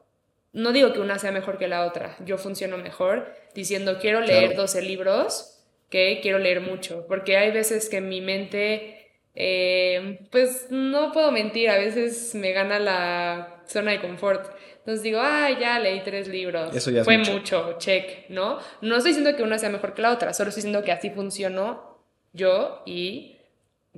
no 0.53 0.71
digo 0.71 0.93
que 0.93 0.99
una 0.99 1.17
sea 1.19 1.31
mejor 1.31 1.57
que 1.57 1.67
la 1.67 1.85
otra, 1.85 2.15
yo 2.25 2.37
funciono 2.37 2.77
mejor 2.77 3.33
diciendo 3.55 3.97
quiero 3.99 4.21
leer 4.21 4.55
12 4.55 4.81
libros 4.81 5.57
que 5.89 6.19
quiero 6.21 6.39
leer 6.39 6.61
mucho, 6.61 7.05
porque 7.07 7.37
hay 7.37 7.51
veces 7.51 7.89
que 7.89 7.99
mi 8.01 8.21
mente, 8.21 9.11
eh, 9.35 10.25
pues 10.31 10.67
no 10.69 11.11
puedo 11.11 11.31
mentir, 11.31 11.69
a 11.69 11.77
veces 11.77 12.33
me 12.33 12.53
gana 12.53 12.79
la 12.79 13.61
zona 13.67 13.91
de 13.91 13.99
confort. 14.01 14.49
Entonces 14.77 15.03
digo, 15.03 15.19
ah, 15.21 15.49
ya 15.59 15.77
leí 15.79 16.01
tres 16.03 16.27
libros. 16.27 16.75
Eso 16.75 16.89
ya 16.91 17.03
Fue 17.03 17.17
mucho. 17.17 17.75
check, 17.77 18.29
¿no? 18.29 18.57
No 18.81 18.95
estoy 18.95 19.11
diciendo 19.11 19.35
que 19.35 19.43
una 19.43 19.59
sea 19.59 19.69
mejor 19.69 19.93
que 19.93 20.01
la 20.01 20.11
otra, 20.11 20.33
solo 20.33 20.49
estoy 20.49 20.61
diciendo 20.61 20.83
que 20.83 20.91
así 20.91 21.09
funcionó 21.11 21.99
yo 22.33 22.81
y 22.85 23.37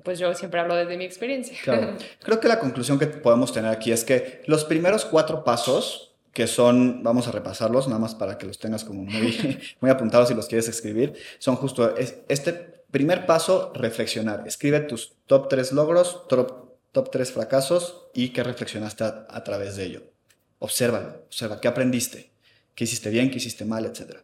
pues 0.04 0.18
yo 0.18 0.34
siempre 0.34 0.60
hablo 0.60 0.76
desde 0.76 0.98
mi 0.98 1.06
experiencia. 1.06 1.56
Creo 2.24 2.40
que 2.40 2.48
la 2.48 2.60
conclusión 2.60 2.98
que 2.98 3.06
podemos 3.06 3.54
tener 3.54 3.72
aquí 3.72 3.92
es 3.92 4.04
que 4.04 4.42
los 4.48 4.66
primeros 4.66 5.06
cuatro 5.06 5.44
pasos 5.44 6.13
que 6.34 6.48
son, 6.48 7.04
vamos 7.04 7.28
a 7.28 7.32
repasarlos, 7.32 7.88
nada 7.88 8.00
más 8.00 8.16
para 8.16 8.38
que 8.38 8.48
los 8.48 8.58
tengas 8.58 8.84
como 8.84 9.04
muy, 9.04 9.60
apuntados 9.90 10.30
si 10.30 10.34
los 10.34 10.48
quieres 10.48 10.68
escribir, 10.68 11.14
son 11.38 11.56
justo 11.56 11.96
este 11.96 12.54
primer 12.90 13.26
paso, 13.26 13.72
reflexionar. 13.76 14.44
Escribe 14.48 14.82
tus 14.82 15.14
top 15.28 15.48
tres 15.48 15.72
logros, 15.72 16.28
top, 16.28 16.76
top 16.92 17.12
tres 17.12 17.32
fracasos 17.32 18.08
y 18.14 18.30
qué 18.30 18.44
reflexionaste 18.44 19.04
a, 19.04 19.44
través 19.44 19.76
de 19.76 19.86
ello. 19.86 20.04
Obsérvalo, 20.60 21.24
observa 21.28 21.62
qué 21.62 21.68
aprendiste, 21.68 22.32
qué 22.74 22.86
hiciste 22.86 23.10
bien, 23.10 23.30
qué 23.30 23.38
hiciste 23.38 23.66
mal, 23.66 23.86
etc. 23.86 24.18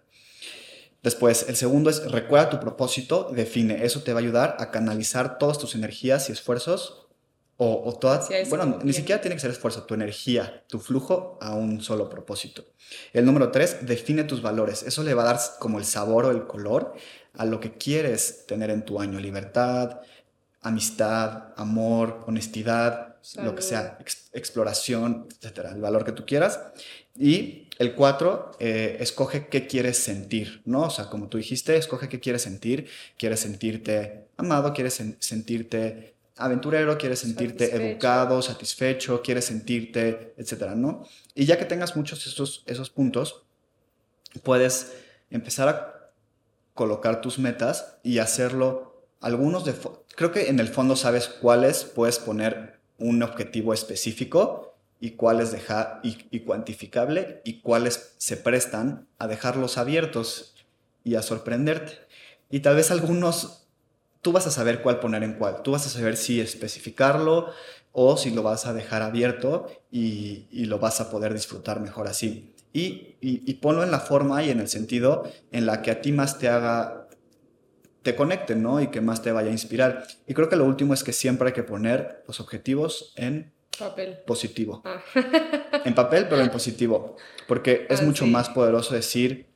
Después, 1.04 1.46
el 1.48 1.56
segundo 1.56 1.90
es 1.90 2.12
recuerda 2.12 2.50
tu 2.50 2.60
propósito, 2.60 3.30
define. 3.32 3.86
Eso 3.86 4.02
te 4.02 4.14
va 4.14 4.20
a 4.20 4.24
ayudar 4.24 4.58
a 4.60 4.72
canalizar 4.72 5.38
todas 5.38 5.58
tus 5.58 5.76
energías 5.76 6.30
y 6.30 6.32
esfuerzos 6.32 7.09
o, 7.62 7.84
o 7.86 7.94
todas, 8.00 8.30
bueno, 8.48 8.80
ni 8.84 8.94
siquiera 8.94 9.20
tiene 9.20 9.36
que 9.36 9.42
ser 9.42 9.52
esfuerzo, 9.52 9.84
tu 9.84 9.94
energía, 9.94 10.64
tu 10.70 10.80
flujo 10.80 11.38
a 11.42 11.56
un 11.56 11.82
solo 11.82 12.10
propósito. 12.10 12.64
El 13.12 13.26
número 13.26 13.52
tres, 13.52 13.80
define 13.82 14.24
tus 14.24 14.42
valores. 14.42 14.82
Eso 14.84 15.04
le 15.04 15.14
va 15.14 15.24
a 15.24 15.34
dar 15.34 15.40
como 15.60 15.78
el 15.78 15.84
sabor 15.84 16.24
o 16.26 16.32
el 16.32 16.48
color 16.48 16.94
a 17.34 17.44
lo 17.44 17.60
que 17.60 17.74
quieres 17.74 18.46
tener 18.48 18.70
en 18.70 18.86
tu 18.86 19.02
año. 19.02 19.20
Libertad, 19.20 20.00
amistad, 20.62 21.54
amor, 21.58 22.24
honestidad, 22.28 23.18
lo 23.44 23.54
que 23.56 23.62
sea, 23.62 24.00
exploración, 24.32 25.28
etcétera, 25.30 25.72
el 25.72 25.82
valor 25.82 26.06
que 26.06 26.14
tú 26.14 26.26
quieras. 26.26 26.62
Y 27.14 27.68
el 27.78 27.94
cuatro, 27.94 28.52
eh, 28.60 28.96
escoge 29.02 29.48
qué 29.48 29.68
quieres 29.68 29.98
sentir, 29.98 30.62
¿no? 30.64 30.84
O 30.84 30.90
sea, 30.90 31.10
como 31.10 31.28
tú 31.28 31.38
dijiste, 31.38 31.76
escoge 31.76 32.08
qué 32.08 32.22
quieres 32.22 32.42
sentir. 32.44 32.88
Quieres 33.18 33.42
sentirte 33.42 34.30
amado, 34.38 34.72
quieres 34.72 35.04
sentirte 35.20 36.16
aventurero, 36.40 36.98
quieres 36.98 37.20
sentirte 37.20 37.76
educado, 37.76 38.42
satisfecho, 38.42 39.22
quieres 39.22 39.46
sentirte, 39.46 40.34
etcétera, 40.38 40.74
¿no? 40.74 41.06
Y 41.36 41.46
ya 41.46 41.58
que 41.58 41.66
tengas 41.66 41.96
muchos 41.96 42.26
esos, 42.26 42.64
esos 42.66 42.90
puntos, 42.90 43.44
puedes 44.44 44.94
empezar 45.30 45.68
a 45.68 46.12
colocar 46.74 47.22
tus 47.22 47.40
metas 47.40 47.98
y 48.04 48.20
hacerlo 48.20 49.04
algunos 49.20 49.66
de 49.66 49.74
creo 50.16 50.32
que 50.32 50.48
en 50.48 50.60
el 50.60 50.70
fondo 50.70 50.96
sabes 50.96 51.28
cuáles 51.28 51.84
puedes 51.84 52.20
poner 52.20 52.80
un 52.98 53.22
objetivo 53.22 53.74
específico 53.74 54.78
y 55.02 55.12
cuáles 55.12 55.52
dejar 55.52 56.00
y, 56.04 56.26
y 56.32 56.42
cuantificable 56.42 57.42
y 57.44 57.60
cuáles 57.60 58.14
se 58.18 58.38
prestan 58.38 59.08
a 59.18 59.28
dejarlos 59.28 59.78
abiertos 59.78 60.56
y 61.04 61.16
a 61.16 61.22
sorprenderte. 61.22 62.00
Y 62.50 62.62
tal 62.62 62.76
vez 62.76 62.92
algunos 62.92 63.68
tú 64.22 64.32
vas 64.32 64.48
a 64.48 64.52
saber 64.52 64.82
cuál 64.82 65.00
poner 65.00 65.24
en 65.24 65.34
cuál. 65.34 65.62
Tú 65.64 65.72
vas 65.72 65.86
a 65.86 65.90
saber 65.90 66.18
si 66.18 66.42
especificarlo 66.42 67.52
o 67.92 68.18
si 68.18 68.32
lo 68.32 68.44
vas 68.44 68.66
a 68.66 68.74
dejar 68.74 69.02
abierto 69.02 69.68
y, 69.92 70.48
lo 70.66 70.80
vas 70.80 71.02
a 71.02 71.10
poder 71.10 71.34
disfrutar 71.34 71.80
mejor 71.80 72.08
así. 72.08 72.54
Y, 72.72 73.16
y, 73.22 73.54
ponlo 73.56 73.84
en 73.84 73.92
la 73.92 74.00
forma 74.00 74.44
y 74.44 74.52
en 74.52 74.60
el 74.60 74.68
sentido 74.68 75.24
en 75.52 75.66
la 75.66 75.82
que 75.82 75.92
a 75.92 76.02
ti 76.02 76.12
más 76.12 76.38
te 76.38 76.50
haga, 76.50 77.08
te 78.04 78.16
conecte, 78.16 78.56
¿no? 78.56 78.80
Y 78.80 78.88
que 78.88 79.02
más 79.02 79.24
te 79.24 79.32
vaya 79.32 79.50
a 79.50 79.52
inspirar. 79.52 80.06
Y 80.28 80.34
creo 80.36 80.50
que 80.50 80.56
lo 80.56 80.66
último 80.66 80.94
es 80.94 81.04
que 81.04 81.12
siempre 81.12 81.48
hay 81.48 81.54
que 81.54 81.64
poner 81.64 82.24
los 82.28 82.40
objetivos 82.40 83.14
en 83.16 83.52
papel. 83.78 84.20
positivo. 84.28 84.84
Ah. 84.86 85.02
en 85.84 85.96
papel, 85.96 86.28
pero 86.30 86.42
en 86.42 86.52
positivo. 86.52 87.18
Porque 87.48 87.88
es 87.90 88.02
ah, 88.02 88.06
mucho 88.06 88.28
más 88.28 88.50
poderoso 88.50 88.94
decir, 88.94 89.49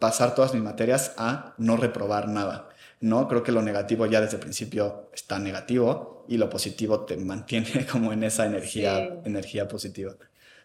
pasar 0.00 0.34
todas 0.34 0.52
mis 0.52 0.62
materias 0.64 1.14
a 1.16 1.54
no 1.58 1.76
reprobar 1.76 2.26
nada. 2.26 2.70
¿no? 3.00 3.28
Creo 3.28 3.42
que 3.42 3.52
lo 3.52 3.62
negativo 3.62 4.06
ya 4.06 4.20
desde 4.20 4.36
el 4.36 4.40
principio 4.40 5.10
está 5.14 5.38
negativo 5.38 6.24
y 6.28 6.36
lo 6.36 6.50
positivo 6.50 7.04
te 7.04 7.16
mantiene 7.16 7.86
como 7.90 8.12
en 8.12 8.24
esa 8.24 8.46
energía, 8.46 9.20
energía 9.24 9.68
positiva. 9.68 10.14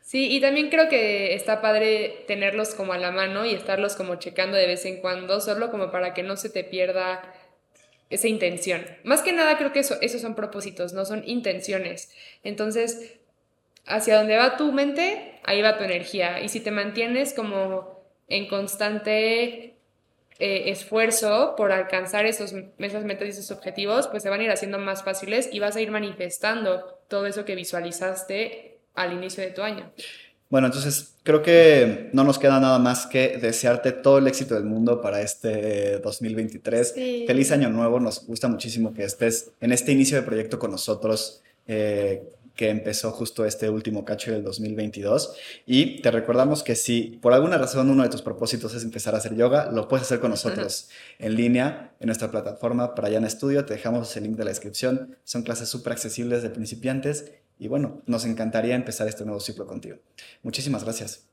Sí, 0.01 0.35
y 0.35 0.39
también 0.39 0.69
creo 0.69 0.87
que 0.87 1.33
está 1.33 1.61
padre 1.61 2.25
tenerlos 2.27 2.75
como 2.75 2.93
a 2.93 2.97
la 2.97 3.11
mano 3.11 3.45
y 3.45 3.55
estarlos 3.55 3.95
como 3.95 4.15
checando 4.15 4.55
de 4.55 4.67
vez 4.67 4.85
en 4.85 5.01
cuando, 5.01 5.41
solo 5.41 5.71
como 5.71 5.91
para 5.91 6.13
que 6.13 6.21
no 6.21 6.37
se 6.37 6.49
te 6.49 6.63
pierda 6.63 7.21
esa 8.11 8.27
intención. 8.27 8.85
Más 9.03 9.23
que 9.23 9.33
nada 9.33 9.57
creo 9.57 9.73
que 9.73 9.79
eso, 9.79 9.95
esos 10.01 10.21
son 10.21 10.35
propósitos, 10.35 10.93
no 10.93 11.05
son 11.05 11.23
intenciones. 11.27 12.11
Entonces, 12.43 13.15
hacia 13.87 14.17
donde 14.17 14.37
va 14.37 14.57
tu 14.57 14.71
mente, 14.71 15.39
ahí 15.43 15.63
va 15.63 15.79
tu 15.79 15.83
energía. 15.83 16.39
Y 16.39 16.49
si 16.49 16.59
te 16.59 16.69
mantienes 16.69 17.33
como 17.33 17.94
en 18.27 18.47
constante 18.47 19.75
eh, 20.37 20.69
esfuerzo 20.69 21.53
por 21.55 21.71
alcanzar 21.71 22.25
esos, 22.25 22.53
esas 22.77 23.05
metas 23.05 23.27
y 23.27 23.31
esos 23.31 23.51
objetivos, 23.51 24.07
pues 24.07 24.23
se 24.23 24.29
van 24.29 24.41
a 24.41 24.43
ir 24.43 24.51
haciendo 24.51 24.79
más 24.79 25.03
fáciles 25.03 25.49
y 25.51 25.59
vas 25.59 25.75
a 25.75 25.81
ir 25.81 25.91
manifestando 25.91 26.99
todo 27.07 27.25
eso 27.25 27.45
que 27.45 27.55
visualizaste 27.55 28.79
al 28.95 29.13
inicio 29.13 29.43
de 29.43 29.51
tu 29.51 29.61
año. 29.61 29.91
Bueno, 30.49 30.67
entonces 30.67 31.15
creo 31.23 31.41
que 31.41 32.09
no 32.13 32.23
nos 32.23 32.37
queda 32.37 32.59
nada 32.59 32.79
más 32.79 33.07
que 33.07 33.37
desearte 33.37 33.91
todo 33.91 34.19
el 34.19 34.27
éxito 34.27 34.55
del 34.55 34.65
mundo 34.65 35.01
para 35.01 35.21
este 35.21 35.99
2023. 35.99 36.93
Feliz 37.25 37.51
año 37.51 37.69
nuevo, 37.69 37.99
nos 37.99 38.25
gusta 38.27 38.47
muchísimo 38.47 38.93
que 38.93 39.03
estés 39.03 39.51
en 39.59 39.71
este 39.71 39.91
inicio 39.91 40.17
de 40.17 40.23
proyecto 40.23 40.59
con 40.59 40.71
nosotros. 40.71 41.41
Eh, 41.67 42.23
que 42.55 42.69
empezó 42.69 43.11
justo 43.11 43.45
este 43.45 43.69
último 43.69 44.05
cacho 44.05 44.31
del 44.31 44.43
2022. 44.43 45.35
Y 45.65 46.01
te 46.01 46.11
recordamos 46.11 46.63
que 46.63 46.75
si 46.75 47.19
por 47.21 47.33
alguna 47.33 47.57
razón 47.57 47.89
uno 47.89 48.03
de 48.03 48.09
tus 48.09 48.21
propósitos 48.21 48.73
es 48.73 48.83
empezar 48.83 49.15
a 49.15 49.17
hacer 49.17 49.35
yoga, 49.35 49.71
lo 49.71 49.87
puedes 49.87 50.05
hacer 50.05 50.19
con 50.19 50.31
nosotros 50.31 50.89
en 51.19 51.35
línea 51.35 51.93
en 51.99 52.07
nuestra 52.07 52.31
plataforma 52.31 52.95
para 52.95 53.09
en 53.09 53.25
Estudio. 53.25 53.65
Te 53.65 53.75
dejamos 53.75 54.15
el 54.17 54.23
link 54.23 54.35
de 54.35 54.45
la 54.45 54.49
descripción. 54.49 55.17
Son 55.23 55.43
clases 55.43 55.69
súper 55.69 55.93
accesibles 55.93 56.43
de 56.43 56.49
principiantes. 56.49 57.31
Y 57.57 57.67
bueno, 57.67 58.01
nos 58.05 58.25
encantaría 58.25 58.75
empezar 58.75 59.07
este 59.07 59.23
nuevo 59.25 59.39
ciclo 59.39 59.65
contigo. 59.65 59.97
Muchísimas 60.43 60.83
gracias. 60.83 61.27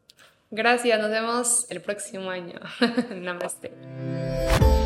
Gracias, 0.51 1.01
nos 1.01 1.11
vemos 1.11 1.67
el 1.71 1.81
próximo 1.81 2.31
año. 2.31 2.61
Namaste. 3.15 4.82